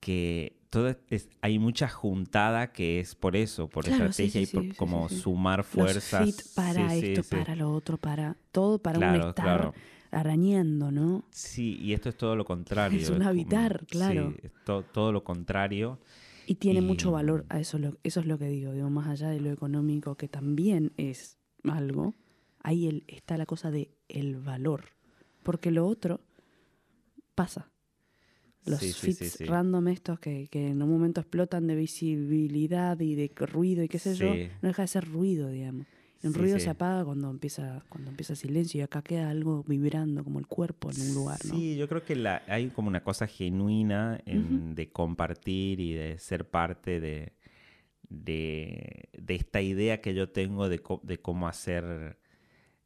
que 0.00 0.56
todo 0.70 0.94
es- 1.10 1.28
hay 1.42 1.58
mucha 1.58 1.88
juntada 1.88 2.72
que 2.72 3.00
es 3.00 3.14
por 3.14 3.36
eso, 3.36 3.68
por 3.68 3.84
Claro, 3.84 4.06
estrategia 4.06 4.46
sí, 4.46 4.50
y 4.50 4.54
por 4.68 4.76
como 4.76 5.08
sumar 5.08 5.58
Los 5.58 5.66
fuerzas. 5.66 6.26
fit 6.26 6.42
para 6.54 6.94
esto, 6.94 7.22
para 7.36 7.56
lo 7.56 7.72
otro, 7.72 7.96
para 7.98 8.36
todo, 8.52 8.78
para 8.78 8.98
un 8.98 9.04
Claro, 9.04 9.28
estar 9.30 9.44
claro. 9.44 9.74
arañando, 10.12 10.90
¿no? 10.90 11.24
Sí, 11.30 11.76
y 11.80 11.92
esto 11.92 12.08
es 12.08 12.16
todo 12.16 12.36
lo 12.36 12.44
contrario. 12.44 12.98
Es 12.98 13.08
un 13.10 13.18
como- 13.18 13.28
habitar, 13.28 13.84
claro. 13.86 14.30
Sí, 14.32 14.38
es 14.42 14.52
to- 14.64 14.84
todo 14.84 15.12
lo 15.12 15.22
contrario. 15.24 15.98
Y 16.46 16.54
tiene 16.56 16.78
Y- 16.80 16.82
mucho 16.82 17.12
valor, 17.12 17.44
a 17.48 17.60
eso, 17.60 17.78
eso 18.02 18.20
es 18.20 18.26
lo 18.26 18.38
que 18.38 18.46
digo, 18.48 18.72
digo, 18.72 18.90
más 18.90 19.06
allá 19.08 19.28
de 19.28 19.40
lo 19.40 19.50
económico, 19.50 20.16
que 20.16 20.28
también 20.28 20.92
es 20.96 21.36
algo, 21.64 22.14
ahí 22.62 22.86
el- 22.88 23.04
está 23.08 23.36
la 23.36 23.46
cosa 23.46 23.70
de 23.70 23.90
el 24.08 24.36
valor. 24.36 24.84
Porque 25.42 25.70
lo 25.70 25.86
otro 25.86 26.20
pasa. 27.34 27.70
Los 28.66 28.80
Sí, 28.82 28.92
fits 28.92 29.36
sí. 29.38 29.46
random 29.46 29.88
estos 29.88 30.20
que, 30.20 30.48
que 30.50 30.68
en 30.68 30.82
un 30.82 30.90
momento 30.90 31.20
explotan 31.20 31.66
de 31.66 31.74
visibilidad 31.74 33.00
y 33.00 33.14
de 33.14 33.30
ruido 33.36 33.82
y 33.82 33.88
qué 33.88 33.98
sé 33.98 34.14
yo, 34.14 34.34
no 34.60 34.68
deja 34.68 34.82
de 34.82 34.88
ser 34.88 35.08
ruido, 35.08 35.48
digamos. 35.48 35.86
El 36.22 36.34
ruido 36.34 36.58
se 36.58 36.68
apaga 36.68 37.02
cuando 37.06 37.30
empieza, 37.30 37.82
cuando 37.88 38.10
empieza 38.10 38.36
silencio 38.36 38.78
y 38.80 38.82
acá 38.82 39.00
queda 39.00 39.30
algo 39.30 39.64
vibrando 39.66 40.22
como 40.22 40.38
el 40.38 40.46
cuerpo 40.46 40.90
en 40.90 41.00
un 41.00 41.14
lugar, 41.14 41.46
¿no? 41.46 41.54
Sí, 41.54 41.76
yo 41.76 41.88
creo 41.88 42.04
que 42.04 42.14
la, 42.16 42.42
hay 42.46 42.68
como 42.68 42.88
una 42.88 43.02
cosa 43.02 43.26
genuina 43.26 44.20
en- 44.26 44.74
de 44.74 44.90
compartir 44.92 45.80
y 45.80 45.94
de 45.94 46.18
ser 46.18 46.48
parte 46.50 47.00
de, 47.00 47.32
de, 48.08 49.08
de 49.18 49.34
esta 49.34 49.62
idea 49.62 50.00
que 50.02 50.14
yo 50.14 50.30
tengo 50.30 50.68
de, 50.68 50.80
co- 50.80 51.00
de 51.04 51.20
cómo 51.20 51.48
hacer 51.48 52.18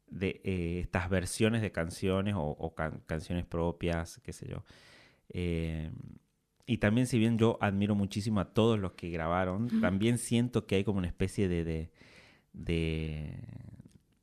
de 0.07 0.41
eh, 0.43 0.79
estas 0.81 1.09
versiones 1.09 1.61
de 1.61 1.71
canciones 1.71 2.35
o, 2.35 2.41
o 2.43 2.75
can- 2.75 3.01
canciones 3.05 3.45
propias, 3.45 4.19
qué 4.23 4.33
sé 4.33 4.47
yo. 4.47 4.63
Eh, 5.29 5.91
y 6.67 6.77
también, 6.77 7.07
si 7.07 7.19
bien 7.19 7.37
yo 7.37 7.57
admiro 7.61 7.95
muchísimo 7.95 8.39
a 8.39 8.53
todos 8.53 8.79
los 8.79 8.93
que 8.93 9.09
grabaron, 9.09 9.69
también 9.81 10.17
siento 10.17 10.65
que 10.65 10.75
hay 10.75 10.83
como 10.83 10.97
una 10.99 11.07
especie 11.07 11.47
de, 11.47 11.63
de, 11.63 11.91
de, 12.53 13.39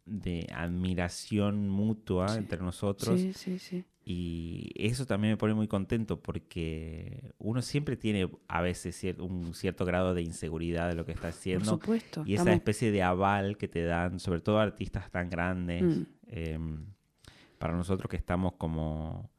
de 0.07 0.49
admiración 0.55 1.69
mutua 1.69 2.37
entre 2.37 2.59
nosotros. 2.61 3.21
Sí, 3.21 3.33
sí, 3.33 3.59
sí. 3.59 3.85
Y 4.05 4.71
eso 4.75 5.07
también 5.07 5.33
me 5.35 5.37
pone 5.37 5.55
muy 5.55 5.69
contento 5.69 6.21
porque 6.21 7.33
uno 7.39 7.63
siempre 7.63 7.97
tiene 7.97 8.29
a 8.49 8.61
veces 8.61 9.01
un 9.21 9.55
cierto 9.55 9.85
grado 9.85 10.13
de 10.13 10.23
inseguridad 10.23 10.89
de 10.89 10.97
lo 10.97 11.05
que 11.05 11.13
está 11.13 11.29
Por 11.29 11.31
haciendo. 11.31 11.65
supuesto. 11.67 12.23
Y 12.27 12.35
esa 12.35 12.43
especie 12.53 12.91
de 12.91 13.03
aval 13.03 13.57
que 13.57 13.69
te 13.69 13.85
dan, 13.85 14.19
sobre 14.19 14.41
todo 14.41 14.59
artistas 14.59 15.11
tan 15.11 15.31
grandes, 15.31 15.83
Mm. 15.85 16.03
em, 16.27 16.87
para 17.59 17.77
nosotros 17.77 18.11
que 18.11 18.17
estamos 18.17 18.55
como 18.55 19.31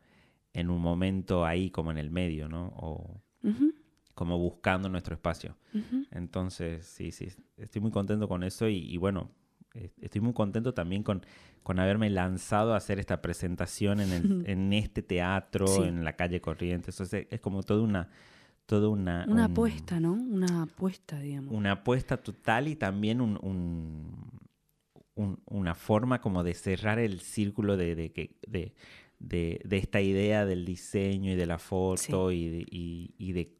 en 0.53 0.69
un 0.69 0.79
momento 0.81 1.45
ahí, 1.45 1.69
como 1.69 1.91
en 1.91 1.97
el 1.97 2.09
medio, 2.09 2.47
¿no? 2.47 2.67
O 2.77 3.21
como 4.15 4.37
buscando 4.37 4.87
nuestro 4.87 5.13
espacio. 5.15 5.57
Entonces, 6.11 6.85
sí, 6.85 7.11
sí, 7.11 7.27
estoy 7.57 7.81
muy 7.81 7.91
contento 7.91 8.27
con 8.29 8.43
eso 8.43 8.69
y, 8.69 8.77
y 8.77 8.95
bueno, 8.97 9.31
estoy 9.73 10.21
muy 10.21 10.33
contento 10.33 10.73
también 10.73 11.03
con, 11.03 11.25
con 11.63 11.79
haberme 11.79 12.09
lanzado 12.09 12.73
a 12.73 12.77
hacer 12.77 12.99
esta 12.99 13.21
presentación 13.21 13.99
en, 14.01 14.11
el- 14.11 14.43
en 14.49 14.73
este 14.73 15.01
teatro, 15.01 15.67
Sí. 15.67 15.81
en 15.83 16.03
la 16.03 16.13
calle 16.15 16.41
Corrientes. 16.41 16.95
Entonces, 16.95 17.27
es 17.29 17.39
como 17.39 17.63
toda 17.63 17.81
una... 17.81 18.09
Toda 18.65 18.87
una, 18.87 19.25
Una 19.27 19.45
un- 19.45 19.51
apuesta, 19.51 19.99
¿no? 19.99 20.13
Una 20.13 20.63
apuesta, 20.63 21.19
digamos. 21.19 21.51
una 21.53 21.73
apuesta 21.73 22.15
total 22.15 22.69
y 22.69 22.77
también 22.77 23.19
un, 23.19 23.37
un- 23.41 24.31
un- 25.15 25.39
una 25.47 25.75
forma 25.75 26.21
como 26.21 26.43
de 26.43 26.53
cerrar 26.53 26.97
el 26.97 27.19
círculo 27.19 27.75
de, 27.75 27.93
de, 27.95 28.31
de, 28.47 28.73
de- 29.19 29.59
de 29.65 29.77
esta 29.77 29.99
idea 29.99 30.45
del 30.45 30.63
diseño 30.63 31.33
y 31.33 31.35
de 31.35 31.45
la 31.45 31.57
foto 31.59 32.31
y, 32.31 32.47
de, 32.47 32.65
y- 32.71 33.13
y 33.17 33.33
de 33.33 33.53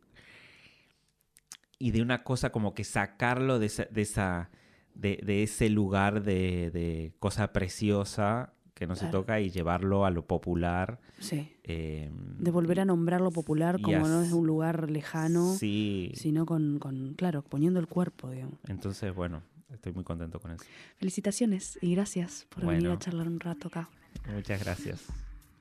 y 1.79 1.91
de 1.91 2.01
una 2.01 2.23
cosa 2.23 2.51
como 2.53 2.73
que 2.73 2.85
sacarlo 2.85 3.59
de 3.59 3.65
esa, 3.65 3.83
de, 3.91 4.01
esa- 4.03 4.49
de, 4.95 5.19
de 5.23 5.43
ese 5.43 5.69
lugar 5.69 6.23
de, 6.23 6.71
de 6.71 7.13
cosa 7.19 7.51
preciosa 7.53 8.53
que 8.73 8.87
no 8.87 8.95
se 8.95 9.01
Claro. 9.01 9.19
toca 9.21 9.39
y 9.39 9.49
llevarlo 9.51 10.05
a 10.05 10.09
lo 10.11 10.25
popular. 10.25 10.99
Sí. 11.19 11.49
eh, 11.63 12.09
De 12.39 12.51
volver 12.51 12.79
a 12.79 12.85
nombrar 12.85 13.21
lo 13.21 13.31
popular 13.31 13.79
como 13.81 13.99
no 14.07 14.19
as- 14.19 14.27
es 14.27 14.33
un 14.33 14.47
lugar 14.47 14.89
lejano, 14.89 15.53
Sí. 15.53 16.11
sino 16.15 16.45
con, 16.45 16.79
con, 16.79 17.13
claro, 17.13 17.43
poniendo 17.43 17.79
el 17.79 17.87
cuerpo, 17.87 18.29
digamos. 18.31 18.55
Entonces, 18.67 19.13
bueno, 19.13 19.41
estoy 19.71 19.93
muy 19.93 20.03
contento 20.03 20.39
con 20.39 20.51
eso. 20.51 20.65
Felicitaciones 20.97 21.77
y 21.81 21.93
gracias 21.95 22.45
por 22.49 22.65
venir 22.65 22.81
Bueno. 22.81 22.93
a 22.95 22.99
charlar 22.99 23.27
un 23.27 23.39
rato 23.39 23.67
acá. 23.67 23.89
Muchas 24.33 24.63
gracias. 24.63 25.05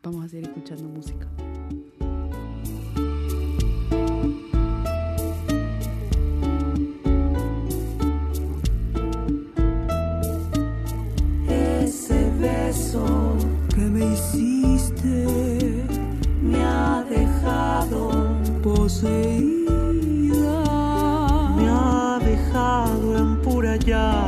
Vamos 0.03 0.25
a 0.25 0.29
seguir 0.29 0.49
escuchando 0.49 0.85
música. 0.89 1.29
Me 15.05 16.63
ha 16.65 17.05
dejado, 17.09 18.11
poseída. 18.63 19.83
me 21.57 21.69
ha 21.69 22.19
dejado 22.25 23.19
en 23.19 23.43
pura 23.43 23.77
llaga, 23.77 24.22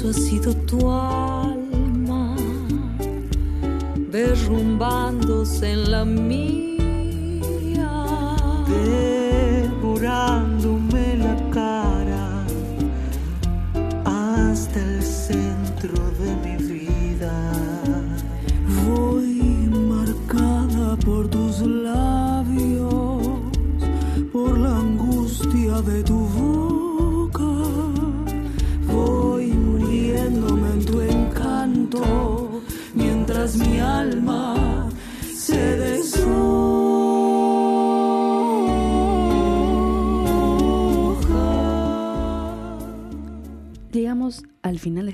Beso 0.00 0.08
ha 0.08 0.12
sido 0.14 0.54
tu 0.54 0.90
alma, 0.90 1.39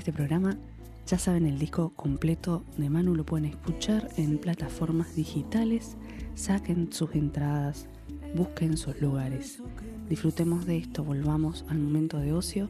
este 0.07 0.15
programa. 0.15 0.57
Ya 1.05 1.19
saben, 1.19 1.45
el 1.45 1.59
disco 1.59 1.89
completo 1.89 2.63
de 2.77 2.89
Manu 2.89 3.13
lo 3.13 3.25
pueden 3.25 3.43
escuchar 3.43 4.07
en 4.15 4.37
plataformas 4.37 5.13
digitales. 5.17 5.97
Saquen 6.33 6.93
sus 6.93 7.13
entradas, 7.13 7.87
busquen 8.33 8.77
sus 8.77 9.01
lugares. 9.01 9.61
Disfrutemos 10.07 10.65
de 10.65 10.77
esto, 10.77 11.03
volvamos 11.03 11.65
al 11.67 11.79
momento 11.79 12.19
de 12.19 12.31
ocio. 12.31 12.69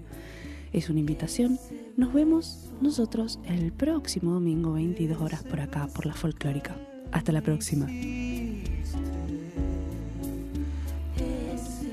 Es 0.73 0.89
una 0.89 0.99
invitación. 0.99 1.59
Nos 1.95 2.11
vemos 2.11 2.71
nosotros 2.81 3.37
el 3.45 3.71
próximo 3.71 4.31
domingo, 4.31 4.73
22 4.73 5.21
horas 5.21 5.43
por 5.43 5.59
acá, 5.59 5.87
por 5.93 6.07
la 6.07 6.13
folclórica. 6.13 6.75
Hasta 7.11 7.31
la 7.31 7.41
próxima. 7.41 7.85